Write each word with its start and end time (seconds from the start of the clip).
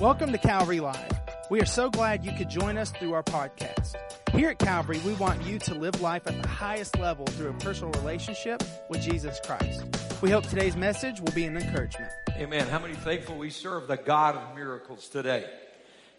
Welcome 0.00 0.30
to 0.32 0.38
Calvary 0.38 0.80
Live. 0.80 1.10
We 1.48 1.58
are 1.62 1.66
so 1.66 1.88
glad 1.88 2.22
you 2.22 2.30
could 2.32 2.50
join 2.50 2.76
us 2.76 2.90
through 2.90 3.14
our 3.14 3.22
podcast. 3.22 3.94
Here 4.32 4.50
at 4.50 4.58
Calvary, 4.58 5.00
we 5.06 5.14
want 5.14 5.42
you 5.42 5.58
to 5.60 5.74
live 5.74 6.02
life 6.02 6.26
at 6.26 6.42
the 6.42 6.46
highest 6.46 6.98
level 6.98 7.24
through 7.24 7.48
a 7.48 7.54
personal 7.54 7.92
relationship 7.92 8.62
with 8.90 9.00
Jesus 9.00 9.40
Christ. 9.42 9.84
We 10.20 10.28
hope 10.28 10.46
today's 10.48 10.76
message 10.76 11.22
will 11.22 11.32
be 11.32 11.46
an 11.46 11.56
encouragement. 11.56 12.12
Amen. 12.32 12.68
How 12.68 12.78
many 12.78 12.92
thankful 12.92 13.38
we 13.38 13.48
serve 13.48 13.88
the 13.88 13.96
God 13.96 14.36
of 14.36 14.54
miracles 14.54 15.08
today? 15.08 15.48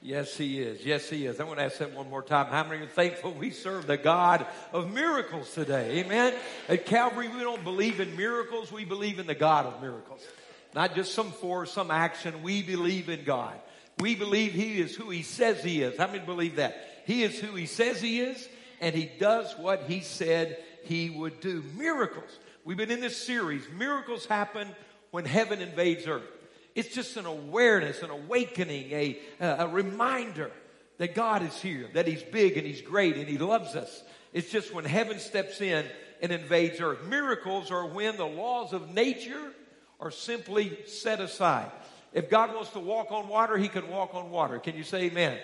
Yes, 0.02 0.36
He 0.36 0.60
is. 0.60 0.84
Yes, 0.84 1.08
He 1.08 1.28
is. 1.28 1.40
I 1.40 1.44
want 1.44 1.60
to 1.60 1.66
ask 1.66 1.78
that 1.78 1.94
one 1.94 2.10
more 2.10 2.24
time. 2.24 2.48
How 2.48 2.64
many 2.64 2.84
are 2.84 2.88
thankful 2.88 3.32
we 3.32 3.52
serve 3.52 3.86
the 3.86 3.98
God 3.98 4.48
of 4.74 4.92
miracles 4.92 5.54
today? 5.54 6.00
Amen. 6.00 6.34
At 6.68 6.88
Calvary, 6.88 7.28
we 7.28 7.42
don't 7.42 7.64
believe 7.64 8.00
in 8.00 8.18
miracles. 8.18 8.72
We 8.72 8.86
believe 8.86 9.20
in 9.20 9.28
the 9.28 9.36
God 9.36 9.68
of 9.68 9.84
miracles. 9.84 10.26
Not 10.74 10.96
just 10.96 11.14
some 11.14 11.32
force, 11.32 11.72
some 11.72 11.92
action. 11.92 12.42
We 12.42 12.64
believe 12.64 13.10
in 13.10 13.24
God. 13.24 13.54
We 14.00 14.16
believe 14.16 14.54
He 14.54 14.80
is 14.80 14.96
who 14.96 15.10
He 15.10 15.24
says 15.24 15.64
He 15.64 15.82
is. 15.82 15.98
How 15.98 16.08
many 16.08 16.20
believe 16.20 16.58
that? 16.58 17.04
He 17.06 17.24
is 17.24 17.40
who 17.40 17.56
He 17.56 17.66
says 17.66 18.02
He 18.02 18.20
is, 18.22 18.48
and 18.82 18.94
He 18.94 19.10
does 19.20 19.54
what 19.58 19.84
He 19.84 20.02
said 20.02 20.58
He 20.84 21.10
would 21.10 21.40
do. 21.40 21.64
Miracles. 21.76 22.30
We've 22.64 22.78
been 22.78 22.92
in 22.92 23.02
this 23.02 23.18
series. 23.18 23.64
Miracles 23.78 24.26
happen 24.26 24.68
when 25.12 25.26
heaven 25.26 25.62
invades 25.62 26.06
earth. 26.06 26.30
It's 26.76 26.94
just 26.94 27.18
an 27.18 27.26
awareness, 27.26 28.04
an 28.04 28.12
awakening, 28.12 28.92
a, 28.92 29.20
a 29.40 29.68
reminder 29.68 30.52
that 30.98 31.16
God 31.16 31.42
is 31.44 31.60
here, 31.62 31.90
that 31.94 32.08
He's 32.08 32.24
big 32.24 32.58
and 32.58 32.68
He's 32.68 32.82
great 32.82 33.18
and 33.18 33.28
He 33.28 33.38
loves 33.38 33.76
us. 33.76 34.04
It's 34.34 34.52
just 34.52 34.74
when 34.74 34.86
heaven 34.86 35.20
steps 35.20 35.62
in 35.62 35.86
and 36.22 36.32
invades 36.32 36.80
earth. 36.80 37.04
Miracles 37.06 37.72
are 37.72 37.88
when 37.88 38.18
the 38.18 38.28
laws 38.28 38.74
of 38.74 38.94
nature 38.94 39.54
are 40.00 40.12
simply 40.12 40.78
set 40.86 41.20
aside. 41.20 41.72
If 42.14 42.30
God 42.30 42.54
wants 42.54 42.72
to 42.72 42.80
walk 42.80 43.12
on 43.12 43.28
water, 43.28 43.58
He 43.58 43.68
can 43.68 43.90
walk 43.90 44.16
on 44.16 44.30
water. 44.30 44.60
Can 44.60 44.76
you 44.76 44.84
say 44.84 45.04
amen? 45.04 45.38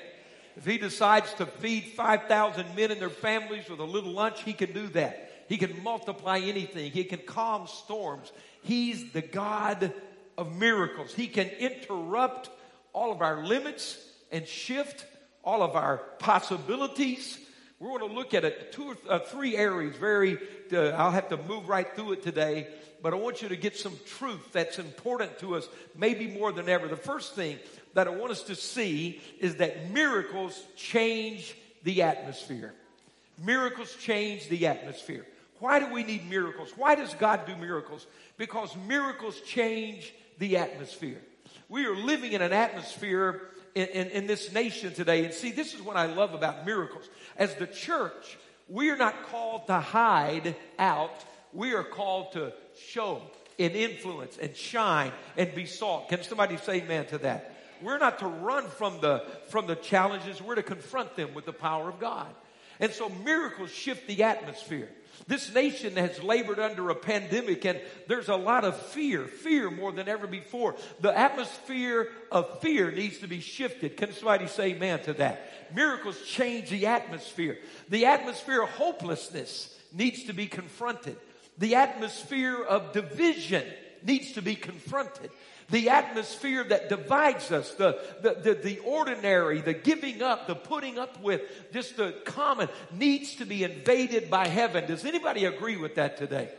If 0.56 0.66
He 0.66 0.78
decides 0.78 1.34
to 1.36 1.46
feed 1.46 1.94
5,000 1.96 2.76
men 2.76 2.92
and 2.92 3.02
their 3.02 3.10
families 3.10 3.70
with 3.70 3.80
a 3.80 3.86
little 3.86 4.12
lunch, 4.12 4.44
He 4.44 4.54
can 4.54 4.72
do 4.72 4.88
that. 4.90 5.46
He 5.48 5.58
can 5.58 5.84
multiply 5.84 6.40
anything. 6.40 6.92
He 6.92 7.04
can 7.04 7.20
calm 7.20 7.68
storms. 7.68 8.32
He's 8.62 9.12
the 9.12 9.22
God 9.22 9.94
of 10.38 10.58
miracles. 10.58 11.14
He 11.14 11.28
can 11.28 11.48
interrupt 11.48 12.50
all 12.94 13.12
of 13.12 13.22
our 13.22 13.46
limits 13.46 13.98
and 14.32 14.48
shift 14.48 15.06
all 15.44 15.62
of 15.62 15.76
our 15.76 15.98
possibilities. 16.20 17.38
We're 17.84 18.00
going 18.00 18.12
to 18.12 18.16
look 18.16 18.34
at 18.34 18.46
it 18.46 18.72
two 18.72 18.92
or 18.92 18.98
uh, 19.10 19.20
three 19.20 19.58
areas. 19.58 19.98
Very, 19.98 20.38
uh, 20.72 20.92
I'll 20.92 21.12
have 21.12 21.28
to 21.30 21.38
move 21.38 21.68
right 21.68 21.94
through 21.96 22.14
it 22.14 22.24
today 22.24 22.68
but 23.04 23.14
I 23.14 23.18
want 23.18 23.42
you 23.42 23.50
to 23.50 23.58
get 23.58 23.76
some 23.76 23.98
truth 24.06 24.54
that's 24.54 24.80
important 24.80 25.38
to 25.40 25.56
us, 25.56 25.68
maybe 25.94 26.26
more 26.26 26.54
than 26.54 26.70
ever. 26.70 26.88
The 26.88 26.96
first 26.96 27.36
thing 27.36 27.60
that 27.96 28.08
I 28.08 28.12
want 28.12 28.32
us 28.32 28.44
to 28.44 28.56
see 28.56 29.22
is 29.42 29.58
that 29.58 29.92
miracles 29.92 30.64
change 30.78 31.54
the 31.84 32.04
atmosphere. 32.04 32.74
Miracles 33.44 33.94
change 33.98 34.48
the 34.48 34.68
atmosphere. 34.68 35.26
Why 35.60 35.80
do 35.80 35.94
we 35.94 36.04
need 36.04 36.30
miracles? 36.30 36.72
Why 36.78 36.96
does 36.96 37.14
God 37.16 37.46
do 37.46 37.58
miracles? 37.58 38.08
Because 38.38 38.74
miracles 38.88 39.40
change 39.42 40.14
the 40.40 40.56
atmosphere. 40.56 41.20
We 41.68 41.86
are 41.86 41.96
living 41.96 42.32
in 42.32 42.42
an 42.42 42.54
atmosphere 42.54 43.42
in, 43.76 43.88
in, 43.88 44.08
in, 44.10 44.28
this 44.28 44.52
nation 44.52 44.94
today. 44.94 45.26
And 45.26 45.34
see, 45.34 45.52
this 45.52 45.74
is 45.74 45.82
what 45.82 45.98
I 45.98 46.06
love 46.06 46.34
about 46.34 46.66
miracles. 46.66 47.10
As 47.38 47.56
the 47.56 47.68
church, 47.68 48.38
we 48.68 48.90
are 48.90 48.98
not 48.98 49.28
called 49.28 49.68
to 49.68 49.80
hide 49.80 50.56
out. 50.78 51.24
We 51.54 51.74
are 51.74 51.84
called 51.84 52.34
to 52.34 52.54
show 52.78 53.22
and 53.60 53.74
influence 53.74 54.38
and 54.38 54.56
shine 54.56 55.12
and 55.38 55.54
be 55.54 55.66
salt. 55.66 56.10
Can 56.10 56.24
somebody 56.24 56.58
say 56.58 56.82
amen 56.82 57.08
to 57.08 57.18
that? 57.20 57.56
We're 57.82 57.98
not 57.98 58.20
to 58.20 58.28
run 58.28 58.68
from 58.68 59.02
the, 59.02 59.26
from 59.50 59.68
the 59.68 59.76
challenges. 59.76 60.42
We're 60.42 60.56
to 60.56 60.64
confront 60.64 61.16
them 61.16 61.34
with 61.34 61.46
the 61.46 61.54
power 61.54 61.90
of 61.90 62.00
God. 62.00 62.34
And 62.80 62.92
so 62.92 63.10
miracles 63.10 63.72
shift 63.72 64.08
the 64.08 64.24
atmosphere. 64.24 64.90
This 65.28 65.54
nation 65.54 65.96
has 65.96 66.22
labored 66.22 66.60
under 66.60 66.90
a 66.90 66.96
pandemic 66.96 67.66
and 67.66 67.80
there's 68.08 68.30
a 68.30 68.36
lot 68.36 68.66
of 68.66 68.76
fear, 68.78 69.26
fear 69.26 69.72
more 69.72 69.92
than 69.92 70.08
ever 70.08 70.28
before. 70.28 70.76
The 71.00 71.18
atmosphere 71.18 72.10
of 72.32 72.60
fear 72.62 72.92
needs 72.92 73.20
to 73.20 73.28
be 73.28 73.40
shifted. 73.40 73.98
Can 73.98 74.12
somebody 74.14 74.48
say 74.48 74.72
amen 74.72 75.04
to 75.04 75.14
that? 75.14 75.76
Miracles 75.76 76.22
change 76.26 76.70
the 76.70 76.88
atmosphere. 76.88 77.58
The 77.90 78.06
atmosphere 78.06 78.64
of 78.64 78.70
hopelessness 78.70 79.78
needs 79.94 80.24
to 80.26 80.34
be 80.34 80.48
confronted. 80.48 81.18
The 81.58 81.76
atmosphere 81.76 82.62
of 82.62 82.94
division 82.94 83.64
needs 84.04 84.34
to 84.34 84.42
be 84.42 84.56
confronted. 84.56 85.32
The 85.74 85.90
atmosphere 85.90 86.64
that 86.66 86.88
divides 86.88 87.52
us, 87.52 87.74
the, 87.74 88.00
the, 88.22 88.36
the, 88.36 88.54
the, 88.54 88.80
ordinary, 88.82 89.60
the 89.60 89.74
giving 89.74 90.22
up, 90.22 90.46
the 90.46 90.54
putting 90.54 91.00
up 91.00 91.20
with, 91.20 91.42
just 91.72 91.98
the 91.98 92.14
common, 92.26 92.70
needs 92.92 93.38
to 93.38 93.46
be 93.46 93.64
invaded 93.64 94.30
by 94.30 94.48
heaven. 94.48 94.86
Does 94.86 95.04
anybody 95.04 95.46
agree 95.46 95.76
with 95.76 95.96
that 95.96 96.18
today? 96.18 96.50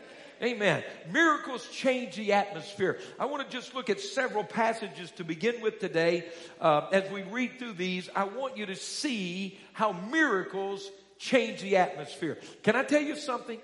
Amen. 0.43 0.83
Miracles 1.13 1.65
change 1.69 2.17
the 2.17 2.33
atmosphere. 2.33 2.99
I 3.17 3.27
want 3.27 3.49
to 3.49 3.57
just 3.57 3.73
look 3.73 3.89
at 3.89 4.01
several 4.01 4.43
passages 4.43 5.13
to 5.13 5.23
begin 5.23 5.61
with 5.61 5.79
today. 5.79 6.25
Uh, 6.61 6.89
as 6.91 7.09
we 7.13 7.23
read 7.23 7.61
through 7.61 7.75
these, 7.75 8.11
I 8.17 8.25
want 8.25 8.57
you 8.57 8.67
to 8.67 8.75
see 8.75 9.61
how 9.75 9.93
miracles 9.93 10.91
change 11.21 11.63
the 11.63 11.77
atmosphere. 11.77 12.37
Can 12.65 12.75
I 12.75 12.83
tell 12.83 13.03
you 13.03 13.15
something? 13.15 13.61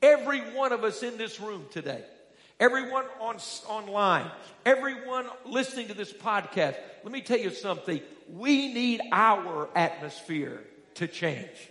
Every 0.00 0.40
one 0.40 0.72
of 0.72 0.82
us 0.82 1.02
in 1.02 1.18
this 1.18 1.40
room 1.40 1.66
today, 1.70 2.02
everyone 2.60 3.04
on 3.20 3.36
online, 3.68 4.30
everyone 4.64 5.26
listening 5.44 5.88
to 5.88 5.94
this 5.94 6.12
podcast, 6.12 6.76
let 7.02 7.12
me 7.12 7.20
tell 7.20 7.38
you 7.38 7.50
something. 7.50 8.00
We 8.32 8.72
need 8.72 9.00
our 9.12 9.68
atmosphere 9.74 10.62
to 10.94 11.06
change. 11.06 11.70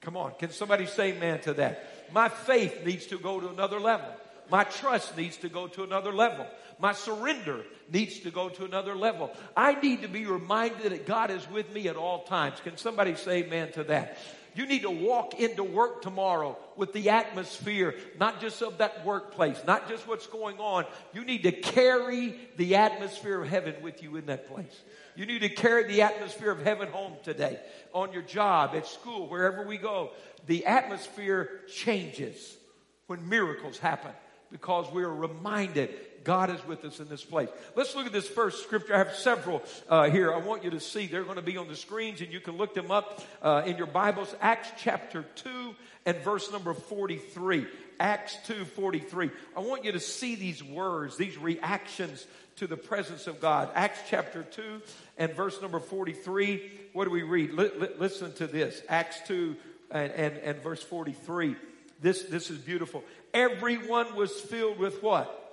Come 0.00 0.16
on, 0.16 0.32
can 0.38 0.50
somebody 0.50 0.86
say 0.86 1.12
amen 1.12 1.40
to 1.42 1.54
that? 1.54 2.12
My 2.12 2.28
faith 2.28 2.84
needs 2.84 3.06
to 3.06 3.18
go 3.18 3.40
to 3.40 3.48
another 3.48 3.80
level. 3.80 4.08
My 4.50 4.64
trust 4.64 5.16
needs 5.16 5.38
to 5.38 5.48
go 5.48 5.68
to 5.68 5.84
another 5.84 6.12
level. 6.12 6.46
My 6.78 6.92
surrender 6.92 7.64
needs 7.90 8.20
to 8.20 8.30
go 8.30 8.48
to 8.50 8.64
another 8.64 8.94
level. 8.94 9.30
I 9.56 9.80
need 9.80 10.02
to 10.02 10.08
be 10.08 10.26
reminded 10.26 10.92
that 10.92 11.06
God 11.06 11.30
is 11.30 11.48
with 11.50 11.72
me 11.72 11.88
at 11.88 11.96
all 11.96 12.24
times. 12.24 12.60
Can 12.60 12.76
somebody 12.76 13.14
say 13.14 13.44
amen 13.44 13.72
to 13.72 13.84
that? 13.84 14.18
You 14.54 14.66
need 14.66 14.82
to 14.82 14.90
walk 14.90 15.40
into 15.40 15.64
work 15.64 16.02
tomorrow 16.02 16.56
with 16.76 16.92
the 16.92 17.10
atmosphere, 17.10 17.94
not 18.18 18.40
just 18.40 18.62
of 18.62 18.78
that 18.78 19.04
workplace, 19.04 19.60
not 19.66 19.88
just 19.88 20.06
what's 20.06 20.26
going 20.26 20.58
on. 20.58 20.84
You 21.12 21.24
need 21.24 21.42
to 21.42 21.52
carry 21.52 22.36
the 22.56 22.76
atmosphere 22.76 23.42
of 23.42 23.48
heaven 23.48 23.74
with 23.82 24.02
you 24.02 24.16
in 24.16 24.26
that 24.26 24.46
place. 24.46 24.80
You 25.16 25.26
need 25.26 25.40
to 25.40 25.48
carry 25.48 25.84
the 25.84 26.02
atmosphere 26.02 26.50
of 26.50 26.62
heaven 26.62 26.88
home 26.88 27.14
today, 27.22 27.58
on 27.92 28.12
your 28.12 28.22
job, 28.22 28.74
at 28.74 28.86
school, 28.86 29.28
wherever 29.28 29.66
we 29.66 29.76
go. 29.76 30.10
The 30.46 30.66
atmosphere 30.66 31.60
changes 31.72 32.56
when 33.06 33.28
miracles 33.28 33.78
happen 33.78 34.12
because 34.50 34.90
we 34.92 35.02
are 35.02 35.14
reminded 35.14 35.90
God 36.24 36.50
is 36.50 36.66
with 36.66 36.84
us 36.84 37.00
in 37.00 37.08
this 37.08 37.22
place. 37.22 37.48
Let's 37.76 37.94
look 37.94 38.06
at 38.06 38.12
this 38.12 38.26
first 38.26 38.62
scripture. 38.62 38.94
I 38.94 38.98
have 38.98 39.14
several 39.14 39.62
uh, 39.88 40.08
here. 40.08 40.32
I 40.32 40.38
want 40.38 40.64
you 40.64 40.70
to 40.70 40.80
see. 40.80 41.06
They're 41.06 41.22
going 41.22 41.36
to 41.36 41.42
be 41.42 41.58
on 41.58 41.68
the 41.68 41.76
screens, 41.76 42.22
and 42.22 42.32
you 42.32 42.40
can 42.40 42.56
look 42.56 42.74
them 42.74 42.90
up 42.90 43.22
uh, 43.42 43.62
in 43.66 43.76
your 43.76 43.86
Bibles. 43.86 44.34
Acts 44.40 44.70
chapter 44.78 45.24
2 45.36 45.74
and 46.06 46.16
verse 46.18 46.50
number 46.50 46.72
43. 46.72 47.66
Acts 48.00 48.36
2 48.46 48.64
43. 48.64 49.30
I 49.56 49.60
want 49.60 49.84
you 49.84 49.92
to 49.92 50.00
see 50.00 50.34
these 50.34 50.64
words, 50.64 51.16
these 51.16 51.36
reactions 51.36 52.26
to 52.56 52.66
the 52.66 52.76
presence 52.76 53.26
of 53.26 53.40
God. 53.40 53.70
Acts 53.74 54.00
chapter 54.08 54.42
2 54.42 54.62
and 55.18 55.32
verse 55.34 55.60
number 55.60 55.78
43. 55.78 56.70
What 56.94 57.04
do 57.04 57.10
we 57.10 57.22
read? 57.22 57.52
listen 57.52 58.32
to 58.34 58.46
this. 58.46 58.82
Acts 58.88 59.18
2 59.26 59.56
and, 59.90 60.12
and, 60.12 60.36
and 60.38 60.62
verse 60.62 60.82
43. 60.82 61.56
This, 62.00 62.22
this 62.24 62.50
is 62.50 62.58
beautiful. 62.58 63.04
Everyone 63.32 64.14
was 64.16 64.32
filled 64.32 64.78
with 64.78 65.02
what? 65.02 65.43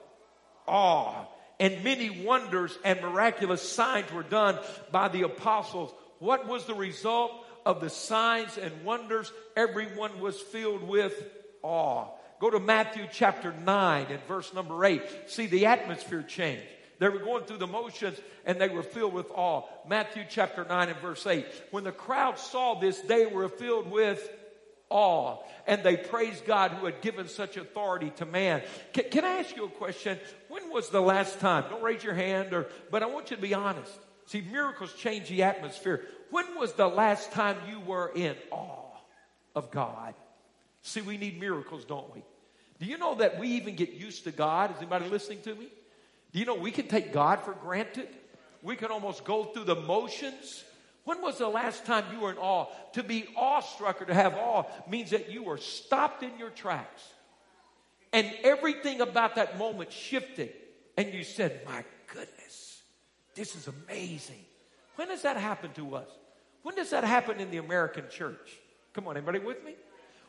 Awe. 0.67 1.25
And 1.59 1.83
many 1.83 2.09
wonders 2.09 2.77
and 2.83 3.01
miraculous 3.01 3.61
signs 3.61 4.11
were 4.11 4.23
done 4.23 4.57
by 4.91 5.09
the 5.09 5.23
apostles. 5.23 5.94
What 6.19 6.47
was 6.47 6.65
the 6.65 6.74
result 6.74 7.31
of 7.65 7.81
the 7.81 7.89
signs 7.89 8.57
and 8.57 8.83
wonders? 8.83 9.31
Everyone 9.56 10.19
was 10.19 10.39
filled 10.39 10.88
with 10.88 11.13
awe. 11.62 12.07
Go 12.39 12.50
to 12.50 12.59
Matthew 12.59 13.06
chapter 13.12 13.53
9 13.53 14.07
and 14.09 14.24
verse 14.24 14.51
number 14.53 14.83
8. 14.83 15.01
See 15.27 15.45
the 15.45 15.68
atmosphere 15.68 16.24
change. 16.24 16.63
They 16.97 17.09
were 17.09 17.19
going 17.19 17.45
through 17.45 17.57
the 17.57 17.68
motions 17.68 18.19
and 18.45 18.59
they 18.59 18.69
were 18.69 18.83
filled 18.83 19.13
with 19.13 19.30
awe. 19.31 19.63
Matthew 19.88 20.24
chapter 20.30 20.65
9 20.65 20.89
and 20.89 20.97
verse 21.00 21.25
8. 21.25 21.45
When 21.69 21.83
the 21.83 21.91
crowd 21.91 22.39
saw 22.39 22.80
this, 22.80 23.00
they 23.01 23.27
were 23.27 23.50
filled 23.50 23.89
with 23.91 24.27
awe 24.91 25.38
and 25.65 25.83
they 25.83 25.95
praised 25.95 26.45
God 26.45 26.71
who 26.71 26.85
had 26.85 27.01
given 27.01 27.27
such 27.27 27.57
authority 27.57 28.11
to 28.17 28.25
man. 28.25 28.61
Can, 28.93 29.05
can, 29.09 29.25
I 29.25 29.39
ask 29.39 29.55
you 29.55 29.65
a 29.65 29.69
question? 29.69 30.19
When 30.49 30.69
was 30.69 30.89
the 30.89 31.01
last 31.01 31.39
time? 31.39 31.65
Don't 31.69 31.81
raise 31.81 32.03
your 32.03 32.13
hand 32.13 32.53
or, 32.53 32.67
but 32.91 33.01
I 33.01 33.07
want 33.07 33.31
you 33.31 33.38
to 33.38 33.41
be 33.41 33.53
honest. 33.53 33.91
See, 34.25 34.41
miracles 34.41 34.93
change 34.93 35.29
the 35.29 35.43
atmosphere. 35.43 36.01
When 36.29 36.57
was 36.57 36.73
the 36.73 36.88
last 36.88 37.31
time 37.31 37.57
you 37.69 37.79
were 37.79 38.11
in 38.15 38.35
awe 38.51 38.97
of 39.55 39.71
God? 39.71 40.13
See, 40.83 41.01
we 41.01 41.17
need 41.17 41.39
miracles, 41.39 41.85
don't 41.85 42.13
we? 42.13 42.23
Do 42.79 42.85
you 42.85 42.97
know 42.97 43.15
that 43.15 43.39
we 43.39 43.49
even 43.49 43.75
get 43.75 43.91
used 43.91 44.23
to 44.23 44.31
God? 44.31 44.71
Is 44.71 44.77
anybody 44.77 45.07
listening 45.09 45.41
to 45.41 45.53
me? 45.53 45.67
Do 46.31 46.39
you 46.39 46.45
know 46.45 46.55
we 46.55 46.71
can 46.71 46.88
take 46.88 47.13
God 47.13 47.41
for 47.41 47.53
granted? 47.53 48.07
We 48.63 48.75
can 48.75 48.89
almost 48.89 49.23
go 49.23 49.45
through 49.45 49.65
the 49.65 49.75
motions. 49.75 50.63
When 51.03 51.21
was 51.21 51.38
the 51.38 51.48
last 51.48 51.86
time 51.86 52.06
you 52.13 52.19
were 52.19 52.31
in 52.31 52.38
awe? 52.38 52.68
To 52.94 53.03
be 53.03 53.25
awestruck 53.36 54.01
or 54.01 54.06
to 54.06 54.13
have 54.13 54.36
awe 54.36 54.65
means 54.89 55.12
that 55.12 55.31
you 55.31 55.44
were 55.44 55.57
stopped 55.57 56.24
in 56.24 56.38
your 56.38 56.51
tracks. 56.51 57.03
And 58.13 58.31
everything 58.44 59.01
about 59.01 59.36
that 59.36 59.57
moment 59.57 59.92
shifted. 59.92 60.53
And 60.98 61.13
you 61.13 61.24
said, 61.24 61.62
My 61.65 61.83
goodness, 62.13 62.81
this 63.36 63.56
is 63.56 63.68
amazing. 63.68 64.44
When 64.95 65.07
does 65.07 65.24
that 65.24 65.38
happen 65.38 65.71
to 65.74 65.95
us? 65.95 66.07
When 66.63 66.75
does 66.75 66.92
that 66.92 67.03
happen 67.03 67.39
in 67.39 67.50
the 67.50 67.57
American 67.57 68.06
church? 68.09 68.59
Come 68.94 69.07
on, 69.07 69.18
anybody 69.18 69.39
with 69.39 69.63
me? 69.63 69.75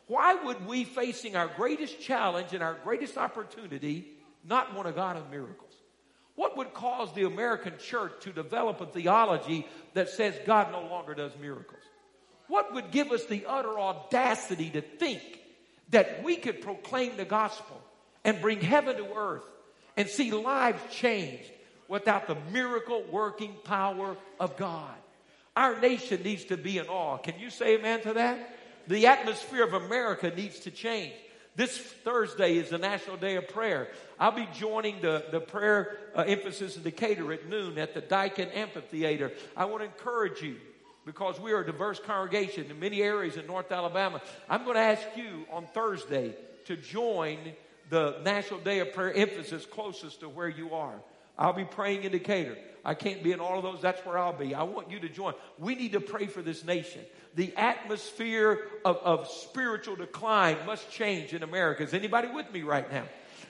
Why 0.06 0.34
would 0.34 0.66
we, 0.66 0.84
facing 0.84 1.36
our 1.36 1.48
greatest 1.48 2.00
challenge 2.00 2.54
and 2.54 2.62
our 2.62 2.74
greatest 2.82 3.19
opportunity, 3.19 4.06
not 4.44 4.74
want 4.74 4.88
a 4.88 4.92
God 4.92 5.16
of 5.16 5.30
miracles? 5.30 5.72
What 6.34 6.56
would 6.56 6.73
cause 6.73 7.12
the 7.14 7.25
American 7.25 7.75
church 7.79 8.12
to 8.20 8.32
develop 8.32 8.81
a 8.81 8.87
theology 8.87 9.67
that 9.94 10.08
says 10.08 10.34
God 10.46 10.73
no 10.73 10.82
longer 10.82 11.14
does 11.14 11.32
miracles? 11.40 11.82
What 12.49 12.75
would 12.75 12.90
give 12.90 13.12
us 13.12 13.25
the 13.26 13.44
utter 13.46 13.79
audacity 13.79 14.70
to 14.70 14.81
think 14.81 15.23
that 15.90 16.23
we 16.23 16.37
could 16.37 16.62
proclaim 16.62 17.17
the 17.17 17.25
gospel 17.25 17.81
and 18.25 18.40
bring 18.40 18.61
heaven 18.61 18.96
to 18.96 19.14
earth 19.14 19.44
and 19.96 20.08
see 20.08 20.31
lives 20.32 20.81
changed 20.90 21.50
without 21.88 22.26
the 22.26 22.37
miracle 22.50 23.05
working 23.11 23.55
power 23.64 24.17
of 24.40 24.56
God? 24.56 24.94
Our 25.55 25.79
nation 25.81 26.23
needs 26.23 26.46
to 26.46 26.56
be 26.56 26.79
in 26.79 26.87
awe. 26.87 27.19
Can 27.19 27.38
you 27.38 27.50
say 27.50 27.76
amen 27.76 28.02
to 28.02 28.14
that? 28.14 28.56
The 28.88 29.06
atmosphere 29.06 29.64
of 29.64 29.75
America 29.75 30.32
needs 30.34 30.61
to 30.61 30.70
change. 30.70 31.12
This 31.54 31.76
Thursday 31.76 32.56
is 32.56 32.70
the 32.70 32.78
National 32.78 33.19
Day 33.19 33.37
of 33.37 33.46
Prayer. 33.49 33.88
I'll 34.19 34.32
be 34.32 34.49
joining 34.54 35.02
the, 35.02 35.25
the 35.31 35.40
prayer 35.40 35.99
uh, 36.14 36.22
emphasis 36.22 36.78
in 36.78 36.82
Decatur 36.82 37.31
at 37.31 37.46
noon 37.46 37.78
at 37.78 37.93
the 37.93 38.00
Daikin 38.00 38.54
Amphitheater. 38.56 39.32
I 39.54 39.66
want 39.66 39.82
to 39.82 39.84
encourage 39.87 40.40
you 40.40 40.56
because 41.04 41.38
we 41.38 41.52
are 41.52 41.60
a 41.60 41.66
diverse 41.66 42.00
congregation 42.00 42.70
in 42.70 42.81
many 42.81 43.02
areas 43.02 43.37
in 43.37 43.46
North 43.46 43.70
Alabama. 43.70 44.22
I'm 44.49 44.64
going 44.64 44.76
to 44.76 44.81
ask 44.81 45.06
you 45.14 45.44
on 45.50 45.66
Thursday 45.66 46.34
to 46.66 46.76
join 46.76 47.38
the 47.90 48.16
National 48.25 48.60
Day 48.60 48.78
of 48.78 48.94
Prayer 48.94 49.12
emphasis 49.12 49.66
closest 49.66 50.20
to 50.20 50.31
where 50.31 50.48
you 50.48 50.72
are. 50.72 51.02
I'll 51.38 51.52
be 51.52 51.64
praying 51.64 52.05
in 52.05 52.12
Decatur. 52.12 52.56
I 52.84 52.94
can't 52.94 53.23
be 53.23 53.32
in 53.32 53.40
all 53.40 53.58
of 53.58 53.62
those. 53.62 53.81
That's 53.81 54.05
where 54.05 54.19
I'll 54.19 54.32
be. 54.32 54.55
I 54.55 54.64
want 54.64 54.90
you 54.90 55.00
to 55.00 55.08
join. 55.08 55.34
We 55.58 55.75
need 55.75 55.93
to 55.93 56.00
pray 56.00 56.26
for 56.26 56.43
this 56.43 56.64
nation. 56.64 57.02
The 57.34 57.56
atmosphere 57.56 58.61
of, 58.84 58.96
of 58.99 59.29
spiritual 59.29 59.96
decline 59.96 60.58
must 60.67 60.90
change 60.90 61.32
in 61.32 61.43
America. 61.43 61.84
Is 61.84 61.94
anybody 61.94 62.29
with 62.29 62.52
me 62.52 62.62
right 62.62 62.90
now? 62.90 63.05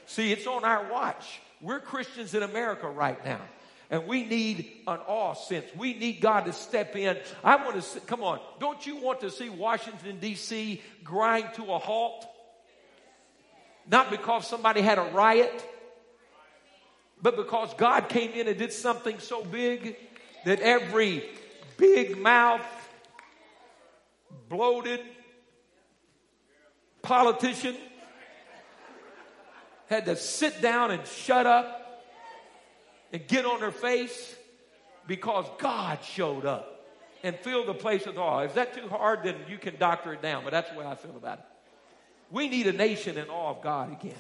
See, 0.07 0.33
it's 0.33 0.47
on 0.47 0.65
our 0.65 0.91
watch. 0.91 1.41
We're 1.61 1.81
Christians 1.81 2.35
in 2.35 2.43
America 2.43 2.89
right 2.89 3.25
now. 3.25 3.41
And 3.91 4.07
we 4.07 4.25
need 4.25 4.73
an 4.87 4.99
awe 5.07 5.35
sense. 5.35 5.67
We 5.77 5.95
need 5.95 6.21
God 6.21 6.47
to 6.47 6.53
step 6.53 6.97
in. 6.97 7.19
I 7.45 7.57
want 7.57 7.77
to, 7.77 7.83
see, 7.83 8.01
come 8.01 8.23
on, 8.23 8.41
don't 8.59 8.85
you 8.87 8.97
want 8.97 9.21
to 9.21 9.31
see 9.31 9.51
Washington, 9.51 10.19
D.C. 10.19 10.81
grind 11.05 11.53
to 11.55 11.65
a 11.73 11.79
halt? 11.79 12.27
Not 13.87 14.11
because 14.11 14.47
somebody 14.47 14.81
had 14.81 14.99
a 14.99 15.11
riot, 15.13 15.53
but 17.23 17.37
because 17.37 17.73
God 17.75 18.09
came 18.09 18.33
in 18.33 18.49
and 18.49 18.59
did 18.59 18.73
something 18.73 19.21
so 19.21 19.45
big 19.45 19.97
that 20.45 20.59
every 20.61 21.25
big 21.77 22.19
mouth, 22.19 22.61
bloated 24.49 25.01
politician 27.01 27.77
had 29.87 30.07
to 30.07 30.17
sit 30.17 30.61
down 30.61 30.91
and 30.91 31.07
shut 31.07 31.47
up 31.47 32.05
and 33.13 33.27
get 33.29 33.45
on 33.45 33.61
their 33.61 33.71
face 33.71 34.35
because 35.07 35.47
God 35.59 35.99
showed 36.03 36.45
up 36.45 36.87
and 37.23 37.37
filled 37.37 37.69
the 37.69 37.75
place 37.75 38.05
with 38.05 38.17
awe. 38.17 38.41
Is 38.41 38.55
that 38.55 38.75
too 38.75 38.89
hard? 38.89 39.23
Then 39.23 39.37
you 39.49 39.59
can 39.59 39.77
doctor 39.79 40.13
it 40.13 40.23
down, 40.23 40.43
but 40.43 40.51
that's 40.51 40.71
the 40.71 40.79
way 40.79 40.87
I 40.87 40.97
feel 40.97 41.17
about 41.17 41.39
it. 41.39 41.45
We 42.31 42.49
need 42.49 42.67
a 42.67 42.73
nation 42.73 43.19
in 43.19 43.29
awe 43.29 43.51
of 43.51 43.63
God 43.63 43.93
again. 43.93 44.15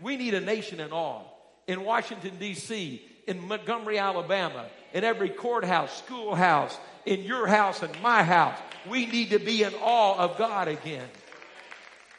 We 0.00 0.16
need 0.16 0.34
a 0.34 0.40
nation 0.40 0.78
in 0.78 0.92
awe 0.92 1.22
in 1.70 1.84
Washington, 1.84 2.32
D.C., 2.40 3.00
in 3.28 3.46
Montgomery, 3.46 3.96
Alabama, 3.96 4.66
in 4.92 5.04
every 5.04 5.30
courthouse, 5.30 5.98
schoolhouse, 5.98 6.76
in 7.06 7.22
your 7.22 7.46
house 7.46 7.84
and 7.84 8.02
my 8.02 8.24
house. 8.24 8.58
We 8.90 9.06
need 9.06 9.30
to 9.30 9.38
be 9.38 9.62
in 9.62 9.72
awe 9.74 10.18
of 10.18 10.36
God 10.36 10.66
again. 10.66 11.06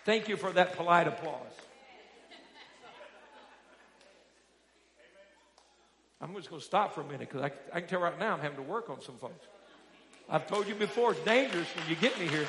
Thank 0.06 0.30
you 0.30 0.38
for 0.38 0.54
that 0.54 0.78
polite 0.78 1.08
applause. 1.08 1.36
I'm 6.22 6.34
just 6.36 6.50
going 6.50 6.62
to 6.62 6.66
stop 6.66 6.96
for 6.96 7.02
a 7.02 7.06
minute 7.06 7.28
because 7.30 7.42
I, 7.42 7.52
I, 7.76 7.82
can 7.82 7.90
tell 7.90 8.00
right 8.00 8.18
now 8.18 8.34
I'm 8.34 8.40
having 8.40 8.58
to 8.58 8.72
work 8.72 8.90
on 8.90 9.02
some 9.02 9.18
folks. 9.18 9.48
I've 10.30 10.48
told 10.48 10.66
you 10.66 10.76
before, 10.76 11.12
it's 11.12 11.26
dangerous 11.26 11.68
when 11.76 11.90
you 11.90 11.98
get 11.98 12.18
me 12.18 12.28
here. 12.28 12.48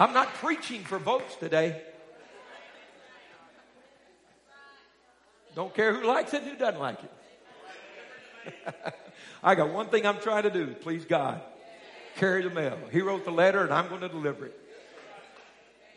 I'm 0.00 0.14
not 0.14 0.32
preaching 0.36 0.82
for 0.82 0.98
votes 0.98 1.36
today. 1.36 1.78
Don't 5.54 5.74
care 5.74 5.94
who 5.94 6.06
likes 6.06 6.32
it, 6.32 6.42
who 6.42 6.56
doesn't 6.56 6.80
like 6.80 7.00
it. 7.04 8.94
I 9.44 9.54
got 9.54 9.68
one 9.74 9.88
thing 9.88 10.06
I'm 10.06 10.18
trying 10.18 10.44
to 10.44 10.50
do, 10.50 10.68
please 10.68 11.04
God. 11.04 11.42
Carry 12.16 12.42
the 12.42 12.48
mail. 12.48 12.78
He 12.90 13.02
wrote 13.02 13.26
the 13.26 13.30
letter 13.30 13.62
and 13.62 13.74
I'm 13.74 13.90
going 13.90 14.00
to 14.00 14.08
deliver 14.08 14.46
it. 14.46 14.58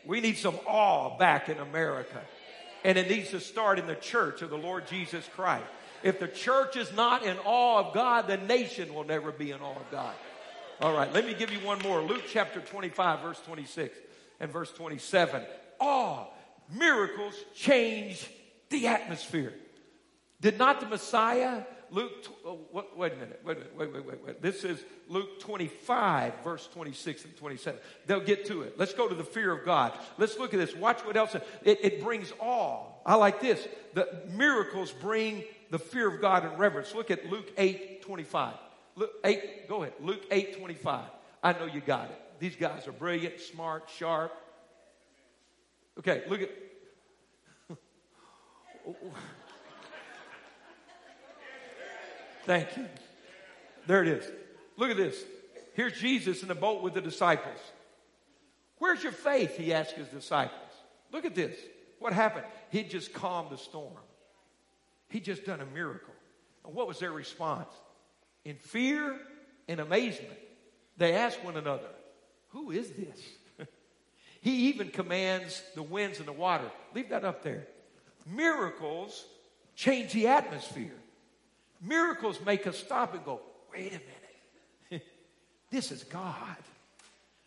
We 0.05 0.19
need 0.19 0.37
some 0.37 0.59
awe 0.67 1.17
back 1.17 1.47
in 1.47 1.57
America. 1.59 2.21
And 2.83 2.97
it 2.97 3.09
needs 3.09 3.29
to 3.29 3.39
start 3.39 3.79
in 3.79 3.87
the 3.87 3.95
church 3.95 4.41
of 4.41 4.49
the 4.49 4.57
Lord 4.57 4.85
Jesus 4.85 5.25
Christ. 5.33 5.63
If 6.03 6.19
the 6.19 6.27
church 6.27 6.75
is 6.75 6.91
not 6.91 7.23
in 7.23 7.37
awe 7.45 7.79
of 7.79 7.93
God, 7.93 8.27
the 8.27 8.35
nation 8.35 8.93
will 8.93 9.05
never 9.05 9.31
be 9.31 9.51
in 9.51 9.61
awe 9.61 9.77
of 9.77 9.89
God. 9.89 10.13
All 10.81 10.93
right, 10.93 11.11
let 11.13 11.25
me 11.25 11.33
give 11.33 11.51
you 11.51 11.59
one 11.59 11.79
more. 11.79 12.01
Luke 12.01 12.23
chapter 12.27 12.59
25, 12.59 13.21
verse 13.21 13.39
26 13.45 13.97
and 14.39 14.51
verse 14.51 14.71
27. 14.71 15.43
Awe, 15.79 16.25
miracles 16.73 17.35
change 17.55 18.27
the 18.69 18.87
atmosphere. 18.87 19.53
Did 20.41 20.57
not 20.57 20.81
the 20.81 20.87
Messiah, 20.87 21.63
Luke, 21.93 22.11
oh, 22.43 22.59
wait 22.95 23.13
a 23.13 23.15
minute, 23.15 23.39
wait 23.45 23.57
a 23.57 23.77
wait, 23.77 23.93
wait, 23.93 24.05
wait, 24.05 24.25
wait. 24.25 24.41
This 24.41 24.63
is 24.63 24.83
Luke 25.07 25.39
25, 25.39 26.33
verse 26.43 26.67
26 26.73 27.25
and 27.25 27.37
27. 27.37 27.79
They'll 28.07 28.19
get 28.19 28.45
to 28.47 28.63
it. 28.63 28.79
Let's 28.79 28.93
go 28.93 29.07
to 29.07 29.13
the 29.13 29.23
fear 29.23 29.51
of 29.51 29.63
God. 29.63 29.93
Let's 30.17 30.39
look 30.39 30.55
at 30.55 30.59
this. 30.59 30.75
Watch 30.75 31.05
what 31.05 31.15
else. 31.15 31.35
It, 31.35 31.79
it 31.83 32.01
brings 32.01 32.33
awe. 32.39 32.87
I 33.05 33.15
like 33.15 33.41
this. 33.41 33.67
The 33.93 34.09
miracles 34.31 34.91
bring 34.91 35.43
the 35.69 35.77
fear 35.77 36.07
of 36.07 36.19
God 36.19 36.45
and 36.45 36.57
reverence. 36.57 36.95
Look 36.95 37.11
at 37.11 37.29
Luke 37.29 37.51
8, 37.57 38.01
25. 38.01 38.55
Luke 38.95 39.13
8, 39.23 39.67
go 39.67 39.83
ahead. 39.83 39.93
Luke 40.01 40.23
8, 40.29 40.57
25. 40.57 41.05
I 41.41 41.53
know 41.53 41.65
you 41.65 41.81
got 41.81 42.09
it. 42.09 42.19
These 42.39 42.55
guys 42.55 42.87
are 42.87 42.91
brilliant, 42.91 43.39
smart, 43.39 43.89
sharp. 43.97 44.31
Okay, 45.99 46.23
look 46.27 46.41
at. 46.41 46.49
Thank 52.45 52.75
you. 52.77 52.87
There 53.87 54.01
it 54.01 54.09
is. 54.09 54.29
Look 54.77 54.89
at 54.91 54.97
this. 54.97 55.23
Here's 55.73 55.93
Jesus 55.99 56.41
in 56.41 56.47
the 56.47 56.55
boat 56.55 56.83
with 56.83 56.93
the 56.93 57.01
disciples. 57.01 57.59
Where's 58.79 59.01
your 59.01 59.11
faith? 59.11 59.57
He 59.57 59.73
asked 59.73 59.93
his 59.93 60.07
disciples. 60.07 60.59
Look 61.11 61.25
at 61.25 61.35
this. 61.35 61.57
What 61.99 62.13
happened? 62.13 62.45
He 62.69 62.83
just 62.83 63.13
calmed 63.13 63.49
the 63.49 63.57
storm. 63.57 63.93
He 65.09 65.19
just 65.19 65.45
done 65.45 65.61
a 65.61 65.65
miracle. 65.65 66.13
And 66.65 66.73
what 66.73 66.87
was 66.87 66.99
their 66.99 67.11
response? 67.11 67.69
In 68.45 68.55
fear 68.55 69.17
and 69.67 69.79
amazement, 69.79 70.37
they 70.97 71.13
ask 71.13 71.43
one 71.43 71.57
another, 71.57 71.89
Who 72.49 72.71
is 72.71 72.91
this? 72.91 73.67
he 74.41 74.69
even 74.69 74.89
commands 74.89 75.63
the 75.75 75.83
winds 75.83 76.19
and 76.19 76.27
the 76.27 76.33
water. 76.33 76.69
Leave 76.93 77.09
that 77.09 77.25
up 77.25 77.43
there. 77.43 77.67
Miracles 78.25 79.25
change 79.75 80.13
the 80.13 80.27
atmosphere. 80.27 80.95
Miracles 81.81 82.39
make 82.45 82.67
us 82.67 82.77
stop 82.77 83.13
and 83.13 83.23
go, 83.25 83.41
Wait 83.73 83.91
a 83.91 84.91
minute. 84.91 85.05
this 85.71 85.91
is 85.91 86.03
God. 86.03 86.57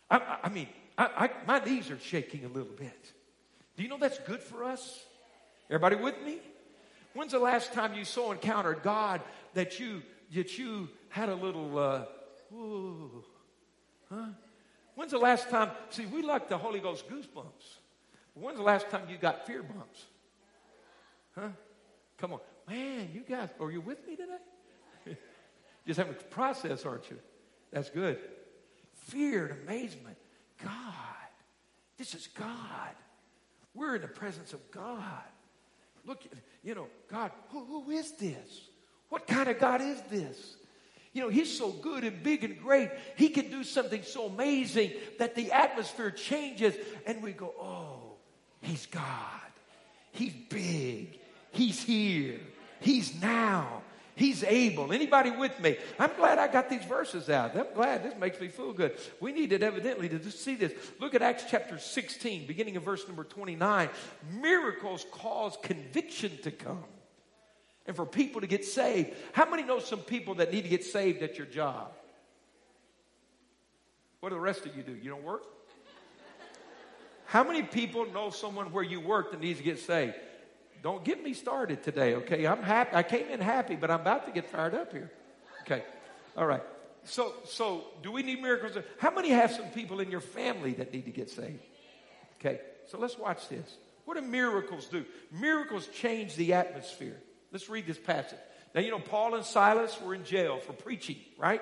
I, 0.09 0.39
I 0.43 0.49
mean, 0.49 0.67
I, 0.97 1.05
I, 1.05 1.29
my 1.45 1.59
knees 1.63 1.91
are 1.91 1.99
shaking 1.99 2.45
a 2.45 2.47
little 2.47 2.73
bit. 2.73 3.11
Do 3.75 3.83
you 3.83 3.89
know 3.89 3.97
that's 3.97 4.19
good 4.19 4.41
for 4.41 4.63
us? 4.63 4.99
Everybody 5.69 5.97
with 5.97 6.19
me? 6.23 6.39
When's 7.13 7.31
the 7.31 7.39
last 7.39 7.73
time 7.73 7.93
you 7.93 8.05
so 8.05 8.31
encountered 8.31 8.83
God 8.83 9.21
that 9.53 9.79
you 9.79 10.01
that 10.33 10.57
you 10.57 10.89
had 11.09 11.29
a 11.29 11.35
little, 11.35 11.77
uh, 11.77 12.05
huh? 14.09 14.25
When's 14.95 15.11
the 15.11 15.17
last 15.17 15.49
time? 15.49 15.71
See, 15.89 16.05
we 16.05 16.21
like 16.21 16.49
the 16.49 16.57
Holy 16.57 16.79
Ghost 16.79 17.07
goosebumps. 17.07 17.77
When's 18.33 18.57
the 18.57 18.63
last 18.63 18.89
time 18.89 19.03
you 19.09 19.17
got 19.17 19.45
fear 19.45 19.63
bumps? 19.63 20.05
Huh? 21.35 21.49
Come 22.17 22.33
on. 22.33 22.39
Man, 22.67 23.09
you 23.13 23.21
guys, 23.21 23.49
are 23.59 23.71
you 23.71 23.81
with 23.81 24.05
me 24.07 24.15
today? 24.15 25.17
Just 25.87 25.97
having 25.97 26.15
to 26.15 26.23
process, 26.25 26.85
aren't 26.85 27.09
you? 27.09 27.17
That's 27.71 27.89
good. 27.89 28.19
Fear 28.93 29.45
and 29.47 29.61
amazement. 29.63 30.17
God. 30.63 30.93
This 31.97 32.13
is 32.13 32.27
God. 32.27 32.95
We're 33.73 33.95
in 33.95 34.01
the 34.01 34.07
presence 34.07 34.53
of 34.53 34.71
God. 34.71 35.23
look, 36.05 36.23
you 36.63 36.75
know, 36.75 36.87
God, 37.09 37.31
who, 37.49 37.63
who 37.63 37.91
is 37.91 38.11
this? 38.13 38.69
What 39.09 39.27
kind 39.27 39.49
of 39.49 39.59
God 39.59 39.81
is 39.81 40.01
this? 40.09 40.55
You 41.13 41.23
know, 41.23 41.29
He's 41.29 41.57
so 41.57 41.71
good 41.71 42.03
and 42.03 42.21
big 42.21 42.43
and 42.43 42.61
great. 42.61 42.89
He 43.15 43.29
can 43.29 43.49
do 43.49 43.63
something 43.63 44.03
so 44.03 44.27
amazing 44.27 44.91
that 45.19 45.35
the 45.35 45.51
atmosphere 45.51 46.11
changes 46.11 46.75
and 47.05 47.23
we 47.23 47.31
go, 47.31 47.53
oh, 47.59 48.17
He's 48.61 48.85
God. 48.87 49.03
He's 50.11 50.33
big. 50.49 51.19
He's 51.51 51.81
here. 51.81 52.39
He's 52.79 53.19
now. 53.21 53.81
He's 54.15 54.43
able. 54.43 54.91
Anybody 54.91 55.29
with 55.29 55.59
me? 55.59 55.77
I'm 55.99 56.09
glad 56.17 56.39
I 56.39 56.47
got 56.47 56.69
these 56.69 56.83
verses 56.83 57.29
out. 57.29 57.55
I'm 57.55 57.73
glad 57.75 58.03
this 58.03 58.15
makes 58.19 58.41
me 58.41 58.47
feel 58.47 58.73
good. 58.73 58.97
We 59.19 59.31
needed 59.31 59.61
evidently 59.61 60.09
to 60.09 60.31
see 60.31 60.55
this. 60.55 60.73
Look 60.99 61.13
at 61.13 61.21
Acts 61.21 61.45
chapter 61.47 61.77
16, 61.77 62.47
beginning 62.47 62.77
of 62.77 62.83
verse 62.83 63.07
number 63.07 63.23
29. 63.23 63.89
Miracles 64.41 65.05
cause 65.11 65.55
conviction 65.61 66.31
to 66.41 66.49
come 66.49 66.83
and 67.87 67.95
for 67.95 68.05
people 68.05 68.41
to 68.41 68.47
get 68.47 68.65
saved. 68.65 69.13
How 69.31 69.49
many 69.49 69.63
know 69.63 69.79
some 69.79 69.99
people 69.99 70.35
that 70.35 70.51
need 70.51 70.63
to 70.63 70.69
get 70.69 70.83
saved 70.83 71.23
at 71.23 71.37
your 71.37 71.47
job? 71.47 71.91
What 74.19 74.29
do 74.29 74.35
the 74.35 74.41
rest 74.41 74.65
of 74.65 74.75
you 74.75 74.83
do? 74.83 74.93
You 74.93 75.09
don't 75.09 75.23
work? 75.23 75.43
How 77.25 77.43
many 77.43 77.63
people 77.63 78.05
know 78.11 78.29
someone 78.29 78.71
where 78.71 78.83
you 78.83 78.99
work 78.99 79.31
that 79.31 79.41
needs 79.41 79.59
to 79.59 79.63
get 79.63 79.79
saved? 79.79 80.15
Don't 80.83 81.03
get 81.03 81.23
me 81.23 81.33
started 81.33 81.83
today, 81.83 82.15
okay? 82.15 82.45
I'm 82.45 82.61
happy. 82.61 82.95
I 82.95 83.03
came 83.03 83.27
in 83.27 83.39
happy, 83.39 83.75
but 83.75 83.89
I'm 83.89 84.01
about 84.01 84.25
to 84.25 84.31
get 84.31 84.49
fired 84.49 84.75
up 84.75 84.91
here. 84.91 85.11
Okay. 85.61 85.83
All 86.37 86.45
right. 86.45 86.63
So, 87.03 87.33
so 87.45 87.85
do 88.03 88.11
we 88.11 88.21
need 88.21 88.41
miracles? 88.41 88.83
How 88.97 89.11
many 89.11 89.29
have 89.29 89.51
some 89.51 89.67
people 89.67 89.99
in 89.99 90.11
your 90.11 90.21
family 90.21 90.73
that 90.73 90.93
need 90.93 91.05
to 91.05 91.11
get 91.11 91.29
saved? 91.29 91.59
Okay. 92.39 92.59
So 92.85 92.97
let's 92.97 93.17
watch 93.17 93.49
this. 93.49 93.77
What 94.05 94.15
do 94.15 94.21
miracles 94.21 94.85
do? 94.85 95.03
Miracles 95.31 95.87
change 95.87 96.35
the 96.35 96.53
atmosphere. 96.53 97.17
Let's 97.51 97.69
read 97.69 97.87
this 97.87 97.97
passage. 97.97 98.39
Now, 98.75 98.81
you 98.81 98.91
know, 98.91 98.99
Paul 98.99 99.35
and 99.35 99.45
Silas 99.45 99.99
were 100.01 100.13
in 100.13 100.23
jail 100.23 100.59
for 100.59 100.73
preaching, 100.73 101.17
right? 101.37 101.61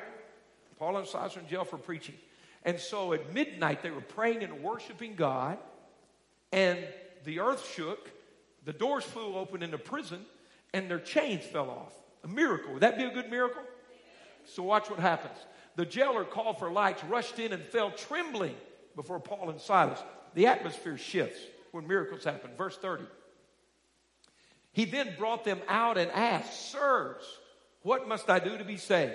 Paul 0.78 0.98
and 0.98 1.08
Silas 1.08 1.36
were 1.36 1.42
in 1.42 1.48
jail 1.48 1.64
for 1.64 1.78
preaching. 1.78 2.16
And 2.64 2.80
so 2.80 3.14
at 3.14 3.34
midnight, 3.34 3.84
they 3.84 3.92
were 3.92 4.02
praying 4.02 4.44
and 4.44 4.64
worshiping 4.64 5.16
God, 5.16 5.60
and 6.52 6.80
the 7.24 7.40
earth 7.40 7.70
shook, 7.74 8.12
the 8.66 8.74
doors 8.74 9.04
flew 9.04 9.36
open 9.36 9.62
in 9.62 9.72
the 9.72 9.78
prison 9.78 10.26
and 10.74 10.90
their 10.90 11.00
chains 11.00 11.44
fell 11.46 11.70
off. 11.70 11.94
A 12.24 12.28
miracle. 12.28 12.74
Would 12.74 12.82
that 12.82 12.98
be 12.98 13.04
a 13.04 13.12
good 13.12 13.30
miracle? 13.30 13.62
So 14.46 14.64
watch 14.64 14.90
what 14.90 15.00
happens. 15.00 15.38
The 15.76 15.86
jailer 15.86 16.24
called 16.24 16.60
for 16.60 16.72
lights, 16.72 17.04
rushed 17.06 17.40
in, 17.40 17.54
and 17.54 17.64
fell 17.64 17.92
trembling 17.92 18.56
before 18.96 19.20
Paul 19.20 19.50
and 19.50 19.60
Silas. 19.60 20.00
The 20.34 20.48
atmosphere 20.48 20.98
shifts 20.98 21.40
when 21.72 21.88
miracles 21.88 22.24
happen. 22.24 22.52
Verse 22.58 22.78
30. 22.78 23.06
He 24.76 24.84
then 24.84 25.14
brought 25.18 25.46
them 25.46 25.62
out 25.70 25.98
and 25.98 26.12
asked, 26.12 26.72
Sirs, 26.72 27.24
what 27.82 28.10
must 28.10 28.30
I 28.30 28.40
do 28.40 28.58
to 28.58 28.66
be 28.66 28.76
saved? 28.76 29.14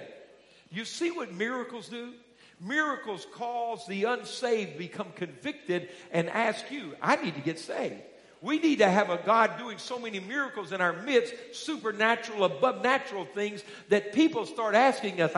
You 0.70 0.86
see 0.86 1.10
what 1.10 1.34
miracles 1.34 1.88
do? 1.88 2.14
Miracles 2.58 3.26
cause 3.34 3.86
the 3.86 4.04
unsaved 4.04 4.78
become 4.78 5.08
convicted 5.14 5.90
and 6.12 6.30
ask 6.30 6.70
you, 6.70 6.96
I 7.02 7.16
need 7.16 7.34
to 7.34 7.42
get 7.42 7.58
saved. 7.58 8.00
We 8.40 8.58
need 8.58 8.78
to 8.78 8.88
have 8.88 9.10
a 9.10 9.18
God 9.18 9.58
doing 9.58 9.76
so 9.76 9.98
many 9.98 10.18
miracles 10.18 10.72
in 10.72 10.80
our 10.80 10.94
midst, 10.94 11.34
supernatural, 11.52 12.44
above 12.44 12.82
natural 12.82 13.26
things, 13.26 13.62
that 13.90 14.14
people 14.14 14.46
start 14.46 14.74
asking 14.74 15.20
us, 15.20 15.34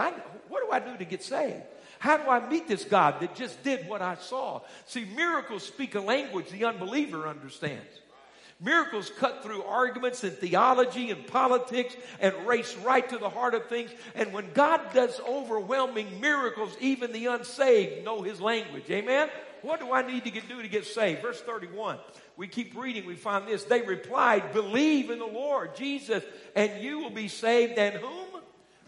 What 0.49 0.65
do 0.65 0.71
I 0.71 0.79
do 0.79 0.97
to 0.99 1.05
get 1.05 1.25
saved? 1.25 1.65
How 1.99 2.17
do 2.17 2.31
I 2.31 2.49
meet 2.49 2.69
this 2.69 2.85
God 2.85 3.19
that 3.19 3.35
just 3.35 3.61
did 3.65 3.89
what 3.89 4.03
I 4.03 4.15
saw? 4.15 4.61
See, 4.87 5.05
miracles 5.05 5.65
speak 5.65 5.97
a 5.97 6.01
language 6.01 6.49
the 6.51 6.65
unbeliever 6.65 7.27
understands. 7.27 8.02
Miracles 8.65 9.11
cut 9.19 9.43
through 9.43 9.65
arguments 9.65 10.23
and 10.23 10.33
theology 10.33 11.11
and 11.11 11.27
politics 11.27 11.97
and 12.21 12.35
race 12.47 12.77
right 12.77 13.09
to 13.09 13.19
the 13.19 13.29
heart 13.29 13.55
of 13.55 13.67
things. 13.67 13.91
And 14.15 14.33
when 14.33 14.53
God 14.53 14.81
does 14.95 15.21
overwhelming 15.21 16.21
miracles, 16.21 16.77
even 16.81 17.13
the 17.13 17.27
unsaved 17.27 18.05
know 18.05 18.23
his 18.23 18.41
language. 18.41 18.89
Amen? 18.91 19.29
What 19.63 19.81
do 19.81 19.93
I 19.93 20.03
need 20.03 20.25
to 20.25 20.31
get, 20.31 20.49
do 20.49 20.61
to 20.63 20.69
get 20.69 20.87
saved? 20.87 21.23
Verse 21.23 21.41
31 21.41 21.99
we 22.37 22.49
keep 22.49 22.77
reading, 22.77 23.05
we 23.05 23.15
find 23.15 23.47
this. 23.47 23.65
They 23.65 23.83
replied, 23.83 24.53
Believe 24.53 25.11
in 25.11 25.19
the 25.19 25.27
Lord 25.27 25.77
Jesus, 25.77 26.25
and 26.57 26.83
you 26.83 26.99
will 27.01 27.11
be 27.11 27.29
saved. 27.29 27.79
And 27.79 27.97
whom? 27.97 28.32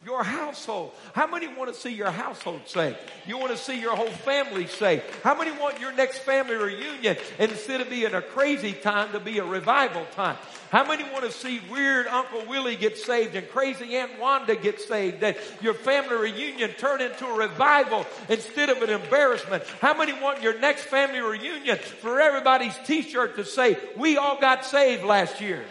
Your 0.04 0.23
household. 0.23 0.92
How 1.14 1.26
many 1.26 1.49
want 1.49 1.73
to 1.73 1.80
see 1.80 1.92
your 1.94 2.11
household 2.11 2.61
saved? 2.66 2.99
You 3.26 3.38
want 3.38 3.52
to 3.52 3.56
see 3.56 3.80
your 3.80 3.96
whole 3.96 4.11
family 4.11 4.66
saved? 4.66 5.02
How 5.23 5.34
many 5.34 5.50
want 5.50 5.80
your 5.80 5.92
next 5.92 6.18
family 6.18 6.56
reunion 6.56 7.16
instead 7.38 7.80
of 7.80 7.88
being 7.88 8.12
a 8.12 8.20
crazy 8.20 8.73
time 8.73 9.12
to 9.12 9.20
be 9.20 9.38
a 9.38 9.44
revival 9.44 10.06
time? 10.14 10.37
How 10.70 10.87
many 10.87 11.04
want 11.04 11.25
to 11.25 11.32
see 11.32 11.61
weird 11.70 12.06
Uncle 12.06 12.44
Willie 12.46 12.76
get 12.76 12.99
saved 12.99 13.34
and 13.34 13.49
crazy 13.49 13.96
Aunt 13.96 14.18
Wanda 14.20 14.56
get 14.56 14.78
saved? 14.78 15.20
That 15.20 15.38
your 15.62 15.73
family 15.73 16.16
reunion 16.16 16.73
turn 16.73 17.00
into 17.00 17.26
a 17.26 17.34
revival 17.34 18.04
instead 18.28 18.68
of 18.68 18.82
an 18.82 18.90
embarrassment? 18.90 19.64
How 19.80 19.96
many 19.96 20.12
want 20.12 20.42
your 20.42 20.58
next 20.58 20.82
family 20.82 21.20
reunion 21.20 21.78
for 21.78 22.20
everybody's 22.20 22.76
t-shirt 22.84 23.37
to 23.37 23.44
say, 23.44 23.78
we 23.96 24.18
all 24.18 24.38
got 24.38 24.66
saved 24.66 25.02
last 25.02 25.40
year? 25.40 25.64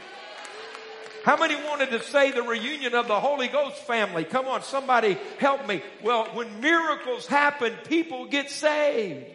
How 1.24 1.38
many 1.38 1.56
wanted 1.56 1.92
to 1.92 2.04
say 2.04 2.32
the 2.32 2.44
reunion 2.44 2.94
of 2.96 3.08
the 3.08 3.20
Holy 3.20 3.48
Ghost 3.48 3.78
family? 3.78 4.26
Come 4.26 4.46
on, 4.46 4.62
somebody 4.62 5.18
help 5.40 5.66
me. 5.66 5.82
Well, 6.04 6.26
when 6.34 6.60
miracles 6.60 7.26
happen, 7.26 7.74
people 7.88 8.26
get 8.26 8.50
saved 8.50 9.26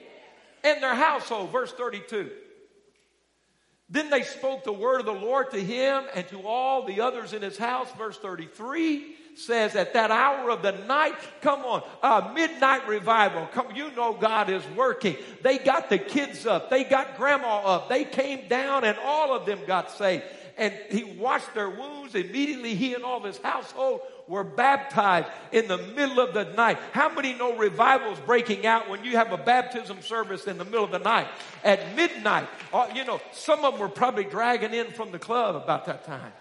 in 0.64 0.80
their 0.82 0.94
household. 0.94 1.50
Verse 1.50 1.72
32. 1.72 2.30
Then 3.88 4.10
they 4.10 4.22
spoke 4.22 4.64
the 4.64 4.72
word 4.72 5.00
of 5.00 5.06
the 5.06 5.12
Lord 5.12 5.50
to 5.52 5.64
him 5.64 6.04
and 6.14 6.28
to 6.28 6.42
all 6.42 6.84
the 6.84 7.00
others 7.00 7.32
in 7.32 7.40
his 7.40 7.56
house. 7.56 7.88
Verse 7.96 8.18
33 8.18 9.16
says 9.34 9.74
at 9.74 9.94
that 9.94 10.10
hour 10.10 10.50
of 10.50 10.60
the 10.60 10.72
night, 10.72 11.14
come 11.40 11.60
on, 11.60 11.82
uh, 12.02 12.32
midnight 12.34 12.86
revival. 12.86 13.46
Come, 13.46 13.74
you 13.74 13.90
know 13.92 14.12
God 14.12 14.50
is 14.50 14.62
working. 14.76 15.16
They 15.42 15.56
got 15.56 15.88
the 15.88 15.96
kids 15.96 16.44
up. 16.44 16.68
They 16.68 16.84
got 16.84 17.16
grandma 17.16 17.60
up. 17.64 17.88
They 17.88 18.04
came 18.04 18.46
down 18.46 18.84
and 18.84 18.98
all 18.98 19.34
of 19.34 19.46
them 19.46 19.60
got 19.66 19.90
saved 19.92 20.24
and 20.58 20.74
he 20.90 21.04
washed 21.04 21.54
their 21.54 21.70
wounds. 21.70 22.14
Immediately, 22.14 22.74
he 22.74 22.94
and 22.94 23.04
all 23.04 23.22
his 23.22 23.38
household 23.38 24.00
were 24.26 24.44
baptized 24.44 25.28
in 25.52 25.68
the 25.68 25.78
middle 25.78 26.20
of 26.20 26.34
the 26.34 26.44
night. 26.54 26.78
How 26.92 27.08
many 27.08 27.32
know 27.32 27.56
revivals 27.56 28.18
breaking 28.26 28.66
out 28.66 28.90
when 28.90 29.04
you 29.04 29.12
have 29.12 29.32
a 29.32 29.38
baptism 29.38 30.02
service 30.02 30.46
in 30.46 30.58
the 30.58 30.64
middle 30.64 30.84
of 30.84 30.90
the 30.90 30.98
night 30.98 31.28
at 31.64 31.96
midnight? 31.96 32.48
Uh, 32.72 32.88
you 32.94 33.04
know, 33.04 33.20
some 33.32 33.64
of 33.64 33.72
them 33.72 33.80
were 33.80 33.88
probably 33.88 34.24
dragging 34.24 34.74
in 34.74 34.88
from 34.88 35.12
the 35.12 35.18
club 35.18 35.56
about 35.56 35.86
that 35.86 36.04
time. 36.04 36.32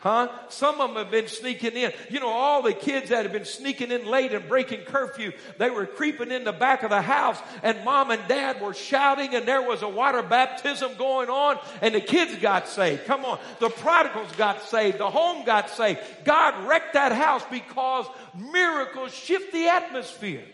Huh? 0.00 0.28
Some 0.48 0.80
of 0.80 0.90
them 0.90 0.96
have 1.02 1.10
been 1.10 1.26
sneaking 1.26 1.72
in. 1.72 1.92
You 2.08 2.20
know, 2.20 2.28
all 2.28 2.62
the 2.62 2.72
kids 2.72 3.08
that 3.08 3.24
have 3.24 3.32
been 3.32 3.44
sneaking 3.44 3.90
in 3.90 4.06
late 4.06 4.32
and 4.32 4.48
breaking 4.48 4.82
curfew, 4.82 5.32
they 5.58 5.70
were 5.70 5.86
creeping 5.86 6.30
in 6.30 6.44
the 6.44 6.52
back 6.52 6.84
of 6.84 6.90
the 6.90 7.02
house 7.02 7.38
and 7.64 7.84
mom 7.84 8.12
and 8.12 8.22
dad 8.28 8.60
were 8.60 8.74
shouting 8.74 9.34
and 9.34 9.46
there 9.46 9.60
was 9.60 9.82
a 9.82 9.88
water 9.88 10.22
baptism 10.22 10.92
going 10.98 11.28
on 11.28 11.58
and 11.82 11.96
the 11.96 12.00
kids 12.00 12.36
got 12.36 12.68
saved. 12.68 13.06
Come 13.06 13.24
on. 13.24 13.40
The 13.58 13.70
prodigals 13.70 14.30
got 14.36 14.62
saved. 14.62 14.98
The 14.98 15.10
home 15.10 15.44
got 15.44 15.68
saved. 15.70 15.98
God 16.24 16.68
wrecked 16.68 16.94
that 16.94 17.10
house 17.10 17.42
because 17.50 18.06
miracles 18.52 19.12
shift 19.12 19.52
the 19.52 19.66
atmosphere. 19.66 20.44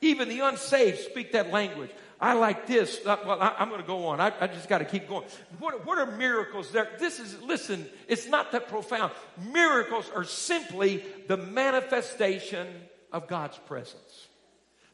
Even 0.00 0.30
the 0.30 0.40
unsaved 0.40 1.00
speak 1.00 1.32
that 1.32 1.50
language. 1.52 1.90
I 2.20 2.34
like 2.34 2.66
this. 2.66 3.00
Uh, 3.04 3.16
well, 3.24 3.40
I, 3.40 3.54
am 3.62 3.70
going 3.70 3.80
to 3.80 3.86
go 3.86 4.06
on. 4.06 4.20
I, 4.20 4.32
I 4.40 4.46
just 4.46 4.68
got 4.68 4.78
to 4.78 4.84
keep 4.84 5.08
going. 5.08 5.24
What, 5.58 5.86
what 5.86 5.98
are 5.98 6.16
miracles 6.18 6.70
there? 6.70 6.90
This 6.98 7.18
is, 7.18 7.40
listen, 7.40 7.86
it's 8.08 8.26
not 8.26 8.52
that 8.52 8.68
profound. 8.68 9.12
Miracles 9.52 10.10
are 10.14 10.24
simply 10.24 11.02
the 11.28 11.38
manifestation 11.38 12.66
of 13.10 13.26
God's 13.26 13.56
presence. 13.66 14.28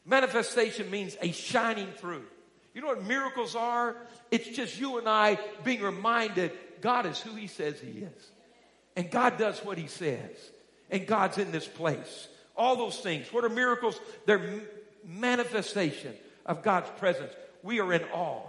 Manifestation 0.05 0.89
means 0.89 1.17
a 1.21 1.33
shining 1.33 1.89
through. 1.97 2.23
You 2.73 2.81
know 2.81 2.87
what 2.87 3.03
miracles 3.03 3.55
are? 3.55 3.97
It's 4.31 4.47
just 4.47 4.79
you 4.79 4.97
and 4.97 5.09
I 5.09 5.37
being 5.65 5.81
reminded 5.81 6.53
God 6.79 7.05
is 7.05 7.19
who 7.19 7.35
He 7.35 7.47
says 7.47 7.77
He 7.79 8.03
is. 8.03 8.31
And 8.95 9.11
God 9.11 9.37
does 9.37 9.59
what 9.65 9.77
He 9.77 9.87
says. 9.87 10.31
And 10.89 11.05
God's 11.05 11.37
in 11.37 11.51
this 11.51 11.67
place. 11.67 12.29
All 12.55 12.77
those 12.77 12.97
things. 12.99 13.33
What 13.33 13.43
are 13.43 13.49
miracles? 13.49 13.99
They're 14.25 14.61
manifestation 15.03 16.13
of 16.47 16.63
God's 16.63 16.89
presence, 16.97 17.31
we 17.63 17.79
are 17.79 17.93
in 17.93 18.03
awe. 18.13 18.41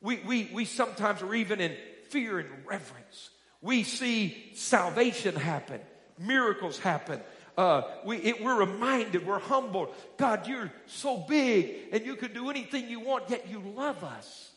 We, 0.00 0.16
we, 0.26 0.50
we 0.52 0.64
sometimes 0.64 1.22
are 1.22 1.34
even 1.34 1.60
in 1.60 1.76
fear 2.08 2.38
and 2.38 2.48
reverence. 2.66 3.30
We 3.62 3.82
see 3.82 4.52
salvation 4.54 5.36
happen, 5.36 5.80
miracles 6.18 6.78
happen. 6.78 7.20
Uh, 7.56 7.82
we, 8.06 8.16
it, 8.18 8.42
we're 8.42 8.58
reminded, 8.58 9.26
we're 9.26 9.38
humbled. 9.38 9.94
God, 10.16 10.46
you're 10.46 10.72
so 10.86 11.18
big 11.18 11.88
and 11.92 12.06
you 12.06 12.16
can 12.16 12.32
do 12.32 12.48
anything 12.48 12.88
you 12.88 13.00
want, 13.00 13.28
yet 13.28 13.48
you 13.50 13.60
love 13.76 14.02
us. 14.02 14.50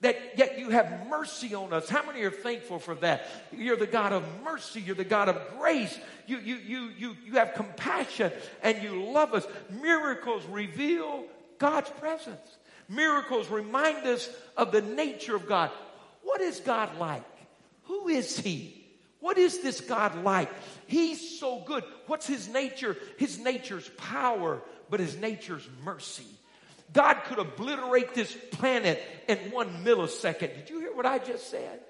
That 0.00 0.16
yet 0.36 0.58
you 0.58 0.70
have 0.70 1.08
mercy 1.08 1.54
on 1.54 1.72
us. 1.72 1.88
How 1.88 2.04
many 2.04 2.22
are 2.22 2.30
thankful 2.30 2.78
for 2.78 2.94
that? 2.96 3.26
You're 3.52 3.76
the 3.76 3.86
God 3.86 4.12
of 4.12 4.24
mercy. 4.44 4.80
You're 4.80 4.94
the 4.94 5.04
God 5.04 5.28
of 5.28 5.40
grace. 5.58 5.98
You, 6.26 6.38
you, 6.38 6.56
you, 6.56 6.90
you, 6.96 7.16
you 7.26 7.32
have 7.34 7.54
compassion 7.54 8.32
and 8.62 8.80
you 8.82 9.10
love 9.12 9.34
us. 9.34 9.46
Miracles 9.82 10.44
reveal 10.46 11.24
God's 11.58 11.90
presence. 11.90 12.56
Miracles 12.88 13.48
remind 13.48 14.06
us 14.06 14.28
of 14.56 14.72
the 14.72 14.82
nature 14.82 15.36
of 15.36 15.46
God. 15.46 15.70
What 16.22 16.40
is 16.40 16.60
God 16.60 16.98
like? 16.98 17.24
Who 17.84 18.08
is 18.08 18.38
he? 18.38 18.74
What 19.20 19.38
is 19.38 19.60
this 19.60 19.80
God 19.80 20.22
like? 20.24 20.50
He's 20.86 21.38
so 21.38 21.62
good. 21.66 21.84
What's 22.06 22.26
his 22.26 22.48
nature? 22.48 22.96
His 23.16 23.38
nature's 23.38 23.88
power, 23.96 24.62
but 24.90 25.00
his 25.00 25.16
nature's 25.16 25.66
mercy. 25.84 26.26
God 26.92 27.14
could 27.26 27.38
obliterate 27.38 28.14
this 28.14 28.34
planet 28.52 29.02
in 29.26 29.36
one 29.50 29.84
millisecond. 29.84 30.54
Did 30.54 30.70
you 30.70 30.80
hear 30.80 30.94
what 30.94 31.04
I 31.04 31.18
just 31.18 31.50
said? 31.50 31.80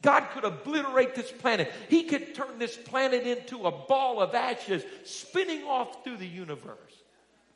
God 0.00 0.26
could 0.32 0.44
obliterate 0.44 1.14
this 1.14 1.30
planet. 1.30 1.70
He 1.88 2.04
could 2.04 2.34
turn 2.34 2.58
this 2.58 2.76
planet 2.76 3.24
into 3.24 3.66
a 3.66 3.70
ball 3.70 4.20
of 4.20 4.34
ashes 4.34 4.82
spinning 5.04 5.62
off 5.62 6.02
through 6.02 6.16
the 6.16 6.26
universe. 6.26 6.76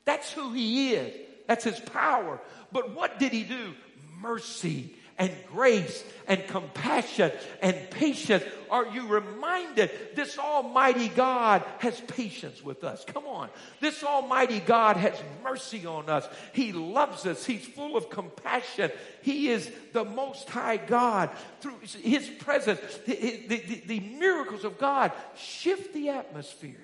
That's 0.04 0.30
who 0.32 0.52
He 0.52 0.94
is. 0.94 1.12
That's 1.46 1.64
His 1.64 1.80
power. 1.80 2.40
But 2.72 2.94
what 2.94 3.18
did 3.18 3.32
He 3.32 3.44
do? 3.44 3.74
Mercy 4.20 4.94
and 5.18 5.32
grace 5.50 6.04
and 6.26 6.46
compassion 6.46 7.32
and 7.62 7.90
patience. 7.90 8.44
Are 8.70 8.86
you 8.86 9.06
reminded 9.06 9.90
this 10.14 10.38
Almighty 10.38 11.08
God 11.08 11.64
has 11.78 11.98
patience 12.02 12.62
with 12.62 12.84
us? 12.84 13.04
Come 13.06 13.26
on. 13.26 13.48
This 13.80 14.02
Almighty 14.02 14.60
God 14.60 14.96
has 14.96 15.14
mercy 15.42 15.86
on 15.86 16.10
us. 16.10 16.28
He 16.52 16.72
loves 16.72 17.24
us. 17.26 17.44
He's 17.46 17.64
full 17.64 17.96
of 17.96 18.10
compassion. 18.10 18.90
He 19.22 19.48
is 19.48 19.70
the 19.92 20.04
Most 20.04 20.48
High 20.50 20.76
God. 20.76 21.30
Through 21.60 21.78
His 22.02 22.28
presence, 22.28 22.80
the, 23.06 23.14
the, 23.48 23.56
the, 23.56 23.82
the 23.86 24.00
miracles 24.00 24.64
of 24.64 24.78
God 24.78 25.12
shift 25.36 25.94
the 25.94 26.10
atmosphere. 26.10 26.76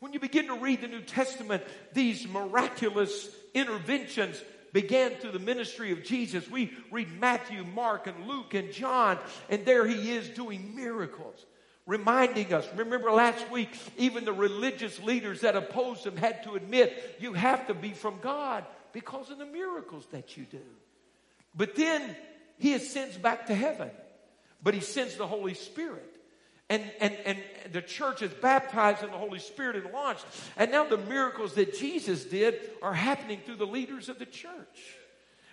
When 0.00 0.14
you 0.14 0.18
begin 0.18 0.46
to 0.46 0.54
read 0.54 0.80
the 0.80 0.88
New 0.88 1.02
Testament, 1.02 1.62
these 1.92 2.26
miraculous 2.26 3.28
interventions 3.52 4.42
began 4.72 5.10
through 5.12 5.32
the 5.32 5.38
ministry 5.38 5.92
of 5.92 6.04
Jesus. 6.04 6.48
We 6.50 6.72
read 6.90 7.20
Matthew, 7.20 7.64
Mark, 7.64 8.06
and 8.06 8.26
Luke, 8.26 8.54
and 8.54 8.72
John, 8.72 9.18
and 9.50 9.64
there 9.66 9.86
he 9.86 10.12
is 10.12 10.28
doing 10.30 10.74
miracles. 10.74 11.44
Reminding 11.86 12.52
us, 12.52 12.66
remember 12.76 13.10
last 13.10 13.50
week, 13.50 13.68
even 13.98 14.24
the 14.24 14.32
religious 14.32 15.00
leaders 15.02 15.40
that 15.40 15.56
opposed 15.56 16.06
him 16.06 16.16
had 16.16 16.44
to 16.44 16.54
admit 16.54 17.16
you 17.18 17.32
have 17.32 17.66
to 17.66 17.74
be 17.74 17.90
from 17.90 18.20
God 18.20 18.64
because 18.92 19.30
of 19.30 19.38
the 19.38 19.46
miracles 19.46 20.06
that 20.12 20.36
you 20.36 20.44
do. 20.44 20.62
But 21.54 21.74
then 21.74 22.16
he 22.58 22.74
ascends 22.74 23.16
back 23.16 23.46
to 23.46 23.54
heaven, 23.54 23.90
but 24.62 24.72
he 24.72 24.80
sends 24.80 25.16
the 25.16 25.26
Holy 25.26 25.54
Spirit. 25.54 26.19
And, 26.70 26.84
and, 27.00 27.16
and 27.26 27.38
the 27.72 27.82
church 27.82 28.22
is 28.22 28.30
baptized 28.30 29.02
in 29.02 29.10
the 29.10 29.16
Holy 29.16 29.40
Spirit 29.40 29.74
and 29.74 29.92
launched. 29.92 30.24
And 30.56 30.70
now 30.70 30.84
the 30.84 30.98
miracles 30.98 31.54
that 31.54 31.76
Jesus 31.76 32.24
did 32.24 32.60
are 32.80 32.94
happening 32.94 33.40
through 33.44 33.56
the 33.56 33.66
leaders 33.66 34.08
of 34.08 34.20
the 34.20 34.24
church. 34.24 34.96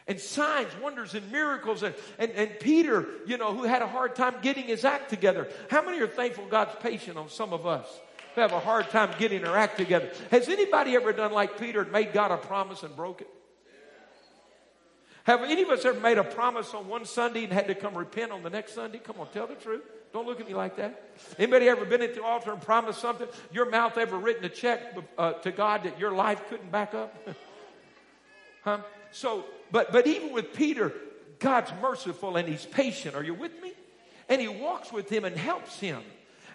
And 0.07 0.19
signs, 0.19 0.69
wonders, 0.81 1.15
and 1.15 1.29
miracles. 1.31 1.81
And, 1.81 1.95
and, 2.19 2.31
and 2.33 2.51
Peter, 2.59 3.07
you 3.25 3.37
know, 3.37 3.51
who 3.51 3.63
had 3.63 3.81
a 3.81 3.87
hard 3.87 4.15
time 4.15 4.35
getting 4.43 4.65
his 4.65 4.85
act 4.85 5.09
together. 5.09 5.49
How 5.71 5.83
many 5.83 5.99
are 5.99 6.07
thankful 6.07 6.45
God's 6.45 6.75
patient 6.81 7.17
on 7.17 7.29
some 7.29 7.51
of 7.51 7.65
us 7.65 7.87
who 8.35 8.41
have 8.41 8.53
a 8.53 8.59
hard 8.59 8.89
time 8.91 9.09
getting 9.17 9.43
our 9.43 9.57
act 9.57 9.75
together? 9.75 10.11
Has 10.29 10.47
anybody 10.47 10.95
ever 10.95 11.11
done 11.13 11.31
like 11.31 11.59
Peter 11.59 11.81
and 11.81 11.91
made 11.91 12.13
God 12.13 12.29
a 12.29 12.37
promise 12.37 12.83
and 12.83 12.95
broke 12.95 13.21
it? 13.21 13.29
Have 15.23 15.41
any 15.41 15.63
of 15.63 15.69
us 15.69 15.83
ever 15.83 15.99
made 15.99 16.19
a 16.19 16.23
promise 16.23 16.73
on 16.75 16.87
one 16.87 17.05
Sunday 17.05 17.43
and 17.43 17.51
had 17.51 17.67
to 17.67 17.75
come 17.75 17.97
repent 17.97 18.31
on 18.31 18.43
the 18.43 18.51
next 18.51 18.75
Sunday? 18.75 18.99
Come 18.99 19.19
on, 19.19 19.27
tell 19.33 19.47
the 19.47 19.55
truth. 19.55 19.81
Don't 20.17 20.25
look 20.25 20.41
at 20.41 20.47
me 20.47 20.55
like 20.55 20.77
that. 20.77 21.11
Anybody 21.37 21.69
ever 21.69 21.85
been 21.85 22.01
at 22.01 22.15
the 22.15 22.23
altar 22.23 22.51
and 22.51 22.59
promised 22.59 22.99
something? 22.99 23.27
Your 23.51 23.69
mouth 23.69 23.99
ever 23.99 24.17
written 24.17 24.43
a 24.45 24.49
check 24.49 24.97
uh, 25.15 25.33
to 25.33 25.51
God 25.51 25.83
that 25.83 25.99
your 25.99 26.11
life 26.11 26.41
couldn't 26.49 26.71
back 26.71 26.95
up? 26.95 27.15
huh? 28.63 28.79
So, 29.11 29.45
but 29.71 29.91
but 29.91 30.07
even 30.07 30.33
with 30.33 30.53
Peter, 30.53 30.91
God's 31.37 31.71
merciful 31.83 32.35
and 32.35 32.49
He's 32.49 32.65
patient. 32.65 33.13
Are 33.13 33.21
you 33.21 33.35
with 33.35 33.61
me? 33.61 33.73
And 34.27 34.41
He 34.41 34.47
walks 34.47 34.91
with 34.91 35.07
him 35.07 35.23
and 35.23 35.37
helps 35.37 35.79
him. 35.79 36.01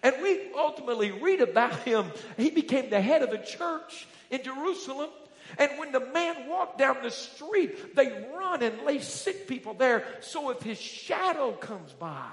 And 0.03 0.17
we 0.21 0.53
ultimately 0.57 1.13
read 1.13 1.41
about 1.41 1.79
him. 1.85 2.11
He 2.37 2.51
became 2.51 2.91
the 2.91 3.01
head 3.01 3.23
of 3.23 3.31
the 3.31 3.39
church 3.39 4.09
in 4.33 4.43
Jerusalem. 4.43 5.11
And 5.57 5.71
when 5.79 5.93
the 5.93 6.01
man 6.01 6.49
walked 6.49 6.79
down 6.79 6.97
the 7.05 7.13
street, 7.13 7.95
they 7.95 8.09
run 8.37 8.61
and 8.65 8.83
lay 8.83 8.99
sick 8.99 9.47
people 9.47 9.75
there. 9.75 10.05
So 10.19 10.51
if 10.51 10.63
his 10.63 10.81
shadow 10.81 11.53
comes 11.53 11.93
by, 11.93 12.27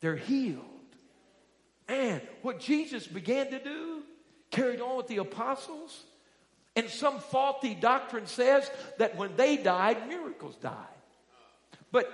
they're 0.00 0.16
healed. 0.16 0.64
And 1.88 2.20
what 2.42 2.60
Jesus 2.60 3.06
began 3.06 3.50
to 3.50 3.58
do, 3.58 4.02
carried 4.50 4.80
on 4.80 4.96
with 4.96 5.08
the 5.08 5.18
apostles. 5.18 6.04
And 6.76 6.88
some 6.88 7.18
faulty 7.18 7.74
doctrine 7.74 8.26
says 8.26 8.70
that 8.98 9.16
when 9.16 9.34
they 9.36 9.56
died, 9.56 10.08
miracles 10.08 10.56
died. 10.56 10.74
But 11.90 12.06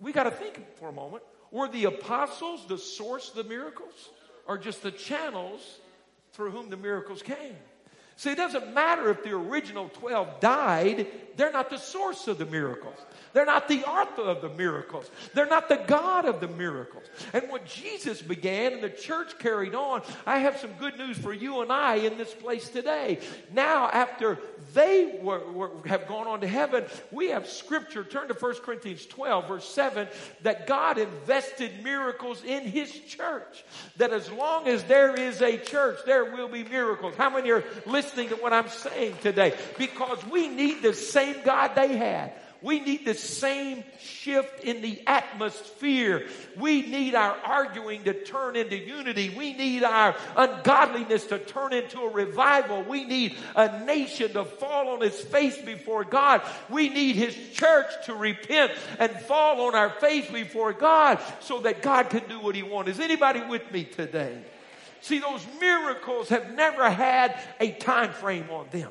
we 0.00 0.12
got 0.12 0.24
to 0.24 0.30
think 0.30 0.76
for 0.78 0.88
a 0.88 0.92
moment. 0.92 1.22
Were 1.50 1.68
the 1.68 1.84
apostles 1.84 2.66
the 2.66 2.78
source 2.78 3.30
of 3.30 3.36
the 3.36 3.44
miracles? 3.44 4.10
Or 4.46 4.58
just 4.58 4.82
the 4.82 4.90
channels 4.90 5.78
through 6.32 6.50
whom 6.50 6.70
the 6.70 6.76
miracles 6.76 7.22
came? 7.22 7.56
See, 8.16 8.30
it 8.30 8.36
doesn't 8.36 8.72
matter 8.72 9.10
if 9.10 9.24
the 9.24 9.32
original 9.32 9.88
12 9.88 10.40
died, 10.40 11.06
they're 11.36 11.52
not 11.52 11.70
the 11.70 11.78
source 11.78 12.28
of 12.28 12.38
the 12.38 12.46
miracles. 12.46 12.96
They're 13.32 13.44
not 13.44 13.66
the 13.66 13.82
author 13.84 14.22
of 14.22 14.40
the 14.40 14.50
miracles. 14.50 15.10
They're 15.34 15.46
not 15.46 15.68
the 15.68 15.82
God 15.88 16.24
of 16.24 16.38
the 16.38 16.46
miracles. 16.46 17.02
And 17.32 17.50
what 17.50 17.66
Jesus 17.66 18.22
began 18.22 18.74
and 18.74 18.82
the 18.82 18.90
church 18.90 19.36
carried 19.40 19.74
on, 19.74 20.02
I 20.24 20.38
have 20.38 20.58
some 20.58 20.70
good 20.74 20.96
news 20.96 21.18
for 21.18 21.32
you 21.32 21.60
and 21.60 21.72
I 21.72 21.96
in 21.96 22.16
this 22.16 22.32
place 22.32 22.68
today. 22.68 23.18
Now, 23.52 23.88
after 23.88 24.38
they 24.72 25.18
were, 25.20 25.50
were, 25.50 25.70
have 25.86 26.06
gone 26.06 26.28
on 26.28 26.42
to 26.42 26.46
heaven, 26.46 26.84
we 27.10 27.30
have 27.30 27.48
scripture. 27.48 28.04
Turn 28.04 28.28
to 28.28 28.34
1 28.34 28.54
Corinthians 28.62 29.04
12, 29.06 29.48
verse 29.48 29.68
7, 29.68 30.06
that 30.42 30.68
God 30.68 30.98
invested 30.98 31.82
miracles 31.82 32.44
in 32.44 32.62
his 32.62 32.92
church. 32.92 33.64
That 33.96 34.12
as 34.12 34.30
long 34.30 34.68
as 34.68 34.84
there 34.84 35.12
is 35.12 35.42
a 35.42 35.58
church, 35.58 35.98
there 36.06 36.24
will 36.24 36.48
be 36.48 36.62
miracles. 36.62 37.16
How 37.16 37.30
many 37.30 37.50
are 37.50 37.64
listening 37.84 38.03
to 38.12 38.36
what 38.36 38.52
I'm 38.52 38.68
saying 38.68 39.16
today? 39.22 39.54
Because 39.78 40.24
we 40.26 40.48
need 40.48 40.82
the 40.82 40.94
same 40.94 41.36
God 41.44 41.74
they 41.74 41.96
had. 41.96 42.32
We 42.64 42.80
need 42.80 43.04
the 43.04 43.12
same 43.12 43.84
shift 44.00 44.64
in 44.64 44.80
the 44.80 44.98
atmosphere. 45.06 46.26
We 46.56 46.80
need 46.80 47.14
our 47.14 47.36
arguing 47.44 48.04
to 48.04 48.14
turn 48.14 48.56
into 48.56 48.78
unity. 48.78 49.28
We 49.28 49.52
need 49.52 49.82
our 49.82 50.16
ungodliness 50.34 51.26
to 51.26 51.38
turn 51.38 51.74
into 51.74 52.00
a 52.00 52.08
revival. 52.08 52.82
We 52.82 53.04
need 53.04 53.36
a 53.54 53.84
nation 53.84 54.32
to 54.32 54.46
fall 54.46 54.88
on 54.88 55.02
its 55.02 55.20
face 55.20 55.58
before 55.58 56.04
God. 56.04 56.40
We 56.70 56.88
need 56.88 57.16
His 57.16 57.36
church 57.52 58.06
to 58.06 58.14
repent 58.14 58.72
and 58.98 59.12
fall 59.12 59.66
on 59.66 59.74
our 59.74 59.90
face 59.90 60.30
before 60.30 60.72
God 60.72 61.18
so 61.40 61.60
that 61.60 61.82
God 61.82 62.08
can 62.08 62.26
do 62.30 62.40
what 62.40 62.54
He 62.54 62.62
wants. 62.62 62.92
Is 62.92 63.00
anybody 63.00 63.42
with 63.42 63.70
me 63.72 63.84
today? 63.84 64.38
See, 65.04 65.18
those 65.18 65.46
miracles 65.60 66.30
have 66.30 66.54
never 66.54 66.88
had 66.88 67.38
a 67.60 67.72
time 67.72 68.10
frame 68.10 68.48
on 68.48 68.68
them. 68.70 68.90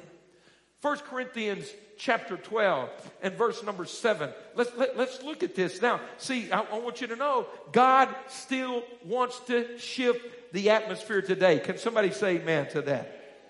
1 0.84 0.98
Corinthians 1.10 1.66
chapter 1.98 2.38
12 2.38 3.12
and 3.24 3.34
verse 3.34 3.64
number 3.64 3.84
7. 3.84 4.30
Let's, 4.54 4.70
let, 4.78 4.90
us 4.92 4.96
let 4.96 5.10
us 5.10 5.24
look 5.24 5.42
at 5.42 5.56
this 5.56 5.82
now. 5.82 6.00
See, 6.20 6.52
I, 6.52 6.60
I 6.72 6.78
want 6.78 7.02
you 7.02 7.08
to 7.08 7.16
know 7.16 7.48
God 7.72 8.10
still 8.28 8.84
wants 9.04 9.40
to 9.48 9.80
shift 9.80 10.54
the 10.54 10.70
atmosphere 10.70 11.24
today. 11.24 11.58
Can 11.58 11.80
somebody 11.80 12.12
say 12.12 12.36
amen 12.36 12.70
to 12.74 12.84
that? 12.84 13.42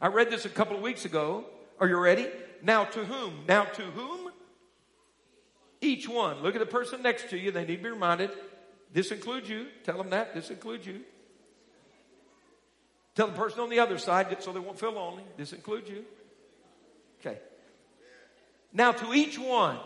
I 0.00 0.06
read 0.06 0.30
this 0.30 0.46
a 0.46 0.48
couple 0.48 0.74
of 0.74 0.80
weeks 0.80 1.04
ago. 1.04 1.44
Are 1.78 1.86
you 1.86 1.98
ready? 1.98 2.28
Now 2.62 2.84
to 2.84 3.04
whom? 3.04 3.44
Now 3.46 3.64
to 3.64 3.82
whom? 3.82 4.32
Each 5.82 6.08
one. 6.08 6.42
Look 6.42 6.54
at 6.54 6.60
the 6.60 6.66
person 6.66 7.02
next 7.02 7.28
to 7.28 7.36
you. 7.36 7.50
They 7.50 7.66
need 7.66 7.76
to 7.76 7.82
be 7.82 7.90
reminded. 7.90 8.30
This 8.90 9.10
includes 9.10 9.50
you. 9.50 9.66
Tell 9.84 9.98
them 9.98 10.08
that. 10.08 10.34
This 10.34 10.48
includes 10.48 10.86
you. 10.86 11.02
Tell 13.18 13.26
the 13.26 13.32
person 13.32 13.58
on 13.58 13.68
the 13.68 13.80
other 13.80 13.98
side 13.98 14.36
so 14.44 14.52
they 14.52 14.60
won't 14.60 14.78
feel 14.78 14.92
lonely. 14.92 15.24
This 15.36 15.52
includes 15.52 15.90
you. 15.90 16.04
Okay. 17.18 17.36
Now, 18.72 18.92
to 18.92 19.12
each 19.12 19.36
one, 19.36 19.76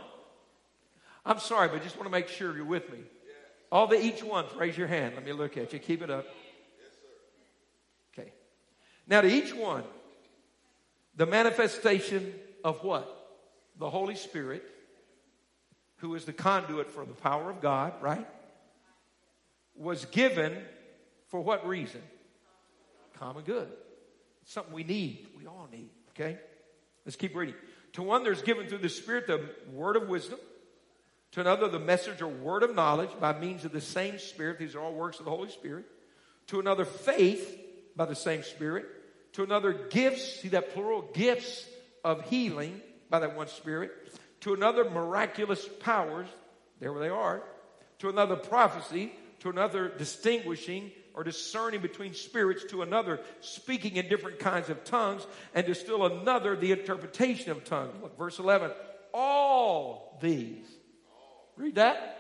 I'm 1.25 1.39
sorry, 1.39 1.69
but 1.69 1.81
I 1.81 1.83
just 1.83 1.97
want 1.97 2.09
to 2.09 2.13
make 2.13 2.29
sure 2.29 2.55
you're 2.55 2.67
with 2.67 2.93
me. 2.93 2.99
All 3.71 3.87
the 3.87 3.99
each 3.99 4.23
ones, 4.23 4.51
raise 4.55 4.77
your 4.77 4.87
hand. 4.87 5.15
Let 5.15 5.25
me 5.25 5.33
look 5.33 5.57
at 5.57 5.73
you. 5.73 5.79
Keep 5.79 6.03
it 6.03 6.11
up. 6.11 6.27
Okay. 8.13 8.35
Now, 9.07 9.23
to 9.23 9.29
each 9.29 9.55
one, 9.55 9.85
the 11.17 11.25
manifestation 11.25 12.35
of 12.63 12.85
what? 12.85 13.09
The 13.79 13.89
Holy 13.89 14.17
Spirit, 14.17 14.63
who 15.97 16.15
is 16.17 16.27
the 16.27 16.35
conduit 16.35 16.91
for 16.91 17.07
the 17.07 17.15
power 17.15 17.49
of 17.49 17.63
God, 17.63 17.95
right? 18.03 18.29
Was 19.75 20.05
given 20.05 20.55
for 21.29 21.41
what 21.41 21.67
reason? 21.67 22.03
Common 23.19 23.45
good. 23.45 23.69
something 24.45 24.75
we 24.75 24.85
need. 24.85 25.27
We 25.39 25.47
all 25.47 25.69
need, 25.71 25.91
okay? 26.11 26.39
Let's 27.05 27.17
keep 27.17 27.35
reading. 27.37 27.55
To 27.95 28.03
one, 28.03 28.25
there's 28.25 28.43
given 28.43 28.67
through 28.69 28.79
the 28.79 28.89
Spirit 28.89 29.27
the 29.27 29.49
word 29.73 29.97
of 29.97 30.09
wisdom. 30.09 30.39
To 31.33 31.41
another, 31.41 31.69
the 31.69 31.79
message 31.79 32.21
or 32.21 32.29
word 32.29 32.63
of 32.63 32.75
knowledge 32.75 33.11
by 33.21 33.39
means 33.39 33.65
of 33.65 33.73
the 33.73 33.81
same 33.81 34.19
Spirit. 34.19 34.59
These 34.59 34.75
are 34.75 34.81
all 34.81 34.93
works 34.95 35.19
of 35.19 35.25
the 35.25 35.31
Holy 35.31 35.51
Spirit. 35.51 35.87
To 36.49 36.61
another, 36.61 36.85
faith 36.85 37.59
by 37.97 38.05
the 38.05 38.15
same 38.15 38.43
Spirit. 38.43 38.87
To 39.35 39.43
another, 39.43 39.73
gifts. 39.73 40.41
See 40.41 40.49
that 40.49 40.75
plural? 40.75 41.03
Gifts 41.15 41.67
of 42.05 42.29
healing 42.29 42.81
by 43.09 43.21
that 43.21 43.37
one 43.37 43.49
Spirit. 43.49 43.93
To 44.41 44.55
another, 44.55 44.89
miraculous 44.89 45.67
powers. 45.81 46.29
There 46.81 46.93
they 46.99 47.09
are. 47.09 47.43
to 48.03 48.09
another 48.09 48.35
prophecy, 48.35 49.13
to 49.39 49.49
another 49.49 49.89
distinguishing 49.89 50.91
or 51.15 51.25
discerning 51.25 51.81
between 51.81 52.15
spirits, 52.15 52.65
to 52.71 52.83
another 52.83 53.21
speaking 53.41 53.97
in 53.97 54.09
different 54.09 54.39
kinds 54.39 54.71
of 54.71 54.85
tongues, 54.85 55.27
and 55.55 55.67
to 55.67 55.75
still 55.75 56.07
another 56.07 56.57
the 56.57 56.73
interpretation 56.73 57.51
of 57.51 57.65
tongues. 57.65 57.95
Look, 58.03 58.17
verse 58.17 58.39
11. 58.39 58.71
All 59.13 60.19
these. 60.21 60.65
Read 61.57 61.75
that. 61.75 62.19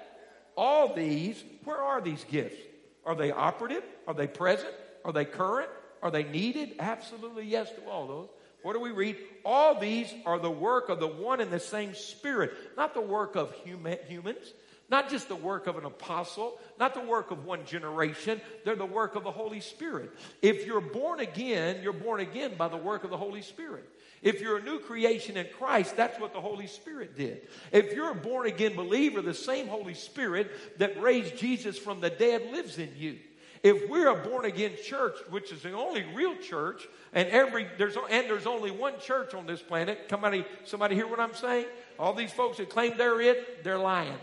All 0.57 0.95
these, 0.95 1.43
where 1.65 1.79
are 1.79 2.01
these 2.01 2.25
gifts? 2.25 2.61
Are 3.05 3.15
they 3.15 3.31
operative? 3.31 3.83
Are 4.07 4.15
they 4.15 4.27
present? 4.27 4.75
Are 5.05 5.13
they 5.13 5.25
current? 5.25 5.71
Are 6.03 6.11
they 6.11 6.25
needed? 6.25 6.75
Absolutely 6.79 7.47
yes 7.47 7.71
to 7.71 7.89
all 7.89 8.07
those. 8.07 8.29
What 8.63 8.75
do 8.75 8.81
we 8.81 8.93
read? 8.93 9.17
All 9.45 9.79
these 9.81 10.13
are 10.25 10.39
the 10.39 10.51
work 10.51 10.89
of 10.89 11.01
the 11.01 11.09
one 11.09 11.41
and 11.41 11.51
the 11.51 11.59
same 11.59 11.95
Spirit, 11.95 12.53
not 12.77 12.95
the 12.95 13.01
work 13.01 13.35
of 13.35 13.53
human, 13.65 13.99
humans, 14.07 14.53
not 14.93 15.09
just 15.09 15.29
the 15.29 15.35
work 15.35 15.67
of 15.67 15.79
an 15.79 15.87
apostle, 15.87 16.59
not 16.79 16.93
the 16.93 17.01
work 17.01 17.31
of 17.31 17.47
one 17.47 17.65
generation. 17.65 18.39
They're 18.65 18.77
the 18.77 18.85
work 18.85 19.17
of 19.17 19.25
the 19.25 19.31
Holy 19.31 19.61
Spirit. 19.61 20.13
If 20.43 20.67
you're 20.67 20.83
born 20.83 21.19
again, 21.19 21.81
you're 21.83 21.95
born 21.95 22.21
again 22.21 22.53
by 22.59 22.69
the 22.69 22.77
work 22.77 23.03
of 23.03 23.09
the 23.09 23.17
Holy 23.17 23.41
Spirit. 23.41 23.89
If 24.21 24.43
you're 24.43 24.59
a 24.59 24.63
new 24.63 24.79
creation 24.79 25.39
in 25.39 25.47
Christ, 25.59 25.97
that's 25.97 26.21
what 26.21 26.35
the 26.35 26.43
Holy 26.43 26.67
Spirit 26.67 27.17
did. 27.17 27.49
If 27.73 27.95
you're 27.95 28.11
a 28.11 28.15
born 28.15 28.47
again 28.47 28.77
believer, 28.77 29.23
the 29.23 29.33
same 29.33 29.67
Holy 29.67 29.95
Spirit 29.95 30.79
that 30.79 31.01
raised 31.01 31.39
Jesus 31.39 31.79
from 31.79 32.01
the 32.01 32.11
dead 32.11 32.53
lives 32.53 32.79
in 32.79 32.91
you. 32.95 33.19
If 33.63 33.89
we're 33.89 34.09
a 34.09 34.29
born 34.29 34.45
again 34.45 34.73
church, 34.85 35.17
which 35.31 35.53
is 35.53 35.63
the 35.63 35.73
only 35.73 36.05
real 36.15 36.37
church, 36.37 36.87
and 37.15 37.29
every 37.29 37.67
there's 37.79 37.97
and 37.97 38.29
there's 38.29 38.47
only 38.47 38.73
one 38.73 38.95
church 39.01 39.35
on 39.35 39.47
this 39.47 39.63
planet. 39.63 40.07
Somebody, 40.11 40.45
somebody 40.65 40.97
hear 40.97 41.07
what 41.07 41.21
I'm 41.21 41.35
saying? 41.35 41.67
All 41.99 42.13
these 42.13 42.33
folks 42.33 42.59
that 42.59 42.69
claim 42.69 42.99
they're 42.99 43.21
it, 43.21 43.65
they're 43.65 43.79
lying. 43.79 44.19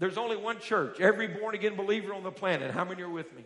There's 0.00 0.16
only 0.16 0.36
one 0.36 0.58
church. 0.58 0.98
Every 0.98 1.28
born 1.28 1.54
again 1.54 1.76
believer 1.76 2.14
on 2.14 2.22
the 2.22 2.32
planet. 2.32 2.72
How 2.72 2.84
many 2.84 3.02
are 3.02 3.08
with 3.08 3.32
me? 3.36 3.44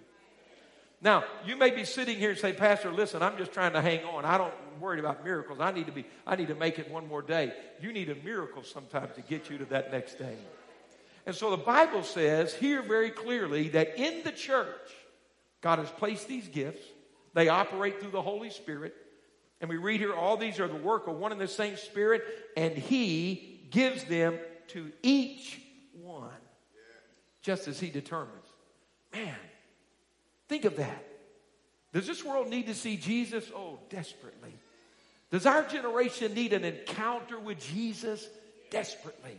Now, 1.02 1.24
you 1.44 1.56
may 1.56 1.70
be 1.70 1.84
sitting 1.84 2.16
here 2.16 2.30
and 2.30 2.38
say, 2.38 2.52
Pastor, 2.52 2.90
listen, 2.90 3.22
I'm 3.22 3.36
just 3.36 3.52
trying 3.52 3.72
to 3.72 3.82
hang 3.82 4.04
on. 4.04 4.24
I 4.24 4.38
don't 4.38 4.54
worry 4.80 5.00
about 5.00 5.24
miracles. 5.24 5.58
I 5.60 5.72
need 5.72 5.86
to 5.86 5.92
be, 5.92 6.06
I 6.26 6.36
need 6.36 6.48
to 6.48 6.54
make 6.54 6.78
it 6.78 6.88
one 6.90 7.08
more 7.08 7.22
day. 7.22 7.52
You 7.82 7.92
need 7.92 8.08
a 8.08 8.14
miracle 8.14 8.62
sometimes 8.62 9.14
to 9.16 9.20
get 9.20 9.50
you 9.50 9.58
to 9.58 9.64
that 9.66 9.92
next 9.92 10.14
day. 10.14 10.36
And 11.26 11.34
so 11.34 11.50
the 11.50 11.56
Bible 11.56 12.04
says 12.04 12.54
here 12.54 12.82
very 12.82 13.10
clearly 13.10 13.68
that 13.70 13.98
in 13.98 14.22
the 14.22 14.32
church, 14.32 14.92
God 15.60 15.80
has 15.80 15.90
placed 15.90 16.28
these 16.28 16.46
gifts. 16.46 16.82
They 17.34 17.48
operate 17.48 18.00
through 18.00 18.12
the 18.12 18.22
Holy 18.22 18.50
Spirit. 18.50 18.94
And 19.60 19.68
we 19.68 19.76
read 19.76 20.00
here, 20.00 20.14
all 20.14 20.36
these 20.36 20.60
are 20.60 20.68
the 20.68 20.74
work 20.74 21.08
of 21.08 21.16
one 21.16 21.32
and 21.32 21.40
the 21.40 21.48
same 21.48 21.76
Spirit, 21.76 22.22
and 22.56 22.78
He 22.78 23.66
gives 23.70 24.04
them 24.04 24.38
to 24.68 24.92
each 25.02 25.60
just 27.44 27.68
as 27.68 27.78
He 27.78 27.90
determines. 27.90 28.46
Man, 29.12 29.37
think 30.48 30.64
of 30.64 30.76
that. 30.78 31.04
Does 31.92 32.09
this 32.09 32.24
world 32.24 32.48
need 32.48 32.66
to 32.66 32.74
see 32.74 32.96
Jesus? 32.96 33.48
Oh, 33.54 33.78
desperately. 33.88 34.52
Does 35.30 35.46
our 35.46 35.62
generation 35.62 36.35
need 36.35 36.52
an 36.52 36.64
encounter 36.64 37.38
with 37.38 37.61
Jesus? 37.61 38.26
Desperately. 38.70 39.38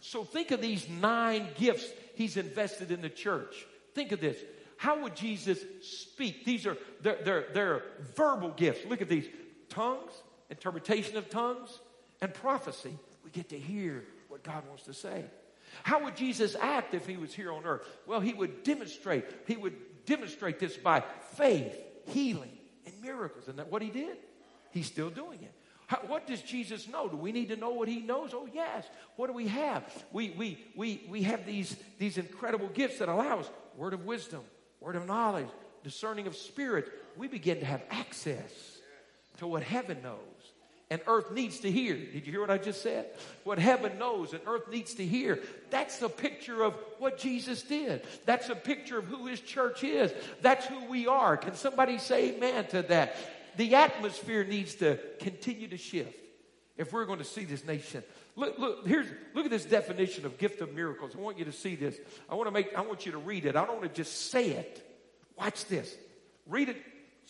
So 0.00 0.22
think 0.22 0.50
of 0.50 0.60
these 0.60 0.88
nine 0.88 1.48
gifts 1.56 1.90
he's 2.14 2.36
invested 2.36 2.90
in 2.92 3.00
the 3.00 3.08
church. 3.08 3.66
Think 3.94 4.12
of 4.12 4.20
this. 4.20 4.36
How 4.76 5.02
would 5.02 5.16
Jesus 5.16 5.58
speak? 5.82 6.44
These 6.44 6.66
are 6.66 6.76
they're, 7.02 7.18
they're, 7.22 7.46
they're 7.52 7.82
verbal 8.14 8.50
gifts. 8.50 8.86
Look 8.88 9.02
at 9.02 9.08
these 9.08 9.26
tongues, 9.68 10.12
interpretation 10.48 11.16
of 11.16 11.28
tongues, 11.28 11.80
and 12.20 12.32
prophecy. 12.32 12.96
We 13.24 13.30
get 13.30 13.48
to 13.50 13.58
hear 13.58 14.04
what 14.28 14.42
God 14.42 14.66
wants 14.68 14.84
to 14.84 14.94
say. 14.94 15.24
How 15.82 16.04
would 16.04 16.16
Jesus 16.16 16.56
act 16.60 16.94
if 16.94 17.06
he 17.06 17.16
was 17.16 17.32
here 17.32 17.52
on 17.52 17.64
earth? 17.64 17.86
Well, 18.06 18.20
he 18.20 18.34
would 18.34 18.62
demonstrate. 18.62 19.24
He 19.46 19.56
would 19.56 19.74
demonstrate 20.06 20.58
this 20.58 20.76
by 20.76 21.02
faith, 21.34 21.76
healing, 22.08 22.56
and 22.86 22.94
miracles. 23.02 23.48
And 23.48 23.58
that 23.58 23.70
what 23.70 23.82
he 23.82 23.90
did? 23.90 24.16
He's 24.72 24.86
still 24.86 25.10
doing 25.10 25.42
it. 25.42 25.52
How, 25.86 25.98
what 26.06 26.26
does 26.26 26.42
Jesus 26.42 26.88
know? 26.88 27.08
Do 27.08 27.16
we 27.16 27.32
need 27.32 27.48
to 27.48 27.56
know 27.56 27.70
what 27.70 27.88
he 27.88 28.00
knows? 28.00 28.32
Oh, 28.32 28.48
yes. 28.52 28.86
What 29.16 29.26
do 29.26 29.32
we 29.32 29.48
have? 29.48 29.84
We, 30.12 30.30
we, 30.30 30.64
we, 30.76 31.04
we 31.08 31.22
have 31.24 31.44
these, 31.46 31.76
these 31.98 32.16
incredible 32.16 32.68
gifts 32.68 32.98
that 32.98 33.08
allow 33.08 33.40
us 33.40 33.50
word 33.76 33.92
of 33.92 34.04
wisdom, 34.04 34.42
word 34.78 34.96
of 34.96 35.06
knowledge, 35.06 35.48
discerning 35.82 36.26
of 36.26 36.36
spirit. 36.36 36.88
We 37.16 37.26
begin 37.26 37.60
to 37.60 37.66
have 37.66 37.82
access 37.90 38.78
to 39.38 39.46
what 39.46 39.62
heaven 39.62 40.02
knows 40.02 40.18
and 40.90 41.00
earth 41.06 41.30
needs 41.30 41.60
to 41.60 41.70
hear. 41.70 41.94
Did 41.94 42.26
you 42.26 42.32
hear 42.32 42.40
what 42.40 42.50
I 42.50 42.58
just 42.58 42.82
said? 42.82 43.06
What 43.44 43.58
heaven 43.58 43.98
knows 43.98 44.32
and 44.32 44.42
earth 44.46 44.68
needs 44.68 44.94
to 44.94 45.06
hear. 45.06 45.40
That's 45.70 46.02
a 46.02 46.08
picture 46.08 46.62
of 46.62 46.74
what 46.98 47.18
Jesus 47.18 47.62
did. 47.62 48.02
That's 48.26 48.48
a 48.48 48.56
picture 48.56 48.98
of 48.98 49.04
who 49.04 49.26
his 49.26 49.40
church 49.40 49.84
is. 49.84 50.12
That's 50.42 50.66
who 50.66 50.84
we 50.86 51.06
are. 51.06 51.36
Can 51.36 51.54
somebody 51.54 51.98
say 51.98 52.34
amen 52.34 52.66
to 52.68 52.82
that? 52.82 53.16
the 53.56 53.74
atmosphere 53.74 54.44
needs 54.44 54.76
to 54.76 54.98
continue 55.18 55.68
to 55.68 55.76
shift 55.76 56.16
if 56.76 56.92
we're 56.92 57.04
going 57.04 57.18
to 57.18 57.24
see 57.24 57.44
this 57.44 57.64
nation. 57.64 58.02
Look, 58.36 58.58
look, 58.58 58.86
here's, 58.86 59.06
look 59.34 59.44
at 59.44 59.50
this 59.50 59.64
definition 59.64 60.24
of 60.24 60.38
gift 60.38 60.60
of 60.60 60.74
miracles. 60.74 61.12
I 61.14 61.20
want 61.20 61.38
you 61.38 61.44
to 61.44 61.52
see 61.52 61.76
this. 61.76 61.98
I 62.28 62.34
want 62.36 62.46
to 62.46 62.52
make, 62.52 62.74
I 62.74 62.80
want 62.80 63.06
you 63.06 63.12
to 63.12 63.18
read 63.18 63.44
it. 63.44 63.56
I 63.56 63.66
don't 63.66 63.80
want 63.80 63.94
to 63.94 63.94
just 63.94 64.30
say 64.30 64.50
it. 64.50 64.86
Watch 65.36 65.66
this. 65.66 65.94
Read 66.46 66.70
it 66.70 66.76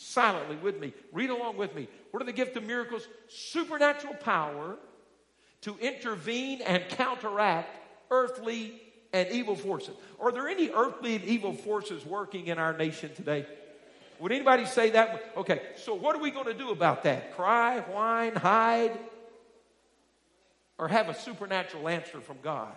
silently 0.00 0.56
with 0.56 0.80
me. 0.80 0.94
Read 1.12 1.28
along 1.28 1.58
with 1.58 1.74
me. 1.74 1.86
What 2.10 2.22
are 2.22 2.26
the 2.26 2.32
gift 2.32 2.56
of 2.56 2.64
miracles? 2.64 3.06
Supernatural 3.28 4.14
power 4.14 4.76
to 5.60 5.76
intervene 5.78 6.62
and 6.62 6.82
counteract 6.88 7.76
earthly 8.10 8.80
and 9.12 9.28
evil 9.30 9.54
forces. 9.54 9.94
Are 10.18 10.32
there 10.32 10.48
any 10.48 10.70
earthly 10.70 11.16
and 11.16 11.24
evil 11.24 11.52
forces 11.52 12.04
working 12.06 12.46
in 12.46 12.58
our 12.58 12.76
nation 12.76 13.10
today? 13.14 13.46
Would 14.20 14.32
anybody 14.32 14.64
say 14.64 14.90
that? 14.90 15.32
Okay, 15.36 15.60
so 15.76 15.94
what 15.94 16.16
are 16.16 16.20
we 16.20 16.30
going 16.30 16.46
to 16.46 16.54
do 16.54 16.70
about 16.70 17.02
that? 17.02 17.36
Cry, 17.36 17.80
whine, 17.80 18.36
hide? 18.36 18.98
Or 20.78 20.88
have 20.88 21.10
a 21.10 21.14
supernatural 21.14 21.88
answer 21.88 22.20
from 22.20 22.38
God? 22.42 22.72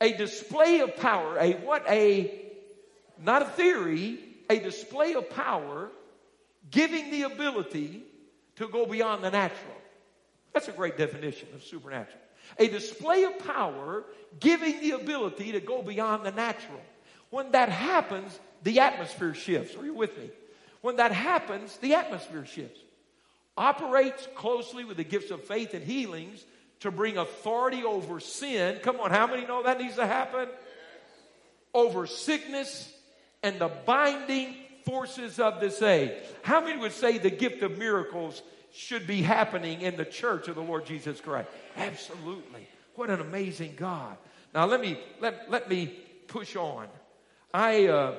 A 0.00 0.12
display 0.12 0.80
of 0.80 0.96
power, 0.96 1.36
a 1.38 1.54
what? 1.54 1.84
A, 1.88 2.48
not 3.20 3.42
a 3.42 3.46
theory, 3.46 4.18
a 4.48 4.60
display 4.60 5.14
of 5.14 5.28
power 5.28 5.90
giving 6.70 7.10
the 7.10 7.22
ability 7.22 8.02
to 8.56 8.68
go 8.68 8.86
beyond 8.86 9.24
the 9.24 9.30
natural. 9.30 9.76
That's 10.52 10.68
a 10.68 10.72
great 10.72 10.96
definition 10.96 11.48
of 11.54 11.62
supernatural. 11.62 12.18
A 12.58 12.68
display 12.68 13.24
of 13.24 13.38
power 13.38 14.04
giving 14.40 14.80
the 14.80 14.92
ability 14.92 15.52
to 15.52 15.60
go 15.60 15.82
beyond 15.82 16.26
the 16.26 16.32
natural. 16.32 16.80
When 17.30 17.52
that 17.52 17.68
happens, 17.68 18.38
the 18.62 18.80
atmosphere 18.80 19.34
shifts. 19.34 19.76
Are 19.76 19.84
you 19.84 19.94
with 19.94 20.16
me? 20.18 20.30
When 20.80 20.96
that 20.96 21.12
happens, 21.12 21.76
the 21.78 21.94
atmosphere 21.94 22.44
shifts. 22.44 22.80
Operates 23.56 24.26
closely 24.34 24.84
with 24.84 24.96
the 24.96 25.04
gifts 25.04 25.30
of 25.30 25.44
faith 25.44 25.74
and 25.74 25.84
healings 25.84 26.44
to 26.80 26.90
bring 26.90 27.18
authority 27.18 27.84
over 27.84 28.20
sin. 28.20 28.78
Come 28.82 29.00
on, 29.00 29.10
how 29.10 29.26
many 29.26 29.46
know 29.46 29.62
that 29.62 29.78
needs 29.78 29.96
to 29.96 30.06
happen? 30.06 30.48
Over 31.72 32.06
sickness 32.06 32.90
and 33.42 33.58
the 33.58 33.68
binding 33.68 34.56
forces 34.90 35.38
of 35.38 35.60
this 35.60 35.80
age. 35.82 36.10
How 36.42 36.60
many 36.60 36.78
would 36.80 36.92
say 36.92 37.18
the 37.18 37.30
gift 37.30 37.62
of 37.62 37.78
miracles 37.78 38.42
should 38.72 39.06
be 39.06 39.22
happening 39.22 39.82
in 39.82 39.96
the 39.96 40.04
church 40.04 40.48
of 40.48 40.56
the 40.56 40.62
Lord 40.62 40.84
Jesus 40.84 41.20
Christ? 41.20 41.48
Absolutely. 41.76 42.66
What 42.96 43.08
an 43.08 43.20
amazing 43.20 43.74
God. 43.76 44.16
Now 44.52 44.66
let 44.66 44.80
me 44.80 44.98
let, 45.20 45.48
let 45.48 45.70
me 45.70 45.94
push 46.26 46.56
on. 46.56 46.88
I 47.54 47.86
uh, 47.86 48.14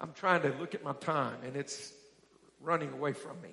I'm 0.00 0.12
trying 0.14 0.42
to 0.42 0.48
look 0.58 0.74
at 0.74 0.82
my 0.82 0.94
time 0.94 1.36
and 1.44 1.56
it's 1.56 1.92
running 2.62 2.90
away 2.92 3.12
from 3.12 3.40
me. 3.42 3.50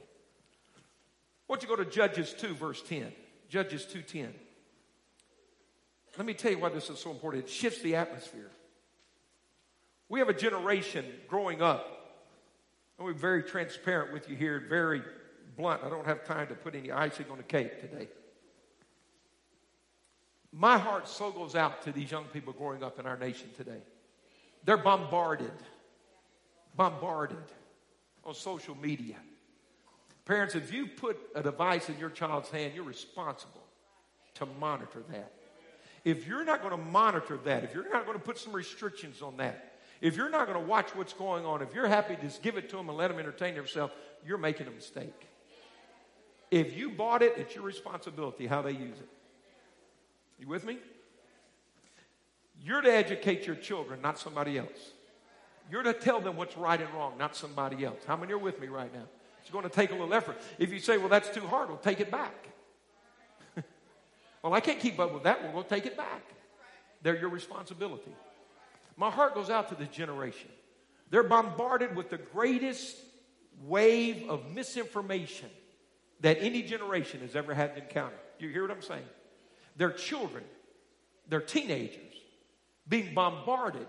Why 1.47 1.55
don't 1.55 1.63
you 1.63 1.75
go 1.75 1.81
to 1.81 1.89
Judges 1.89 2.33
2, 2.33 2.55
verse 2.55 2.81
10? 2.81 3.11
Judges 3.49 3.85
2:10. 3.85 4.29
Let 6.17 6.25
me 6.25 6.33
tell 6.33 6.51
you 6.51 6.59
why 6.59 6.69
this 6.69 6.89
is 6.89 6.99
so 6.99 7.11
important. 7.11 7.45
It 7.45 7.49
shifts 7.49 7.81
the 7.81 7.95
atmosphere. 7.95 8.49
We 10.09 10.19
have 10.19 10.29
a 10.29 10.33
generation 10.33 11.05
growing 11.27 11.61
up. 11.61 11.93
and 12.97 13.05
we're 13.05 13.13
very 13.13 13.43
transparent 13.43 14.13
with 14.13 14.29
you 14.29 14.35
here, 14.35 14.63
very 14.67 15.03
blunt. 15.55 15.83
I 15.83 15.89
don't 15.89 16.05
have 16.05 16.23
time 16.25 16.47
to 16.47 16.55
put 16.55 16.75
any 16.75 16.91
icing 16.91 17.27
on 17.29 17.37
the 17.37 17.43
cake 17.43 17.81
today. 17.81 18.07
My 20.51 20.77
heart 20.77 21.07
so 21.07 21.31
goes 21.31 21.55
out 21.55 21.83
to 21.83 21.91
these 21.91 22.09
young 22.09 22.25
people 22.25 22.53
growing 22.53 22.83
up 22.83 22.99
in 22.99 23.05
our 23.05 23.17
nation 23.17 23.49
today. 23.55 23.81
They're 24.63 24.77
bombarded 24.77 25.51
bombarded 26.77 27.43
on 28.23 28.35
social 28.35 28.75
media. 28.75 29.15
Parents, 30.23 30.55
if 30.55 30.71
you 30.71 30.87
put 30.87 31.17
a 31.35 31.41
device 31.41 31.89
in 31.89 31.97
your 31.97 32.09
child's 32.09 32.49
hand, 32.49 32.73
you're 32.75 32.83
responsible 32.83 33.63
to 34.35 34.45
monitor 34.59 35.03
that. 35.09 35.33
If 36.05 36.27
you're 36.27 36.45
not 36.45 36.61
going 36.61 36.71
to 36.71 36.85
monitor 36.91 37.37
that, 37.45 37.63
if 37.63 37.73
you're 37.73 37.89
not 37.89 38.05
going 38.05 38.17
to 38.17 38.23
put 38.23 38.37
some 38.37 38.53
restrictions 38.53 39.21
on 39.21 39.37
that, 39.37 39.76
if 40.01 40.15
you're 40.15 40.29
not 40.29 40.47
going 40.47 40.59
to 40.59 40.65
watch 40.65 40.95
what's 40.95 41.13
going 41.13 41.45
on, 41.45 41.61
if 41.61 41.73
you're 41.73 41.87
happy 41.87 42.15
to 42.15 42.21
just 42.21 42.41
give 42.41 42.57
it 42.57 42.69
to 42.69 42.75
them 42.75 42.89
and 42.89 42.97
let 42.97 43.09
them 43.09 43.19
entertain 43.19 43.55
themselves, 43.55 43.93
you're 44.25 44.37
making 44.37 44.67
a 44.67 44.71
mistake. 44.71 45.27
If 46.51 46.77
you 46.77 46.91
bought 46.91 47.21
it, 47.21 47.33
it's 47.37 47.55
your 47.55 47.63
responsibility 47.63 48.47
how 48.47 48.61
they 48.61 48.71
use 48.71 48.97
it. 48.99 49.09
You 50.39 50.47
with 50.47 50.65
me? 50.65 50.77
You're 52.63 52.81
to 52.81 52.91
educate 52.91 53.45
your 53.45 53.55
children, 53.55 54.01
not 54.01 54.19
somebody 54.19 54.57
else. 54.57 54.91
You're 55.69 55.83
to 55.83 55.93
tell 55.93 56.21
them 56.21 56.37
what's 56.37 56.55
right 56.57 56.79
and 56.79 56.91
wrong, 56.93 57.17
not 57.17 57.35
somebody 57.35 57.83
else. 57.83 57.99
How 58.05 58.15
many 58.15 58.33
are 58.33 58.37
with 58.37 58.59
me 58.59 58.67
right 58.67 58.93
now? 58.93 59.03
It's 59.41 59.49
going 59.49 59.63
to 59.63 59.69
take 59.69 59.91
a 59.91 59.93
little 59.93 60.13
effort. 60.13 60.37
If 60.59 60.71
you 60.71 60.79
say, 60.79 60.97
well, 60.97 61.09
that's 61.09 61.29
too 61.29 61.45
hard, 61.45 61.69
we'll 61.69 61.77
take 61.77 61.99
it 61.99 62.11
back. 62.11 62.47
well, 64.43 64.53
I 64.53 64.59
can't 64.59 64.79
keep 64.79 64.99
up 64.99 65.13
with 65.13 65.23
that. 65.23 65.43
Well, 65.43 65.53
we'll 65.53 65.63
take 65.63 65.85
it 65.85 65.97
back. 65.97 66.23
They're 67.01 67.17
your 67.17 67.29
responsibility. 67.29 68.13
My 68.97 69.11
heart 69.11 69.35
goes 69.35 69.49
out 69.49 69.69
to 69.69 69.75
the 69.75 69.85
generation. 69.85 70.49
They're 71.09 71.23
bombarded 71.23 71.95
with 71.95 72.09
the 72.09 72.17
greatest 72.17 72.97
wave 73.61 74.27
of 74.27 74.51
misinformation 74.51 75.49
that 76.21 76.39
any 76.41 76.63
generation 76.63 77.21
has 77.21 77.35
ever 77.35 77.53
had 77.53 77.75
to 77.75 77.83
encounter. 77.83 78.17
You 78.39 78.49
hear 78.49 78.63
what 78.63 78.71
I'm 78.71 78.81
saying? 78.81 79.05
Their 79.77 79.91
children, 79.91 80.43
their 81.29 81.41
teenagers, 81.41 82.01
being 82.89 83.13
bombarded 83.13 83.87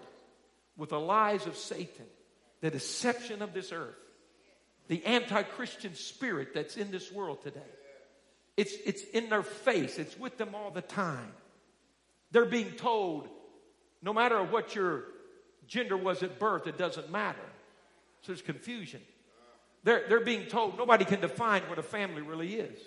with 0.77 0.91
the 0.91 1.01
lies 1.01 1.47
of 1.47 1.57
Satan, 1.57 2.07
the 2.61 2.71
deception 2.71 3.41
of 3.43 3.55
this 3.55 3.73
earth, 3.73 3.97
the 4.89 5.05
anti 5.05 5.43
Christian 5.43 5.95
spirit 5.95 6.55
that's 6.55 6.77
in 6.77 6.91
this 6.91 7.11
world 7.11 7.43
today. 7.43 7.61
It's, 8.57 8.75
it's 8.85 9.03
in 9.15 9.31
their 9.31 9.43
face, 9.43 9.99
it's 9.99 10.19
with 10.19 10.37
them 10.37 10.55
all 10.55 10.71
the 10.71 10.83
time. 10.83 11.33
They're 12.31 12.45
being 12.45 12.73
told 12.73 13.29
no 14.03 14.13
matter 14.13 14.43
what 14.43 14.75
your 14.75 15.05
gender 15.67 15.97
was 15.97 16.23
at 16.23 16.39
birth, 16.39 16.67
it 16.67 16.79
doesn't 16.79 17.11
matter. 17.11 17.39
So 18.23 18.33
there's 18.33 18.43
confusion. 18.43 19.01
They're, 19.85 20.05
they're 20.09 20.25
being 20.25 20.47
told 20.47 20.77
nobody 20.77 21.05
can 21.05 21.21
define 21.21 21.63
what 21.63 21.79
a 21.79 21.83
family 21.83 22.23
really 22.23 22.55
is. 22.55 22.79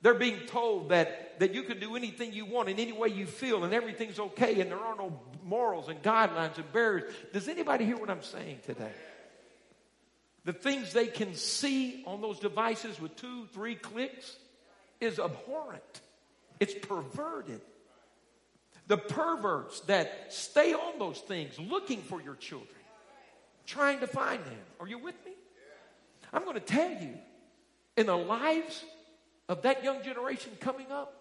They're 0.00 0.14
being 0.14 0.46
told 0.46 0.90
that, 0.90 1.40
that 1.40 1.54
you 1.54 1.64
can 1.64 1.80
do 1.80 1.96
anything 1.96 2.32
you 2.32 2.46
want 2.46 2.68
in 2.68 2.78
any 2.78 2.92
way 2.92 3.08
you 3.08 3.26
feel 3.26 3.64
and 3.64 3.74
everything's 3.74 4.18
okay 4.18 4.60
and 4.60 4.70
there 4.70 4.78
are 4.78 4.96
no 4.96 5.18
morals 5.44 5.88
and 5.88 6.00
guidelines 6.02 6.56
and 6.56 6.72
barriers. 6.72 7.12
Does 7.32 7.48
anybody 7.48 7.84
hear 7.84 7.96
what 7.96 8.08
I'm 8.08 8.22
saying 8.22 8.60
today? 8.64 8.92
The 10.44 10.52
things 10.52 10.92
they 10.92 11.08
can 11.08 11.34
see 11.34 12.04
on 12.06 12.20
those 12.20 12.38
devices 12.38 13.00
with 13.00 13.16
two, 13.16 13.46
three 13.52 13.74
clicks 13.74 14.36
is 15.00 15.18
abhorrent. 15.18 16.00
It's 16.60 16.74
perverted. 16.74 17.60
The 18.88 18.96
perverts 18.96 19.80
that 19.80 20.32
stay 20.32 20.72
on 20.72 20.98
those 20.98 21.18
things 21.18 21.58
looking 21.58 22.00
for 22.00 22.22
your 22.22 22.34
children, 22.34 22.68
trying 23.66 24.00
to 24.00 24.06
find 24.06 24.42
them. 24.44 24.58
Are 24.80 24.88
you 24.88 24.98
with 24.98 25.14
me? 25.26 25.32
I'm 26.32 26.42
going 26.44 26.54
to 26.54 26.60
tell 26.60 26.90
you, 26.90 27.14
in 27.98 28.06
the 28.06 28.16
lives 28.16 28.82
of 29.48 29.62
that 29.62 29.84
young 29.84 30.02
generation 30.02 30.52
coming 30.58 30.90
up, 30.90 31.14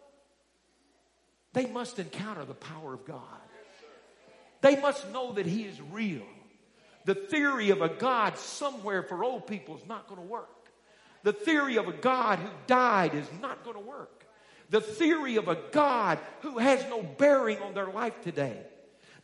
they 1.51 1.65
must 1.65 1.99
encounter 1.99 2.45
the 2.45 2.53
power 2.53 2.93
of 2.93 3.05
God. 3.05 3.21
They 4.61 4.79
must 4.79 5.11
know 5.11 5.33
that 5.33 5.45
He 5.45 5.63
is 5.63 5.79
real. 5.91 6.25
The 7.03 7.15
theory 7.15 7.69
of 7.71 7.81
a 7.81 7.89
God 7.89 8.37
somewhere 8.37 9.03
for 9.03 9.23
old 9.23 9.45
people 9.45 9.75
is 9.75 9.85
not 9.87 10.07
going 10.07 10.21
to 10.21 10.27
work. 10.27 10.69
The 11.23 11.33
theory 11.33 11.77
of 11.77 11.87
a 11.87 11.93
God 11.93 12.39
who 12.39 12.49
died 12.65 13.13
is 13.13 13.27
not 13.41 13.63
going 13.63 13.75
to 13.75 13.81
work 13.81 14.17
the 14.69 14.81
theory 14.81 15.37
of 15.37 15.47
a 15.47 15.57
God 15.71 16.19
who 16.41 16.57
has 16.57 16.83
no 16.89 17.01
bearing 17.01 17.59
on 17.59 17.73
their 17.73 17.87
life 17.87 18.21
today. 18.23 18.57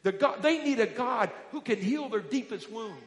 The 0.03 0.11
God, 0.11 0.41
they 0.41 0.63
need 0.63 0.79
a 0.79 0.85
God 0.85 1.31
who 1.51 1.61
can 1.61 1.81
heal 1.81 2.09
their 2.09 2.19
deepest 2.19 2.69
wounds, 2.71 3.01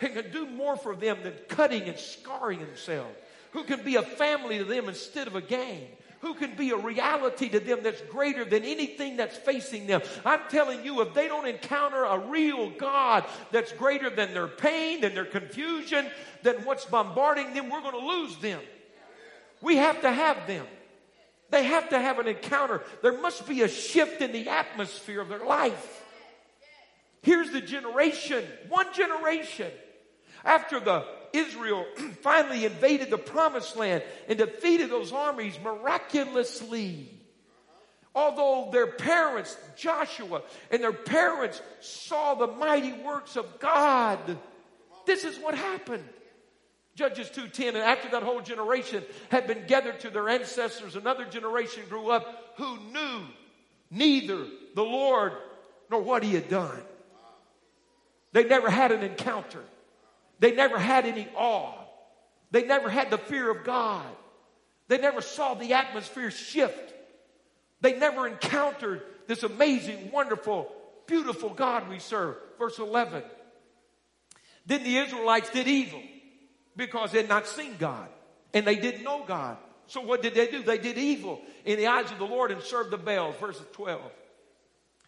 who 0.00 0.08
can 0.08 0.30
do 0.32 0.46
more 0.46 0.76
for 0.76 0.94
them 0.94 1.18
than 1.22 1.34
cutting 1.48 1.82
and 1.82 1.98
scarring 1.98 2.60
themselves, 2.60 3.16
who 3.52 3.64
can 3.64 3.82
be 3.84 3.96
a 3.96 4.02
family 4.02 4.58
to 4.58 4.64
them 4.64 4.88
instead 4.88 5.26
of 5.28 5.36
a 5.36 5.40
gang, 5.40 5.86
who 6.20 6.34
can 6.34 6.54
be 6.54 6.70
a 6.70 6.76
reality 6.76 7.48
to 7.48 7.60
them 7.60 7.80
that's 7.82 8.00
greater 8.02 8.44
than 8.44 8.64
anything 8.64 9.16
that's 9.16 9.36
facing 9.36 9.86
them. 9.86 10.02
I'm 10.24 10.40
telling 10.50 10.84
you, 10.84 11.00
if 11.02 11.14
they 11.14 11.28
don't 11.28 11.46
encounter 11.46 12.04
a 12.04 12.18
real 12.18 12.70
God 12.70 13.24
that's 13.50 13.72
greater 13.72 14.10
than 14.10 14.34
their 14.34 14.48
pain, 14.48 15.00
than 15.00 15.14
their 15.14 15.24
confusion, 15.24 16.06
than 16.42 16.56
what's 16.64 16.84
bombarding 16.84 17.54
them, 17.54 17.70
we're 17.70 17.82
going 17.82 17.98
to 17.98 18.06
lose 18.06 18.36
them. 18.38 18.60
We 19.60 19.76
have 19.76 20.00
to 20.02 20.10
have 20.10 20.46
them. 20.46 20.66
They 21.52 21.64
have 21.64 21.90
to 21.90 22.00
have 22.00 22.18
an 22.18 22.26
encounter. 22.26 22.80
There 23.02 23.20
must 23.20 23.46
be 23.46 23.60
a 23.60 23.68
shift 23.68 24.22
in 24.22 24.32
the 24.32 24.48
atmosphere 24.48 25.20
of 25.20 25.28
their 25.28 25.44
life. 25.44 26.02
Here's 27.20 27.50
the 27.50 27.60
generation, 27.60 28.42
one 28.70 28.92
generation 28.94 29.70
after 30.46 30.80
the 30.80 31.04
Israel 31.34 31.84
finally 32.22 32.64
invaded 32.64 33.10
the 33.10 33.18
promised 33.18 33.76
land 33.76 34.02
and 34.28 34.38
defeated 34.38 34.88
those 34.88 35.12
armies 35.12 35.58
miraculously. 35.62 37.10
Although 38.14 38.70
their 38.72 38.86
parents, 38.86 39.54
Joshua, 39.76 40.42
and 40.70 40.82
their 40.82 40.92
parents 40.92 41.60
saw 41.80 42.32
the 42.34 42.46
mighty 42.46 42.92
works 42.92 43.36
of 43.36 43.60
God, 43.60 44.38
this 45.04 45.24
is 45.24 45.38
what 45.38 45.54
happened. 45.54 46.04
Judges 46.94 47.30
2:10 47.30 47.68
and 47.68 47.78
after 47.78 48.10
that 48.10 48.22
whole 48.22 48.42
generation 48.42 49.04
had 49.30 49.46
been 49.46 49.66
gathered 49.66 50.00
to 50.00 50.10
their 50.10 50.28
ancestors 50.28 50.94
another 50.94 51.24
generation 51.24 51.84
grew 51.88 52.10
up 52.10 52.54
who 52.56 52.76
knew 52.92 53.22
neither 53.90 54.46
the 54.74 54.84
Lord 54.84 55.32
nor 55.90 56.02
what 56.02 56.22
he 56.22 56.34
had 56.34 56.48
done. 56.48 56.82
They 58.32 58.44
never 58.44 58.70
had 58.70 58.92
an 58.92 59.02
encounter. 59.02 59.62
They 60.38 60.52
never 60.52 60.78
had 60.78 61.06
any 61.06 61.28
awe. 61.34 61.74
They 62.50 62.64
never 62.64 62.90
had 62.90 63.10
the 63.10 63.18
fear 63.18 63.50
of 63.50 63.64
God. 63.64 64.06
They 64.88 64.98
never 64.98 65.22
saw 65.22 65.54
the 65.54 65.74
atmosphere 65.74 66.30
shift. 66.30 66.92
They 67.80 67.98
never 67.98 68.26
encountered 68.26 69.02
this 69.26 69.42
amazing, 69.42 70.10
wonderful, 70.10 70.70
beautiful 71.06 71.50
God 71.50 71.88
we 71.88 71.98
serve. 71.98 72.36
Verse 72.58 72.78
11. 72.78 73.22
Then 74.66 74.84
the 74.84 74.98
Israelites 74.98 75.50
did 75.50 75.66
evil 75.66 76.02
because 76.76 77.12
they 77.12 77.18
had 77.18 77.28
not 77.28 77.46
seen 77.46 77.76
God 77.78 78.08
and 78.54 78.66
they 78.66 78.76
didn't 78.76 79.04
know 79.04 79.24
God. 79.26 79.56
So 79.86 80.00
what 80.00 80.22
did 80.22 80.34
they 80.34 80.46
do? 80.46 80.62
They 80.62 80.78
did 80.78 80.98
evil 80.98 81.40
in 81.64 81.78
the 81.78 81.86
eyes 81.86 82.10
of 82.10 82.18
the 82.18 82.24
Lord 82.24 82.50
and 82.50 82.62
served 82.62 82.90
the 82.90 82.98
Baals. 82.98 83.36
Verse 83.36 83.60
12. 83.72 84.00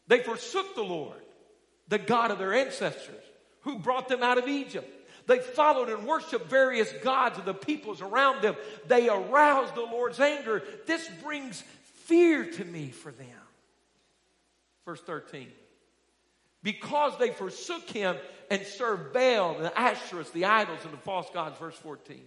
They 0.07 0.20
forsook 0.20 0.74
the 0.74 0.83
Lord, 0.83 1.20
the 1.88 1.98
God 1.98 2.31
of 2.31 2.38
their 2.38 2.53
ancestors, 2.53 3.22
who 3.61 3.79
brought 3.79 4.09
them 4.09 4.22
out 4.22 4.38
of 4.38 4.48
Egypt. 4.48 4.90
They 5.27 5.38
followed 5.38 5.88
and 5.88 6.07
worshiped 6.07 6.50
various 6.50 6.92
gods 7.03 7.38
of 7.38 7.46
the 7.46 7.55
peoples 7.55 8.03
around 8.03 8.42
them. 8.42 8.57
They 8.87 9.09
aroused 9.09 9.74
the 9.74 9.81
Lord's 9.81 10.20
anger. 10.20 10.62
This 10.87 11.09
brings 11.22 11.62
fear 12.05 12.44
to 12.44 12.64
me 12.64 12.90
for 12.90 13.11
them. 13.11 13.29
Verse 14.85 15.00
13 15.00 15.48
because 16.64 17.16
they 17.18 17.31
forsook 17.31 17.88
him 17.90 18.16
and 18.50 18.66
served 18.66 19.12
Baal, 19.12 19.59
the 19.59 19.70
Asherahs, 19.70 20.33
the 20.33 20.46
idols, 20.46 20.81
and 20.83 20.92
the 20.92 20.98
false 20.98 21.31
gods. 21.33 21.59
Verse 21.59 21.77
14. 21.77 22.20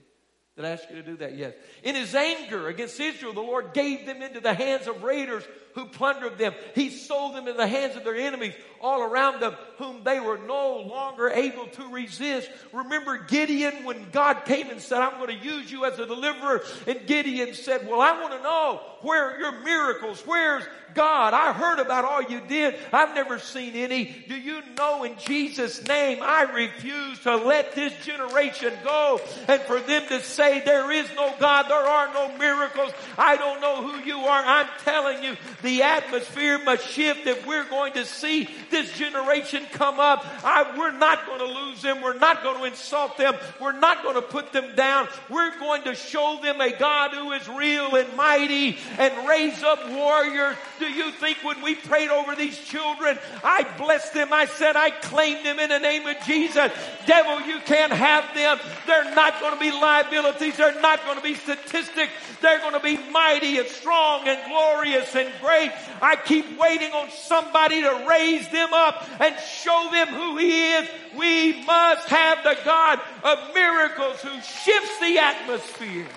Did 0.56 0.66
I 0.66 0.70
ask 0.70 0.90
you 0.90 0.96
to 0.96 1.04
do 1.04 1.18
that? 1.18 1.36
Yes. 1.36 1.54
In 1.84 1.96
his 1.96 2.16
anger 2.16 2.68
against 2.68 3.00
Israel, 3.00 3.34
the 3.34 3.42
Lord 3.42 3.74
gave 3.74 4.06
them 4.06 4.22
into 4.22 4.40
the 4.40 4.54
hands 4.54 4.88
of 4.88 5.04
raiders 5.04 5.44
who 5.78 5.86
plundered 5.86 6.40
them. 6.40 6.56
He 6.74 6.90
sold 6.90 7.36
them 7.36 7.48
in 7.48 7.56
the 7.56 7.68
hands 7.68 7.96
of 7.96 8.04
their 8.04 8.16
enemies 8.16 8.56
all 8.82 9.02
around 9.04 9.40
them, 9.42 9.56
whom 9.78 10.04
they 10.04 10.20
were 10.20 10.40
no 10.40 10.80
longer 10.80 11.30
able 11.30 11.68
to 11.68 11.88
resist. 11.90 12.50
Remember 12.74 13.18
Gideon 13.18 13.84
when 13.84 14.10
God 14.12 14.46
came 14.46 14.70
and 14.72 14.82
said, 14.82 15.02
I'm 15.02 15.20
going 15.20 15.40
to 15.40 15.46
use 15.46 15.72
you 15.72 15.86
as 15.86 16.00
a 16.00 16.06
deliverer. 16.08 16.64
And 16.88 17.06
Gideon 17.06 17.54
said, 17.54 17.88
Well, 17.88 18.02
I 18.02 18.20
want 18.20 18.34
to 18.34 18.42
know 18.42 18.82
where 19.02 19.32
are 19.32 19.40
your 19.40 19.64
miracles? 19.64 20.22
Where's 20.26 20.64
God? 20.94 21.34
I 21.34 21.54
heard 21.54 21.80
about 21.80 22.06
all 22.06 22.24
you 22.24 22.42
did. 22.48 22.76
I've 22.92 23.14
never 23.14 23.38
seen 23.38 23.76
any. 23.76 24.06
Do 24.28 24.36
you 24.36 24.62
know 24.76 25.04
in 25.04 25.16
Jesus' 25.20 25.88
name, 25.88 26.20
I 26.22 26.44
refuse 26.44 27.20
to 27.20 27.36
let 27.36 27.76
this 27.76 27.94
generation 28.04 28.74
go 28.84 29.22
and 29.48 29.62
for 29.62 29.80
them 29.80 30.08
to 30.08 30.22
say 30.22 30.62
there 30.62 30.92
is 30.92 31.08
no 31.16 31.34
God, 31.40 31.68
there 31.70 31.78
are 31.78 32.14
no 32.14 32.36
miracles. 32.38 32.92
I 33.18 33.38
don't 33.38 33.62
know 33.62 33.88
who 33.88 34.04
you 34.04 34.18
are. 34.18 34.44
I'm 34.44 34.68
telling 34.84 35.24
you, 35.24 35.36
the 35.68 35.84
atmosphere 35.84 36.58
must 36.64 36.88
shift 36.88 37.28
if 37.28 37.46
we're 37.46 37.66
going 37.66 37.92
to 37.92 38.06
see 38.06 38.48
this 38.72 38.98
generation 38.98 39.64
come 39.74 40.00
up. 40.00 40.26
I, 40.42 40.78
we're 40.78 40.98
not 40.98 41.26
going 41.26 41.40
to 41.40 41.46
lose 41.46 41.82
them. 41.82 42.02
We're 42.02 42.18
not 42.18 42.42
going 42.42 42.60
to 42.60 42.64
insult 42.64 43.18
them. 43.18 43.36
We're 43.60 43.78
not 43.78 44.02
going 44.02 44.16
to 44.16 44.22
put 44.22 44.54
them 44.54 44.78
down. 44.78 45.10
We're 45.30 45.60
going 45.60 45.84
to 45.84 45.94
show 45.94 46.40
them 46.42 46.62
a 46.62 46.72
God 46.72 47.12
who 47.12 47.34
is 47.34 47.50
real 47.50 47.98
and 47.98 48.16
mighty 48.16 48.78
and 48.98 49.28
raise 49.28 49.62
up 49.62 49.90
warriors. 49.90 50.56
Do 50.80 50.86
you 50.86 51.12
think 51.12 51.40
when 51.44 51.62
we 51.62 51.76
prayed 51.76 52.12
over 52.12 52.34
these 52.34 52.58
children, 52.58 53.20
I 53.44 53.68
blessed 53.78 54.14
them. 54.14 54.32
I 54.32 54.46
said, 54.46 54.78
I 54.78 54.92
claim 54.92 55.44
them 55.44 55.60
in 55.60 55.68
the 55.68 55.80
name 55.80 56.08
of 56.08 56.16
Jesus. 56.26 56.72
Devil, 57.06 57.46
you 57.46 57.60
can't 57.66 57.92
have 57.92 58.34
them. 58.34 58.58
They're 58.86 59.14
not 59.16 59.42
going 59.42 59.54
to 59.54 59.60
be 59.60 59.72
liabilities. 59.72 60.56
They're 60.56 60.80
not 60.80 61.04
going 61.04 61.18
to 61.18 61.24
be 61.24 61.36
statistics. 61.36 62.14
They're 62.42 62.60
going 62.60 62.74
to 62.74 62.80
be 62.80 62.98
mighty 63.12 63.58
and 63.58 63.68
strong 63.68 64.28
and 64.30 64.40
glorious 64.48 65.14
and 65.14 65.30
great 65.42 65.47
I 65.48 66.18
keep 66.24 66.58
waiting 66.60 66.92
on 66.92 67.10
somebody 67.12 67.82
to 67.82 68.06
raise 68.10 68.48
them 68.50 68.74
up 68.74 69.08
and 69.20 69.36
show 69.40 69.90
them 69.92 70.08
who 70.08 70.38
He 70.38 70.74
is. 70.74 70.90
We 71.18 71.64
must 71.64 72.08
have 72.10 72.44
the 72.44 72.58
God 72.64 73.00
of 73.24 73.54
miracles 73.54 74.22
who 74.22 74.42
shifts 74.42 75.00
the 75.00 75.18
atmosphere. 75.20 76.08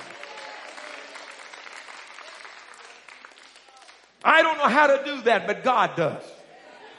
I 4.23 4.43
don't 4.43 4.59
know 4.59 4.69
how 4.69 4.87
to 4.89 5.05
do 5.05 5.23
that, 5.23 5.47
but 5.47 5.65
God 5.65 5.97
does. 5.97 6.23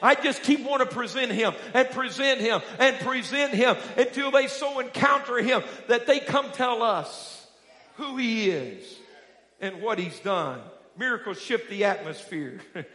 I 0.02 0.16
just 0.16 0.42
keep 0.42 0.64
wanting 0.64 0.88
to 0.88 0.92
present 0.92 1.30
him 1.30 1.54
and 1.74 1.88
present 1.90 2.40
him 2.40 2.60
and 2.80 2.98
present 2.98 3.54
him 3.54 3.76
until 3.96 4.32
they 4.32 4.48
so 4.48 4.80
encounter 4.80 5.40
him 5.40 5.62
that 5.86 6.08
they 6.08 6.18
come 6.18 6.50
tell 6.50 6.82
us 6.82 7.46
who 7.94 8.16
he 8.16 8.50
is 8.50 8.84
and 9.60 9.80
what 9.80 10.00
he's 10.00 10.18
done. 10.18 10.60
Miracles 10.96 11.40
shift 11.40 11.70
the 11.70 11.84
atmosphere. 11.84 12.60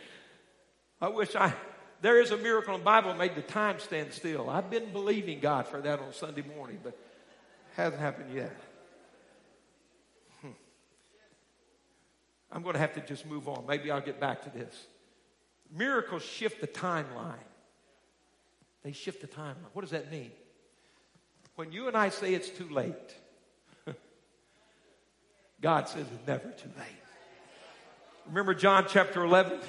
I 1.02 1.10
wish 1.10 1.36
I, 1.36 1.54
there 2.02 2.22
is 2.22 2.32
a 2.32 2.38
miracle 2.38 2.74
in 2.76 2.82
the 2.82 2.86
Bible 2.86 3.10
that 3.10 3.18
made 3.18 3.36
the 3.36 3.42
time 3.42 3.80
stand 3.80 4.14
still. 4.14 4.50
I've 4.50 4.70
been 4.70 4.92
believing 4.92 5.40
God 5.40 5.68
for 5.68 5.82
that 5.82 6.00
on 6.00 6.14
Sunday 6.14 6.44
morning, 6.56 6.80
but 6.84 6.98
hasn't 7.76 8.02
happened 8.02 8.34
yet. 8.34 8.56
Hmm. 10.42 10.50
I'm 12.52 12.64
going 12.64 12.74
to 12.74 12.80
have 12.80 12.94
to 12.94 13.02
just 13.02 13.26
move 13.26 13.48
on. 13.48 13.66
Maybe 13.68 13.92
I'll 13.92 14.02
get 14.02 14.20
back 14.20 14.44
to 14.44 14.50
this. 14.50 14.88
Miracles 15.76 16.24
shift 16.24 16.62
the 16.62 16.68
timeline. 16.68 17.36
They 18.84 18.92
shift 18.92 19.22
the 19.22 19.28
timeline. 19.28 19.70
What 19.74 19.82
does 19.82 19.92
that 19.92 20.12
mean? 20.12 20.32
When 21.56 21.72
you 21.72 21.88
and 21.88 21.98
I 21.98 22.10
say 22.10 22.34
it's 22.34 22.50
too 22.50 22.70
late, 22.70 23.16
God 25.62 25.90
says 25.90 26.06
it's 26.14 26.28
never 26.28 26.50
too 26.52 26.70
late. 26.78 27.07
Remember 28.28 28.54
John 28.54 28.86
chapter 28.88 29.24
11? 29.24 29.60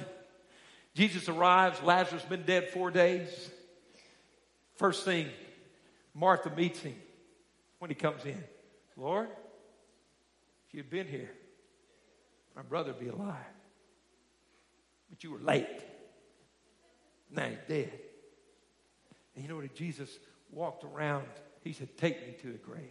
Jesus 0.95 1.29
arrives, 1.29 1.81
Lazarus 1.83 2.25
been 2.25 2.43
dead 2.43 2.71
four 2.71 2.91
days. 2.91 3.29
First 4.77 5.05
thing, 5.05 5.29
Martha 6.15 6.51
meets 6.51 6.81
him 6.81 6.97
when 7.79 7.91
he 7.91 7.95
comes 7.95 8.25
in. 8.25 8.43
Lord, 8.97 9.29
if 10.67 10.75
you'd 10.75 10.91
been 10.91 11.07
here, 11.07 11.31
my 12.57 12.63
brother 12.63 12.93
would 12.93 13.01
be 13.01 13.09
alive. 13.09 13.37
But 15.09 15.23
you 15.23 15.31
were 15.31 15.39
late. 15.39 15.67
Now 17.31 17.47
he's 17.47 17.59
dead. 17.69 17.93
And 19.35 19.45
you 19.45 19.49
know 19.49 19.57
what? 19.57 19.73
Jesus 19.75 20.11
walked 20.51 20.83
around. 20.83 21.27
He 21.63 21.73
said, 21.73 21.97
Take 21.97 22.27
me 22.27 22.35
to 22.43 22.53
the 22.53 22.59
grave. 22.59 22.83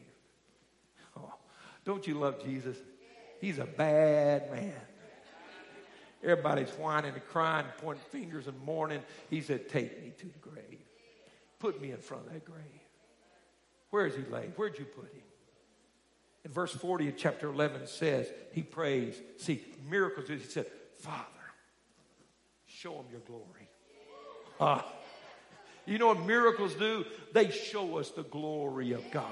Oh, 1.17 1.33
don't 1.83 2.07
you 2.07 2.13
love 2.13 2.43
Jesus? 2.43 2.77
He's 3.41 3.59
a 3.59 3.65
bad 3.65 4.51
man. 4.51 4.73
Everybody's 6.23 6.69
whining 6.71 7.13
and 7.13 7.25
crying, 7.27 7.65
pointing 7.77 8.03
fingers 8.09 8.47
and 8.47 8.59
mourning. 8.63 9.01
He 9.29 9.41
said, 9.41 9.69
Take 9.69 10.01
me 10.01 10.11
to 10.17 10.25
the 10.25 10.39
grave. 10.39 10.79
Put 11.59 11.81
me 11.81 11.91
in 11.91 11.97
front 11.97 12.27
of 12.27 12.33
that 12.33 12.45
grave. 12.45 12.63
Where 13.89 14.05
is 14.07 14.15
he 14.15 14.23
laid? 14.31 14.53
Where'd 14.55 14.77
you 14.77 14.85
put 14.85 15.05
him? 15.13 15.21
In 16.43 16.51
verse 16.51 16.71
40 16.71 17.09
of 17.09 17.17
chapter 17.17 17.49
11 17.49 17.87
says, 17.87 18.27
He 18.53 18.63
prays. 18.63 19.19
See, 19.37 19.63
miracles, 19.89 20.27
he 20.27 20.39
said, 20.39 20.65
Father, 20.99 21.23
show 22.65 22.93
him 22.93 23.05
your 23.11 23.21
glory. 23.21 23.69
Ah. 24.59 24.85
You 25.85 25.97
know 25.97 26.07
what 26.07 26.25
miracles 26.25 26.75
do? 26.75 27.05
They 27.31 27.49
show 27.49 27.97
us 27.97 28.09
the 28.09 28.23
glory 28.23 28.91
of 28.91 29.09
God. 29.11 29.23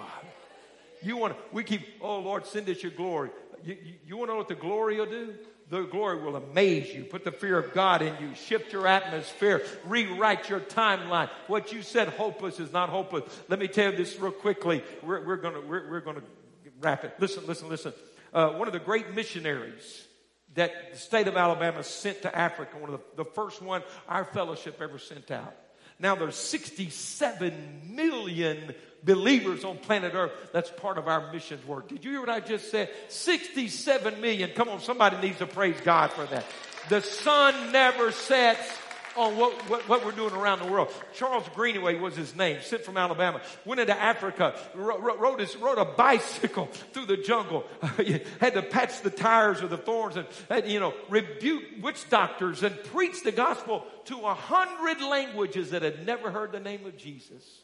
You 1.02 1.18
want 1.18 1.34
to, 1.34 1.40
we 1.52 1.64
keep, 1.64 1.82
oh 2.02 2.20
Lord, 2.20 2.46
send 2.46 2.70
us 2.70 2.82
your 2.82 2.94
glory. 2.94 3.30
You, 3.66 3.78
you, 4.06 4.18
want 4.18 4.30
to 4.30 4.34
know 4.34 4.38
what 4.38 4.48
the 4.48 4.56
glory 4.56 4.98
will 4.98 5.08
do? 5.08 5.34
The 5.70 5.82
glory 5.82 6.22
will 6.22 6.36
amaze 6.36 6.94
you. 6.94 7.04
Put 7.04 7.24
the 7.24 7.32
fear 7.32 7.58
of 7.58 7.74
God 7.74 8.04
in 8.04 8.14
you. 8.22 8.36
Shift 8.36 8.72
your 8.72 8.86
atmosphere. 8.86 9.64
Rewrite 9.86 10.50
your 10.50 10.60
timeline. 10.60 11.30
What 11.48 11.74
you 11.74 11.82
said 11.82 12.10
hopeless 12.10 12.60
is 12.60 12.72
not 12.72 12.90
hopeless. 12.90 13.24
Let 13.50 13.58
me 13.58 13.68
tell 13.68 13.92
you 13.92 13.98
this 13.98 14.20
real 14.20 14.32
quickly. 14.32 14.84
We're, 15.02 15.26
we're 15.26 15.38
gonna, 15.38 15.62
we're, 15.62 15.90
we're 15.90 16.02
gonna 16.02 16.22
wrap 16.80 17.04
it. 17.04 17.16
Listen, 17.20 17.48
listen, 17.48 17.68
listen. 17.68 17.94
Uh, 18.32 18.52
one 18.52 18.68
of 18.68 18.74
the 18.74 18.80
great 18.80 19.16
missionaries 19.16 20.06
that 20.54 20.94
the 20.94 21.00
state 21.00 21.28
of 21.28 21.36
Alabama 21.36 21.84
sent 21.84 22.22
to 22.22 22.38
Africa, 22.38 22.78
one 22.78 22.94
of 22.94 23.00
the, 23.00 23.24
the 23.24 23.30
first 23.32 23.64
one 23.64 23.82
our 24.08 24.26
fellowship 24.26 24.80
ever 24.82 25.00
sent 25.00 25.32
out. 25.32 25.56
Now 26.00 26.16
there's 26.16 26.36
67 26.36 27.82
million 27.90 28.76
believers 29.06 29.64
on 29.64 29.78
planet 29.78 30.14
Earth. 30.16 30.32
That's 30.52 30.70
part 30.72 30.98
of 30.98 31.08
our 31.08 31.32
missions 31.32 31.66
work. 31.66 31.88
Did 31.88 32.04
you 32.04 32.12
hear 32.12 32.20
what 32.20 32.30
I 32.30 32.40
just 32.40 32.72
said? 32.72 32.90
67 33.10 34.20
million. 34.20 34.52
Come 34.56 34.70
on, 34.70 34.82
somebody 34.82 35.18
needs 35.18 35.38
to 35.40 35.48
praise 35.48 35.80
God 35.84 36.12
for 36.12 36.26
that. 36.26 36.46
The 36.90 37.02
sun 37.02 37.72
never 37.72 38.12
sets 38.12 38.78
on 39.16 39.38
what, 39.38 39.54
what, 39.70 39.88
what, 39.88 40.06
we're 40.06 40.12
doing 40.12 40.34
around 40.34 40.60
the 40.60 40.70
world. 40.70 40.92
Charles 41.14 41.48
Greenaway 41.56 41.98
was 41.98 42.16
his 42.16 42.36
name, 42.36 42.60
sent 42.62 42.84
from 42.84 42.98
Alabama, 42.98 43.42
went 43.64 43.80
into 43.80 43.98
Africa, 43.98 44.60
rode, 44.76 45.02
rode, 45.02 45.40
his, 45.40 45.56
rode 45.56 45.78
a 45.78 45.86
bicycle 45.86 46.66
through 46.94 47.06
the 47.06 47.18
jungle, 47.18 47.64
had 48.40 48.56
to 48.56 48.62
patch 48.62 49.02
the 49.02 49.10
tires 49.10 49.62
of 49.62 49.70
the 49.70 49.78
thorns 49.78 50.18
and, 50.18 50.28
and 50.50 50.68
you 50.68 50.80
know, 50.80 50.94
rebuke 51.10 51.64
witch 51.82 52.10
doctors 52.10 52.62
and 52.64 52.76
preach 52.86 53.24
the 53.24 53.32
gospel 53.32 53.86
to 54.06 54.18
a 54.20 54.34
hundred 54.34 55.02
languages 55.02 55.72
that 55.72 55.82
had 55.82 56.06
never 56.06 56.30
heard 56.30 56.52
the 56.52 56.60
name 56.60 56.86
of 56.86 56.98
Jesus. 56.98 57.62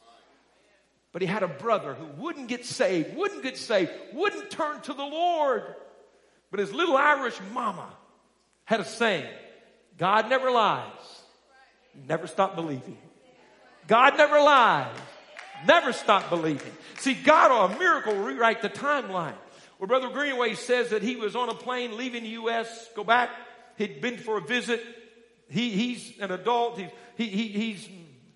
But 1.12 1.22
he 1.22 1.28
had 1.28 1.44
a 1.44 1.48
brother 1.48 1.94
who 1.94 2.06
wouldn't 2.22 2.48
get 2.48 2.66
saved, 2.66 3.16
wouldn't 3.16 3.44
get 3.44 3.58
saved, 3.58 3.92
wouldn't 4.14 4.50
turn 4.50 4.82
to 4.82 4.94
the 4.94 5.04
Lord. 5.04 5.64
But 6.52 6.60
his 6.60 6.74
little 6.74 6.96
Irish 6.96 7.38
mama 7.54 7.90
had 8.66 8.80
a 8.80 8.86
saying 8.86 9.28
God 9.98 10.30
never 10.30 10.50
lies. 10.52 11.22
Never 12.08 12.28
stop 12.28 12.56
believing. 12.56 12.98
God 13.88 14.18
never 14.18 14.40
lies. 14.40 14.96
Never 15.68 15.94
stop 15.94 16.30
believing. 16.30 16.72
See, 17.00 17.14
God 17.14 17.52
or 17.52 17.74
a 17.74 17.78
miracle 17.78 18.16
rewrite 18.16 18.62
the 18.62 18.70
timeline. 18.70 19.36
Well, 19.78 19.88
Brother 19.88 20.10
Greenaway 20.10 20.56
says 20.56 20.90
that 20.90 21.02
he 21.02 21.16
was 21.16 21.36
on 21.36 21.50
a 21.50 21.54
plane 21.54 21.98
leaving 21.98 22.24
the 22.24 22.30
U.S., 22.30 22.90
go 22.96 23.04
back. 23.04 23.30
He'd 23.78 24.02
been 24.02 24.18
for 24.18 24.38
a 24.38 24.42
visit. 24.42 24.82
He, 25.50 25.72
he's 25.72 26.18
an 26.20 26.32
adult. 26.32 26.78
He, 26.78 26.88
he, 27.18 27.28
he, 27.28 27.48
he's 27.48 27.90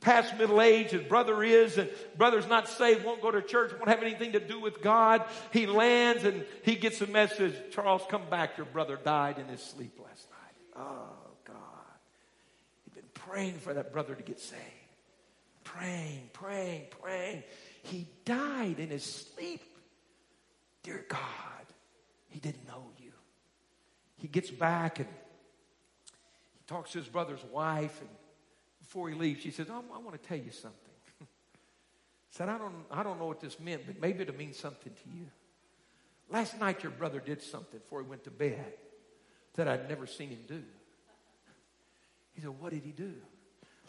past 0.05 0.37
middle 0.37 0.61
age. 0.61 0.91
His 0.91 1.01
brother 1.01 1.43
is, 1.43 1.77
and 1.77 1.89
brother's 2.15 2.47
not 2.47 2.69
saved, 2.69 3.03
won't 3.03 3.21
go 3.21 3.31
to 3.31 3.41
church, 3.41 3.71
won't 3.73 3.89
have 3.89 4.03
anything 4.03 4.33
to 4.33 4.39
do 4.39 4.59
with 4.59 4.81
God. 4.81 5.25
He 5.51 5.65
lands 5.65 6.23
and 6.23 6.45
he 6.63 6.75
gets 6.75 7.01
a 7.01 7.07
message 7.07 7.55
Charles, 7.71 8.03
come 8.07 8.29
back. 8.29 8.55
Your 8.55 8.67
brother 8.67 8.97
died 9.03 9.39
in 9.39 9.47
his 9.47 9.61
sleep 9.61 9.99
last 9.99 10.27
night. 10.29 10.83
Oh 10.85 11.33
God. 11.45 11.55
He'd 12.85 12.93
been 12.93 13.09
praying 13.15 13.55
for 13.55 13.73
that 13.73 13.91
brother 13.91 14.13
to 14.13 14.23
get 14.23 14.39
saved. 14.39 14.61
Praying, 15.63 16.29
praying, 16.31 16.83
praying. 17.01 17.43
He 17.81 18.07
died 18.23 18.79
in 18.79 18.89
his 18.89 19.03
sleep. 19.03 19.63
Dear 20.83 21.03
God, 21.09 21.19
he 22.29 22.39
didn't 22.39 22.67
know 22.67 22.83
you. 22.99 23.11
He 24.17 24.27
gets 24.27 24.51
back 24.51 24.99
and 24.99 25.07
he 25.07 26.61
talks 26.67 26.91
to 26.91 26.99
his 26.99 27.07
brother's 27.07 27.43
wife, 27.51 27.99
and 28.01 28.09
before 28.95 29.09
he 29.09 29.15
leaves, 29.15 29.41
she 29.41 29.51
says, 29.51 29.67
I 29.69 29.79
want 29.99 30.13
to 30.13 30.25
tell 30.25 30.37
you 30.37 30.51
something. 30.51 30.79
said, 32.29 32.47
I 32.47 32.57
don't, 32.57 32.73
I 32.89 33.03
don't 33.03 33.19
know 33.19 33.25
what 33.25 33.41
this 33.41 33.59
meant, 33.59 33.81
but 33.85 33.99
maybe 33.99 34.21
it'll 34.21 34.37
mean 34.37 34.53
something 34.53 34.93
to 34.93 35.17
you. 35.17 35.25
Last 36.29 36.57
night, 36.61 36.81
your 36.81 36.93
brother 36.93 37.19
did 37.19 37.41
something 37.41 37.81
before 37.81 38.01
he 38.01 38.07
went 38.07 38.23
to 38.23 38.31
bed 38.31 38.71
that 39.55 39.67
I'd 39.67 39.89
never 39.89 40.07
seen 40.07 40.29
him 40.29 40.39
do. 40.47 40.63
He 42.35 42.41
said, 42.41 42.51
What 42.57 42.71
did 42.71 42.83
he 42.85 42.91
do? 42.91 43.15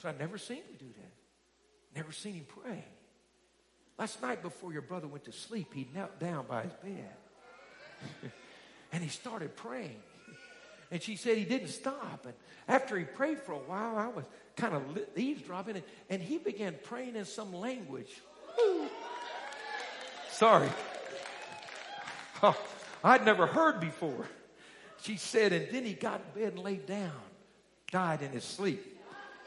So 0.03 0.09
I'd 0.09 0.19
never 0.19 0.39
seen 0.39 0.57
him 0.57 0.77
do 0.77 0.87
that. 0.87 1.95
Never 1.95 2.11
seen 2.11 2.35
him 2.35 2.47
pray. 2.49 2.85
Last 4.01 4.21
night 4.21 4.43
before 4.43 4.73
your 4.73 4.83
brother 4.83 5.07
went 5.07 5.25
to 5.27 5.33
sleep, 5.33 5.73
he 5.73 5.87
knelt 5.95 6.19
down 6.19 6.47
by 6.49 6.63
his 6.63 6.73
bed. 6.83 7.13
and 8.93 9.05
he 9.05 9.09
started 9.09 9.55
praying. 9.55 10.03
And 10.91 11.01
she 11.01 11.15
said 11.15 11.39
he 11.39 11.45
didn't 11.45 11.69
stop. 11.69 12.27
And 12.27 12.35
after 12.67 12.99
he 12.99 13.05
prayed 13.05 13.39
for 13.39 13.53
a 13.53 13.59
while, 13.59 13.97
I 13.99 14.09
was 14.09 14.25
kind 14.57 14.75
of 14.75 14.83
eavesdropping, 15.17 15.83
and, 16.09 16.23
he 16.23 16.39
began 16.39 16.75
praying 16.85 17.17
in 17.17 17.25
some 17.25 17.53
language. 17.53 18.21
Sorry. 20.31 20.69
Oh, 22.43 22.57
I'd 23.05 23.25
never 23.25 23.47
heard 23.47 23.81
before. 23.81 24.27
She 25.03 25.17
said, 25.17 25.53
and 25.53 25.69
then 25.71 25.85
he 25.85 25.93
got 25.93 26.21
in 26.35 26.43
bed 26.43 26.53
and 26.55 26.63
laid 26.63 26.87
down 26.87 27.13
died 27.91 28.23
in 28.23 28.31
his 28.31 28.45
sleep. 28.45 28.99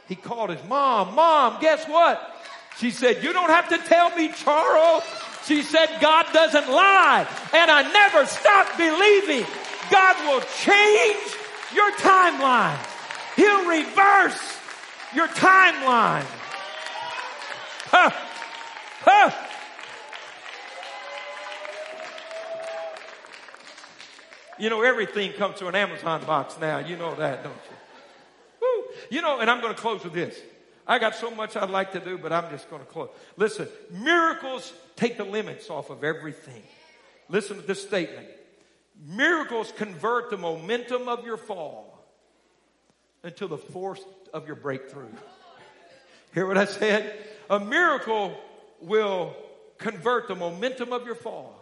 He 0.08 0.16
called 0.16 0.50
his 0.50 0.64
mom, 0.68 1.14
Mom, 1.14 1.62
guess 1.62 1.86
what? 1.88 2.36
She 2.78 2.90
said, 2.92 3.24
You 3.24 3.34
don't 3.34 3.50
have 3.50 3.70
to 3.70 3.78
tell 3.78 4.16
me, 4.16 4.30
Charles. 4.30 5.04
She 5.46 5.62
said, 5.62 5.88
God 6.02 6.26
doesn't 6.34 6.68
lie. 6.68 7.28
And 7.54 7.70
I 7.70 7.84
never 7.92 8.26
stopped 8.26 8.78
believing 8.78 9.46
God 9.92 10.16
will 10.26 10.42
change 10.64 11.36
your 11.74 11.92
timeline. 11.94 12.80
He'll 13.36 13.68
reverse 13.68 14.59
your 15.14 15.28
timeline. 15.28 16.26
Huh. 17.86 18.12
Huh. 19.02 19.32
You 24.60 24.70
know, 24.70 24.82
everything 24.82 25.32
comes 25.34 25.60
to 25.60 25.68
an 25.68 25.76
Amazon 25.76 26.26
box 26.26 26.58
now. 26.60 26.80
You 26.80 26.98
know 26.98 27.16
that, 27.16 27.44
don't 27.44 27.54
you? 27.54 27.76
Woo. 28.62 28.94
You 29.10 29.22
know, 29.22 29.40
and 29.40 29.50
I'm 29.50 29.62
going 29.62 29.74
to 29.74 29.80
close 29.80 30.04
with 30.04 30.14
this. 30.14 30.38
I 30.86 31.00
got 31.00 31.16
so 31.16 31.32
much 31.32 31.56
I'd 31.56 31.70
like 31.70 31.94
to 31.94 32.00
do, 32.00 32.18
but 32.18 32.34
I'm 32.34 32.50
just 32.50 32.70
going 32.70 32.82
to 32.82 32.88
close. 32.88 33.10
Listen, 33.38 33.68
miracles 33.92 34.74
take 34.96 35.18
the 35.18 35.24
limits 35.24 35.70
off 35.70 35.90
of 35.90 36.04
everything. 36.04 36.64
Listen 37.30 37.58
to 37.58 37.62
this 37.62 37.82
statement. 37.82 38.28
Miracles 39.08 39.72
convert 39.78 40.30
the 40.30 40.38
momentum 40.38 41.08
of 41.08 41.26
your 41.26 41.38
fall 41.38 42.04
into 43.24 43.48
the 43.48 43.58
force 43.58 44.02
of 44.34 44.48
your 44.48 44.56
breakthrough. 44.56 45.10
Hear 46.34 46.46
what 46.46 46.58
I 46.58 46.66
said? 46.66 47.14
A 47.50 47.60
miracle 47.60 48.38
will 48.82 49.36
convert 49.78 50.28
the 50.28 50.36
momentum 50.36 50.94
of 50.94 51.06
your 51.06 51.16
fall 51.16 51.56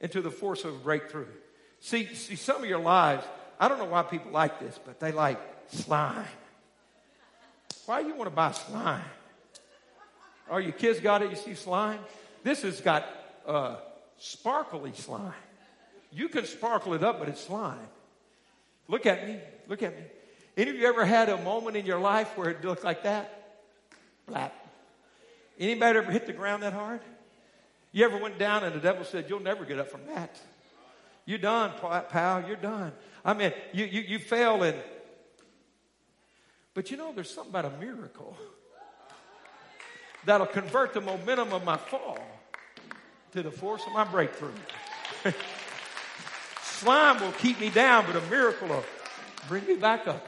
into 0.00 0.20
the 0.20 0.30
force 0.30 0.64
of 0.64 0.74
a 0.74 0.78
breakthrough. 0.78 1.26
See, 1.80 2.06
see, 2.14 2.36
some 2.36 2.62
of 2.62 2.68
your 2.68 2.80
lives, 2.80 3.24
I 3.58 3.68
don't 3.68 3.78
know 3.78 3.84
why 3.86 4.02
people 4.02 4.30
like 4.30 4.60
this, 4.60 4.78
but 4.84 5.00
they 5.00 5.12
like 5.12 5.40
slime. 5.68 6.24
Why 7.86 8.00
you 8.00 8.14
want 8.14 8.30
to 8.30 8.34
buy 8.36 8.52
slime? 8.52 9.02
Are 10.50 10.60
your 10.60 10.72
kids 10.72 11.00
got 11.00 11.22
it? 11.22 11.30
You 11.30 11.36
see 11.36 11.54
slime? 11.54 12.00
This 12.42 12.62
has 12.62 12.80
got 12.80 13.06
uh, 13.46 13.76
sparkly 14.18 14.92
slime. 14.92 15.32
You 16.12 16.28
can 16.28 16.46
sparkle 16.46 16.94
it 16.94 17.02
up, 17.02 17.18
but 17.18 17.28
it's 17.28 17.40
slime. 17.44 17.78
Look 18.88 19.06
at 19.06 19.26
me. 19.26 19.38
Look 19.68 19.82
at 19.82 19.96
me. 19.96 20.04
Any 20.58 20.70
of 20.72 20.76
you 20.76 20.88
ever 20.88 21.04
had 21.04 21.28
a 21.28 21.36
moment 21.36 21.76
in 21.76 21.86
your 21.86 22.00
life 22.00 22.36
where 22.36 22.50
it 22.50 22.64
looked 22.64 22.82
like 22.82 23.04
that? 23.04 23.60
Flap. 24.26 24.52
Anybody 25.56 25.98
ever 25.98 26.10
hit 26.10 26.26
the 26.26 26.32
ground 26.32 26.64
that 26.64 26.72
hard? 26.72 27.00
You 27.92 28.04
ever 28.04 28.18
went 28.18 28.40
down 28.40 28.64
and 28.64 28.74
the 28.74 28.80
devil 28.80 29.04
said, 29.04 29.26
You'll 29.28 29.38
never 29.38 29.64
get 29.64 29.78
up 29.78 29.88
from 29.88 30.00
that? 30.12 30.36
You're 31.26 31.38
done, 31.38 31.70
pal. 32.08 32.44
You're 32.44 32.56
done. 32.56 32.90
I 33.24 33.34
mean, 33.34 33.52
you, 33.72 33.84
you, 33.84 34.00
you 34.00 34.18
fail 34.18 34.64
and. 34.64 34.76
But 36.74 36.90
you 36.90 36.96
know, 36.96 37.12
there's 37.14 37.30
something 37.30 37.52
about 37.52 37.66
a 37.66 37.78
miracle 37.78 38.36
that'll 40.24 40.46
convert 40.46 40.92
the 40.92 41.00
momentum 41.00 41.52
of 41.52 41.64
my 41.64 41.76
fall 41.76 42.18
to 43.30 43.44
the 43.44 43.50
force 43.52 43.82
of 43.86 43.92
my 43.92 44.04
breakthrough. 44.04 44.50
Slime 46.62 47.20
will 47.20 47.32
keep 47.32 47.60
me 47.60 47.70
down, 47.70 48.06
but 48.06 48.16
a 48.16 48.26
miracle 48.28 48.66
will 48.66 48.84
bring 49.46 49.64
me 49.64 49.76
back 49.76 50.08
up. 50.08 50.26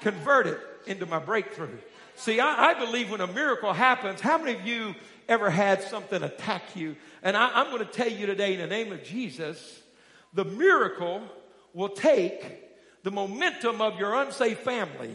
Convert 0.00 0.46
it 0.46 0.60
into 0.86 1.06
my 1.06 1.18
breakthrough. 1.18 1.76
See, 2.16 2.40
I, 2.40 2.70
I 2.70 2.74
believe 2.74 3.10
when 3.10 3.20
a 3.20 3.26
miracle 3.26 3.72
happens, 3.72 4.20
how 4.20 4.38
many 4.38 4.58
of 4.58 4.66
you 4.66 4.94
ever 5.28 5.50
had 5.50 5.82
something 5.82 6.22
attack 6.22 6.62
you? 6.74 6.96
And 7.22 7.36
I, 7.36 7.50
I'm 7.54 7.70
going 7.70 7.84
to 7.84 7.92
tell 7.92 8.10
you 8.10 8.26
today 8.26 8.54
in 8.54 8.60
the 8.60 8.66
name 8.66 8.92
of 8.92 9.04
Jesus, 9.04 9.82
the 10.32 10.44
miracle 10.44 11.22
will 11.72 11.90
take 11.90 13.02
the 13.04 13.10
momentum 13.10 13.80
of 13.80 13.98
your 13.98 14.14
unsafe 14.14 14.58
family 14.60 15.14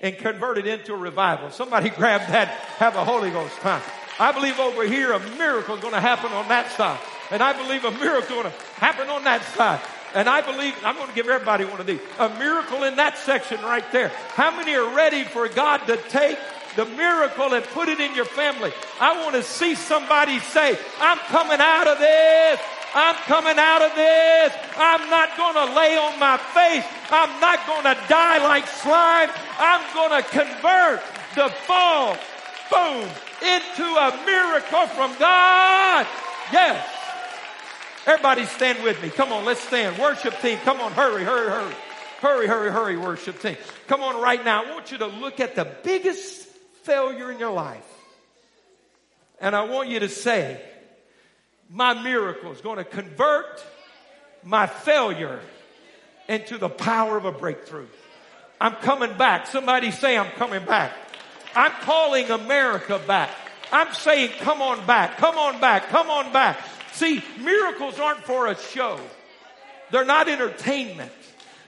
and 0.00 0.16
convert 0.18 0.58
it 0.58 0.66
into 0.66 0.94
a 0.94 0.96
revival. 0.96 1.50
Somebody 1.50 1.90
grab 1.96 2.20
that, 2.28 2.48
have 2.78 2.96
a 2.96 3.04
Holy 3.04 3.30
Ghost 3.30 3.56
time. 3.56 3.82
I 4.18 4.30
believe 4.30 4.60
over 4.60 4.86
here 4.86 5.12
a 5.12 5.18
miracle 5.36 5.74
is 5.74 5.80
going 5.80 5.94
to 5.94 6.00
happen 6.00 6.30
on 6.32 6.48
that 6.48 6.70
side. 6.72 7.00
And 7.30 7.42
I 7.42 7.52
believe 7.52 7.84
a 7.84 7.90
miracle 7.90 8.36
is 8.36 8.42
going 8.42 8.44
to 8.44 8.58
happen 8.76 9.08
on 9.08 9.24
that 9.24 9.42
side. 9.56 9.80
And 10.14 10.28
I 10.28 10.40
believe, 10.42 10.74
I'm 10.84 10.94
going 10.94 11.08
to 11.08 11.14
give 11.14 11.28
everybody 11.28 11.64
one 11.64 11.80
of 11.80 11.86
these. 11.86 12.00
A 12.20 12.28
miracle 12.38 12.84
in 12.84 12.96
that 12.96 13.18
section 13.18 13.60
right 13.62 13.84
there. 13.90 14.08
How 14.34 14.54
many 14.56 14.74
are 14.74 14.94
ready 14.94 15.24
for 15.24 15.48
God 15.48 15.78
to 15.88 15.96
take 16.08 16.38
the 16.76 16.84
miracle 16.84 17.52
and 17.52 17.64
put 17.66 17.88
it 17.88 17.98
in 17.98 18.14
your 18.14 18.24
family? 18.24 18.72
I 19.00 19.22
want 19.22 19.34
to 19.34 19.42
see 19.42 19.74
somebody 19.74 20.38
say, 20.38 20.78
I'm 21.00 21.18
coming 21.18 21.58
out 21.58 21.88
of 21.88 21.98
this. 21.98 22.60
I'm 22.94 23.16
coming 23.26 23.58
out 23.58 23.82
of 23.82 23.92
this. 23.96 24.54
I'm 24.76 25.10
not 25.10 25.36
going 25.36 25.54
to 25.54 25.74
lay 25.74 25.98
on 25.98 26.18
my 26.20 26.38
face. 26.38 26.86
I'm 27.10 27.40
not 27.40 27.66
going 27.66 27.82
to 27.82 28.00
die 28.08 28.38
like 28.38 28.68
slime. 28.68 29.30
I'm 29.58 29.82
going 29.94 30.22
to 30.22 30.28
convert 30.30 31.02
the 31.34 31.48
fall, 31.66 32.16
boom, 32.70 33.10
into 33.42 33.82
a 33.82 34.22
miracle 34.24 34.86
from 34.94 35.10
God. 35.18 36.06
Yes. 36.52 36.93
Everybody 38.06 38.44
stand 38.44 38.82
with 38.82 39.02
me. 39.02 39.08
Come 39.08 39.32
on, 39.32 39.44
let's 39.44 39.60
stand. 39.60 39.98
Worship 39.98 40.38
team, 40.40 40.58
come 40.58 40.80
on, 40.80 40.92
hurry, 40.92 41.24
hurry, 41.24 41.50
hurry. 41.50 41.74
Hurry, 42.20 42.46
hurry, 42.46 42.70
hurry, 42.70 42.96
worship 42.96 43.40
team. 43.40 43.56
Come 43.86 44.02
on 44.02 44.20
right 44.20 44.42
now. 44.44 44.64
I 44.64 44.70
want 44.70 44.92
you 44.92 44.98
to 44.98 45.06
look 45.06 45.40
at 45.40 45.56
the 45.56 45.66
biggest 45.82 46.46
failure 46.84 47.30
in 47.30 47.38
your 47.38 47.52
life. 47.52 47.84
And 49.40 49.54
I 49.54 49.64
want 49.64 49.88
you 49.88 50.00
to 50.00 50.08
say, 50.08 50.60
my 51.68 51.94
miracle 52.02 52.52
is 52.52 52.60
going 52.60 52.78
to 52.78 52.84
convert 52.84 53.64
my 54.42 54.66
failure 54.66 55.40
into 56.28 56.56
the 56.58 56.68
power 56.68 57.16
of 57.16 57.24
a 57.24 57.32
breakthrough. 57.32 57.86
I'm 58.60 58.74
coming 58.76 59.16
back. 59.18 59.46
Somebody 59.46 59.90
say 59.90 60.16
I'm 60.16 60.30
coming 60.32 60.64
back. 60.64 60.92
I'm 61.54 61.72
calling 61.82 62.30
America 62.30 63.00
back. 63.06 63.30
I'm 63.72 63.92
saying 63.92 64.30
come 64.40 64.62
on 64.62 64.86
back, 64.86 65.16
come 65.16 65.36
on 65.36 65.60
back, 65.60 65.88
come 65.88 66.08
on 66.10 66.32
back. 66.32 66.58
See, 66.94 67.22
miracles 67.40 67.98
aren't 67.98 68.24
for 68.24 68.46
a 68.46 68.56
show. 68.56 69.00
They're 69.90 70.04
not 70.04 70.28
entertainment. 70.28 71.12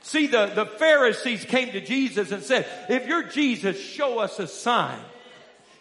See, 0.02 0.28
the, 0.28 0.46
the 0.46 0.66
Pharisees 0.66 1.44
came 1.44 1.72
to 1.72 1.80
Jesus 1.80 2.30
and 2.30 2.42
said, 2.42 2.64
if 2.88 3.08
you're 3.08 3.24
Jesus, 3.24 3.78
show 3.78 4.20
us 4.20 4.38
a 4.38 4.46
sign. 4.46 5.00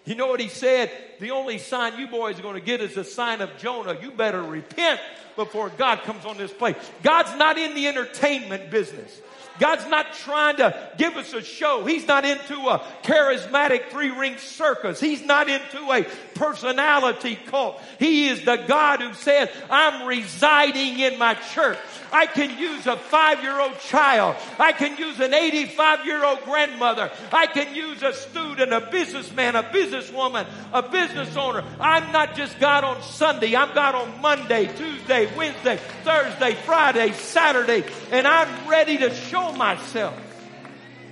You 0.03 0.15
know 0.15 0.25
what 0.27 0.39
he 0.39 0.49
said? 0.49 0.91
The 1.19 1.31
only 1.31 1.59
sign 1.59 1.99
you 1.99 2.07
boys 2.07 2.39
are 2.39 2.41
going 2.41 2.55
to 2.55 2.61
get 2.61 2.81
is 2.81 2.95
the 2.95 3.03
sign 3.03 3.41
of 3.41 3.55
Jonah. 3.57 3.97
You 4.01 4.11
better 4.11 4.41
repent 4.41 4.99
before 5.35 5.69
God 5.69 6.01
comes 6.01 6.25
on 6.25 6.37
this 6.37 6.51
place. 6.51 6.75
God's 7.03 7.37
not 7.37 7.59
in 7.59 7.75
the 7.75 7.87
entertainment 7.87 8.71
business. 8.71 9.21
God's 9.59 9.87
not 9.87 10.13
trying 10.13 10.57
to 10.57 10.77
give 10.97 11.15
us 11.15 11.33
a 11.33 11.41
show. 11.41 11.85
He's 11.85 12.07
not 12.07 12.25
into 12.25 12.55
a 12.55 12.79
charismatic 13.03 13.89
three 13.89 14.11
ring 14.11 14.37
circus. 14.37 14.99
He's 14.99 15.23
not 15.23 15.49
into 15.49 15.91
a 15.91 16.05
personality 16.33 17.37
cult. 17.47 17.81
He 17.99 18.27
is 18.27 18.43
the 18.43 18.57
God 18.67 19.01
who 19.01 19.13
says, 19.13 19.49
I'm 19.69 20.07
residing 20.07 20.99
in 20.99 21.17
my 21.17 21.35
church. 21.53 21.77
I 22.15 22.27
can 22.27 22.57
use 22.57 22.87
a 22.87 22.95
five 22.95 23.43
year 23.43 23.59
old 23.59 23.77
child. 23.81 24.37
I 24.57 24.71
can 24.71 24.95
use 24.95 25.19
an 25.19 25.33
85 25.33 26.05
year 26.05 26.23
old 26.23 26.41
grandmother. 26.45 27.11
I 27.33 27.45
can 27.47 27.75
use 27.75 28.01
a 28.03 28.13
student, 28.13 28.71
a 28.71 28.79
businessman, 28.89 29.57
a 29.57 29.63
businesswoman, 29.63 30.47
a 30.71 30.81
business 30.81 31.35
owner. 31.35 31.65
I'm 31.77 32.13
not 32.13 32.35
just 32.37 32.57
God 32.57 32.85
on 32.85 33.01
Sunday. 33.01 33.53
I'm 33.53 33.75
God 33.75 33.95
on 33.95 34.21
Monday, 34.21 34.67
Tuesday, 34.77 35.35
Wednesday, 35.35 35.75
Thursday, 36.05 36.53
Friday, 36.53 37.11
Saturday. 37.11 37.83
And 38.11 38.25
I'm 38.25 38.69
ready 38.69 38.97
to 38.99 39.13
show 39.13 39.51
myself. 39.51 40.17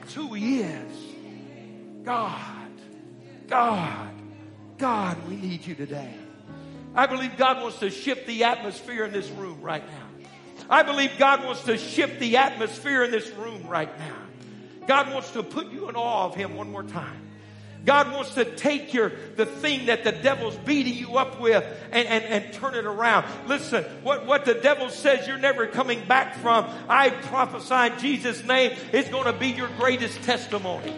It's 0.04 0.14
who 0.14 0.34
He 0.34 0.62
is. 0.62 0.93
God, 2.06 2.72
God, 3.47 4.10
God, 4.78 5.18
we 5.28 5.36
need 5.36 5.68
you 5.68 5.76
today. 5.76 6.14
I 6.95 7.08
believe 7.08 7.36
God 7.36 7.62
wants 7.62 7.80
to 7.80 7.89
shift 7.89 8.26
the 8.26 8.45
atmosphere 8.45 9.04
in 9.04 9.12
this 9.12 9.30
room 9.32 9.62
right 9.62 9.86
now. 9.86 10.12
I 10.74 10.82
believe 10.82 11.20
God 11.20 11.46
wants 11.46 11.64
to 11.66 11.78
shift 11.78 12.20
the 12.20 12.38
atmosphere 12.38 13.04
in 13.04 13.12
this 13.12 13.30
room 13.30 13.68
right 13.68 13.96
now. 14.00 14.16
God 14.88 15.14
wants 15.14 15.30
to 15.34 15.44
put 15.44 15.72
you 15.72 15.88
in 15.88 15.96
awe 15.96 16.26
of 16.26 16.34
Him 16.34 16.56
one 16.56 16.72
more 16.72 16.82
time. 16.82 17.30
God 17.86 18.12
wants 18.12 18.34
to 18.34 18.44
take 18.44 18.92
your, 18.92 19.12
the 19.36 19.46
thing 19.46 19.86
that 19.86 20.04
the 20.04 20.12
devil's 20.12 20.56
beating 20.56 20.96
you 20.96 21.18
up 21.18 21.40
with 21.40 21.64
and, 21.92 22.08
and, 22.08 22.24
and 22.24 22.54
turn 22.56 22.74
it 22.74 22.86
around. 22.86 23.28
Listen, 23.48 23.84
what, 24.02 24.26
what 24.26 24.46
the 24.46 24.56
devil 24.56 24.90
says 24.90 25.28
you're 25.28 25.38
never 25.38 25.68
coming 25.68 26.04
back 26.08 26.38
from, 26.38 26.68
I 26.90 27.12
prophesy 27.12 27.94
in 27.94 28.00
Jesus' 28.00 28.44
name, 28.44 28.76
is 28.94 29.08
going 29.10 29.26
to 29.26 29.34
be 29.34 29.50
your 29.50 29.70
greatest 29.78 30.24
testimony 30.24 30.92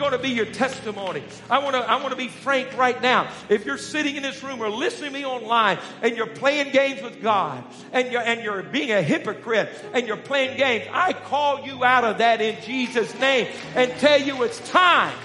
going 0.00 0.12
to 0.12 0.18
be 0.18 0.30
your 0.30 0.46
testimony. 0.46 1.22
I 1.48 1.58
want 1.58 1.76
to, 1.76 1.80
I 1.80 1.96
want 1.96 2.10
to 2.10 2.16
be 2.16 2.26
frank 2.26 2.76
right 2.76 3.00
now. 3.00 3.30
If 3.48 3.64
you're 3.64 3.78
sitting 3.78 4.16
in 4.16 4.24
this 4.24 4.42
room 4.42 4.60
or 4.60 4.70
listening 4.70 5.12
to 5.12 5.18
me 5.18 5.24
online 5.24 5.78
and 6.02 6.16
you're 6.16 6.26
playing 6.26 6.72
games 6.72 7.02
with 7.02 7.22
God 7.22 7.62
and 7.92 8.10
you're, 8.10 8.22
and 8.22 8.42
you're 8.42 8.64
being 8.64 8.90
a 8.90 9.02
hypocrite 9.02 9.68
and 9.92 10.08
you're 10.08 10.16
playing 10.16 10.56
games, 10.56 10.86
I 10.90 11.12
call 11.12 11.64
you 11.64 11.84
out 11.84 12.02
of 12.02 12.18
that 12.18 12.40
in 12.40 12.60
Jesus' 12.64 13.14
name 13.20 13.46
and 13.76 13.92
tell 14.00 14.20
you 14.20 14.42
it's 14.42 14.58
time 14.70 15.16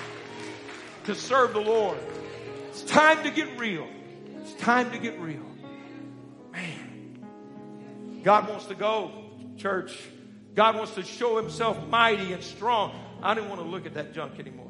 to 1.06 1.16
serve 1.16 1.54
the 1.54 1.62
Lord. 1.62 1.98
It's 2.70 2.84
time 2.84 3.24
to 3.24 3.32
get 3.32 3.58
real. 3.58 3.88
It's 4.42 4.54
time 4.56 4.92
to 4.92 5.00
get 5.00 5.20
real. 5.20 5.46
Man, 6.52 7.26
God 8.24 8.50
wants 8.50 8.66
to 8.66 8.76
go, 8.76 9.12
church. 9.58 9.98
God 10.54 10.76
wants 10.76 10.96
to 10.96 11.04
show 11.04 11.38
himself 11.38 11.88
mighty 11.88 12.34
and 12.34 12.44
strong. 12.44 12.94
I 13.22 13.34
didn't 13.34 13.50
want 13.50 13.62
to 13.62 13.68
look 13.68 13.86
at 13.86 13.94
that 13.96 14.14
junk 14.14 14.40
anymore. 14.40 14.65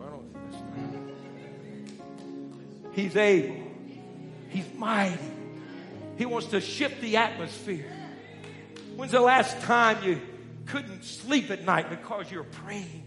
He's 2.95 3.15
able. 3.15 3.63
He's 4.49 4.73
mighty. 4.73 5.19
He 6.17 6.25
wants 6.25 6.47
to 6.47 6.61
shift 6.61 7.01
the 7.01 7.17
atmosphere. 7.17 7.91
When's 8.95 9.11
the 9.11 9.21
last 9.21 9.59
time 9.61 10.03
you 10.03 10.21
couldn't 10.65 11.03
sleep 11.03 11.51
at 11.51 11.63
night 11.65 11.89
because 11.89 12.31
you're 12.31 12.43
praying? 12.43 13.05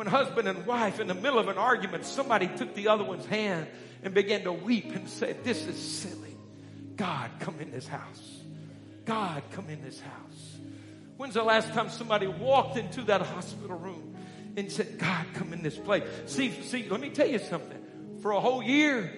when 0.00 0.06
husband 0.06 0.48
and 0.48 0.64
wife 0.64 0.98
in 0.98 1.08
the 1.08 1.14
middle 1.14 1.38
of 1.38 1.48
an 1.48 1.58
argument, 1.58 2.06
somebody 2.06 2.48
took 2.56 2.74
the 2.74 2.88
other 2.88 3.04
one's 3.04 3.26
hand 3.26 3.66
and 4.02 4.14
began 4.14 4.42
to 4.42 4.50
weep 4.50 4.94
and 4.94 5.06
said, 5.06 5.44
this 5.44 5.66
is 5.66 5.76
silly. 5.76 6.34
God, 6.96 7.30
come 7.38 7.60
in 7.60 7.70
this 7.70 7.86
house. 7.86 8.40
God, 9.04 9.42
come 9.52 9.68
in 9.68 9.82
this 9.82 10.00
house. 10.00 10.56
When's 11.18 11.34
the 11.34 11.42
last 11.42 11.68
time 11.74 11.90
somebody 11.90 12.26
walked 12.26 12.78
into 12.78 13.02
that 13.02 13.20
hospital 13.20 13.76
room 13.76 14.16
and 14.56 14.72
said, 14.72 14.98
God, 14.98 15.26
come 15.34 15.52
in 15.52 15.62
this 15.62 15.76
place? 15.76 16.04
See, 16.24 16.50
see, 16.62 16.88
let 16.88 17.00
me 17.02 17.10
tell 17.10 17.28
you 17.28 17.38
something. 17.38 17.84
For 18.20 18.32
a 18.32 18.40
whole 18.40 18.62
year, 18.62 19.10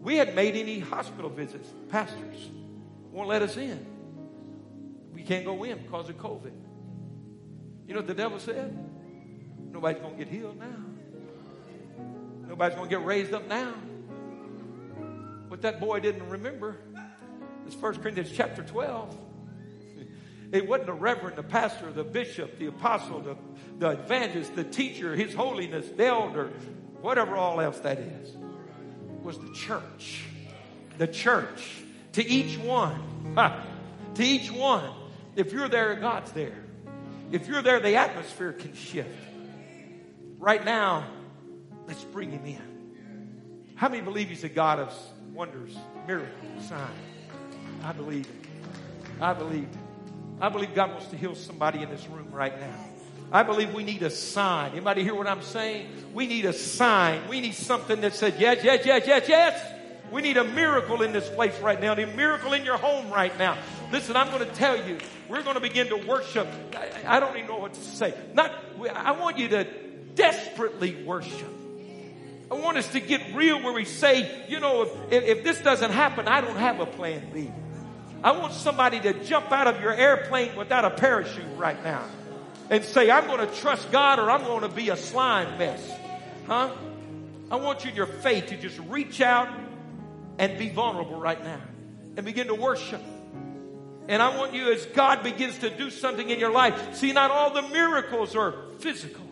we 0.00 0.16
hadn't 0.16 0.34
made 0.34 0.56
any 0.56 0.78
hospital 0.78 1.28
visits. 1.28 1.68
Pastors 1.90 2.48
won't 3.12 3.28
let 3.28 3.42
us 3.42 3.56
in. 3.56 3.86
We 5.12 5.22
can't 5.22 5.44
go 5.44 5.62
in 5.64 5.78
because 5.78 6.08
of 6.08 6.16
COVID. 6.16 6.52
You 7.86 7.94
know 7.94 8.00
what 8.00 8.06
the 8.06 8.14
devil 8.14 8.38
said? 8.38 8.76
Nobody's 9.70 10.00
going 10.00 10.16
to 10.16 10.24
get 10.24 10.32
healed 10.32 10.58
now. 10.58 10.76
Nobody's 12.48 12.76
going 12.76 12.88
to 12.88 12.96
get 12.96 13.04
raised 13.04 13.34
up 13.34 13.46
now. 13.48 13.74
What 15.48 15.62
that 15.62 15.80
boy 15.80 16.00
didn't 16.00 16.28
remember 16.28 16.76
is 17.66 17.76
1 17.76 17.96
Corinthians 17.96 18.32
chapter 18.32 18.62
12. 18.62 19.16
It 20.52 20.66
wasn't 20.66 20.86
the 20.86 20.94
reverend, 20.94 21.36
the 21.36 21.44
pastor, 21.44 21.92
the 21.92 22.02
bishop, 22.02 22.58
the 22.58 22.66
apostle, 22.66 23.20
the, 23.20 23.36
the 23.78 23.90
evangelist, 23.90 24.56
the 24.56 24.64
teacher, 24.64 25.14
his 25.14 25.32
holiness, 25.32 25.88
the 25.96 26.06
elder, 26.06 26.50
whatever 27.00 27.36
all 27.36 27.60
else 27.60 27.78
that 27.80 27.98
is. 27.98 28.36
Was 29.22 29.38
the 29.38 29.52
church. 29.52 30.24
The 30.98 31.06
church. 31.06 31.82
To 32.12 32.26
each 32.26 32.58
one. 32.58 33.34
to 34.14 34.24
each 34.24 34.50
one. 34.50 34.90
If 35.36 35.52
you're 35.52 35.68
there, 35.68 35.94
God's 35.96 36.32
there. 36.32 36.64
If 37.30 37.46
you're 37.46 37.62
there, 37.62 37.80
the 37.80 37.96
atmosphere 37.96 38.52
can 38.52 38.74
shift. 38.74 39.08
Right 40.38 40.64
now, 40.64 41.06
let's 41.86 42.02
bring 42.04 42.30
him 42.30 42.44
in. 42.44 43.72
How 43.76 43.88
many 43.88 44.02
believe 44.02 44.28
he's 44.28 44.44
a 44.44 44.48
God 44.48 44.78
of 44.78 44.94
wonders, 45.32 45.76
miracles, 46.06 46.68
signs? 46.68 46.90
I 47.84 47.92
believe 47.92 48.26
it. 48.26 49.22
I 49.22 49.32
believe 49.32 49.64
it. 49.64 49.78
I 50.40 50.48
believe 50.48 50.74
God 50.74 50.90
wants 50.92 51.06
to 51.08 51.16
heal 51.16 51.34
somebody 51.34 51.82
in 51.82 51.90
this 51.90 52.06
room 52.08 52.30
right 52.30 52.58
now. 52.58 52.89
I 53.32 53.44
believe 53.44 53.72
we 53.72 53.84
need 53.84 54.02
a 54.02 54.10
sign. 54.10 54.72
Anybody 54.72 55.04
hear 55.04 55.14
what 55.14 55.28
I'm 55.28 55.42
saying? 55.42 55.88
We 56.12 56.26
need 56.26 56.46
a 56.46 56.52
sign. 56.52 57.28
We 57.28 57.40
need 57.40 57.54
something 57.54 58.00
that 58.00 58.14
said, 58.14 58.34
yes, 58.38 58.64
yes, 58.64 58.84
yes, 58.84 59.06
yes, 59.06 59.28
yes. 59.28 59.74
We 60.10 60.22
need 60.22 60.36
a 60.36 60.44
miracle 60.44 61.02
in 61.02 61.12
this 61.12 61.28
place 61.28 61.58
right 61.60 61.80
now. 61.80 61.92
A 61.92 62.06
miracle 62.06 62.52
in 62.54 62.64
your 62.64 62.76
home 62.76 63.08
right 63.10 63.36
now. 63.38 63.56
Listen, 63.92 64.16
I'm 64.16 64.28
going 64.30 64.44
to 64.44 64.54
tell 64.56 64.76
you, 64.84 64.98
we're 65.28 65.44
going 65.44 65.54
to 65.54 65.60
begin 65.60 65.88
to 65.88 65.96
worship. 65.96 66.48
I, 66.74 67.16
I 67.16 67.20
don't 67.20 67.36
even 67.36 67.46
know 67.46 67.58
what 67.58 67.74
to 67.74 67.80
say. 67.80 68.14
Not, 68.34 68.52
I 68.92 69.12
want 69.12 69.38
you 69.38 69.48
to 69.48 69.64
desperately 70.16 71.04
worship. 71.04 71.48
I 72.50 72.54
want 72.54 72.78
us 72.78 72.88
to 72.88 73.00
get 73.00 73.32
real 73.32 73.62
where 73.62 73.72
we 73.72 73.84
say, 73.84 74.44
you 74.48 74.58
know, 74.58 74.82
if, 74.82 75.22
if 75.22 75.44
this 75.44 75.60
doesn't 75.60 75.92
happen, 75.92 76.26
I 76.26 76.40
don't 76.40 76.56
have 76.56 76.80
a 76.80 76.86
plan 76.86 77.30
B. 77.32 77.48
I 78.24 78.32
want 78.32 78.54
somebody 78.54 78.98
to 79.00 79.24
jump 79.24 79.52
out 79.52 79.68
of 79.68 79.80
your 79.80 79.92
airplane 79.92 80.56
without 80.56 80.84
a 80.84 80.90
parachute 80.90 81.44
right 81.56 81.82
now 81.84 82.04
and 82.70 82.84
say, 82.84 83.10
I'm 83.10 83.26
going 83.26 83.46
to 83.46 83.54
trust 83.56 83.90
God 83.90 84.18
or 84.18 84.30
I'm 84.30 84.44
going 84.44 84.62
to 84.62 84.68
be 84.68 84.88
a 84.88 84.96
slime 84.96 85.58
mess. 85.58 85.92
Huh? 86.46 86.70
I 87.50 87.56
want 87.56 87.84
you 87.84 87.90
in 87.90 87.96
your 87.96 88.06
faith 88.06 88.46
to 88.46 88.56
just 88.56 88.78
reach 88.88 89.20
out 89.20 89.48
and 90.38 90.56
be 90.56 90.68
vulnerable 90.68 91.20
right 91.20 91.42
now 91.42 91.60
and 92.16 92.24
begin 92.24 92.46
to 92.46 92.54
worship. 92.54 93.02
And 94.08 94.22
I 94.22 94.36
want 94.36 94.54
you, 94.54 94.72
as 94.72 94.86
God 94.86 95.22
begins 95.22 95.58
to 95.58 95.70
do 95.70 95.90
something 95.90 96.30
in 96.30 96.38
your 96.38 96.50
life, 96.50 96.96
see, 96.96 97.12
not 97.12 97.30
all 97.30 97.52
the 97.52 97.62
miracles 97.62 98.34
are 98.34 98.54
physical. 98.78 99.24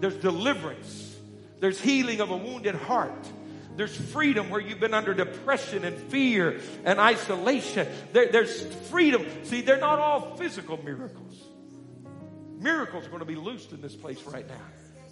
There's 0.00 0.16
deliverance. 0.16 1.16
There's 1.60 1.80
healing 1.80 2.20
of 2.20 2.30
a 2.30 2.36
wounded 2.36 2.74
heart. 2.74 3.28
There's 3.76 3.94
freedom 3.94 4.50
where 4.50 4.60
you've 4.60 4.80
been 4.80 4.94
under 4.94 5.14
depression 5.14 5.84
and 5.84 5.96
fear 5.96 6.60
and 6.84 6.98
isolation. 6.98 7.86
There, 8.12 8.30
there's 8.32 8.64
freedom. 8.88 9.26
See, 9.44 9.60
they're 9.60 9.78
not 9.78 9.98
all 9.98 10.36
physical 10.36 10.82
miracles. 10.82 11.45
Miracles 12.66 13.06
are 13.06 13.10
going 13.10 13.20
to 13.20 13.24
be 13.24 13.36
loosed 13.36 13.70
in 13.70 13.80
this 13.80 13.94
place 13.94 14.24
right 14.24 14.44
now 14.48 14.64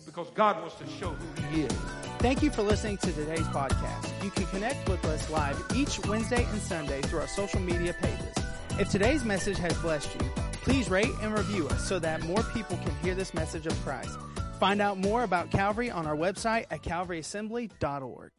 because 0.04 0.28
God 0.30 0.58
wants 0.58 0.74
to 0.74 0.86
show 0.98 1.10
who 1.10 1.42
He 1.52 1.62
is. 1.62 1.72
Thank 2.18 2.42
you 2.42 2.50
for 2.50 2.62
listening 2.62 2.96
to 2.96 3.12
today's 3.12 3.46
podcast. 3.46 4.24
You 4.24 4.30
can 4.32 4.44
connect 4.46 4.88
with 4.88 5.04
us 5.04 5.30
live 5.30 5.64
each 5.72 6.04
Wednesday 6.06 6.44
and 6.50 6.60
Sunday 6.60 7.00
through 7.02 7.20
our 7.20 7.28
social 7.28 7.60
media 7.60 7.94
pages. 8.02 8.34
If 8.80 8.90
today's 8.90 9.24
message 9.24 9.56
has 9.58 9.72
blessed 9.78 10.12
you, 10.20 10.28
please 10.64 10.90
rate 10.90 11.12
and 11.22 11.32
review 11.32 11.68
us 11.68 11.88
so 11.88 12.00
that 12.00 12.24
more 12.24 12.42
people 12.42 12.76
can 12.78 12.92
hear 13.04 13.14
this 13.14 13.32
message 13.34 13.68
of 13.68 13.80
Christ. 13.84 14.18
Find 14.58 14.82
out 14.82 14.98
more 14.98 15.22
about 15.22 15.52
Calvary 15.52 15.92
on 15.92 16.08
our 16.08 16.16
website 16.16 16.66
at 16.72 16.82
calvaryassembly.org. 16.82 18.32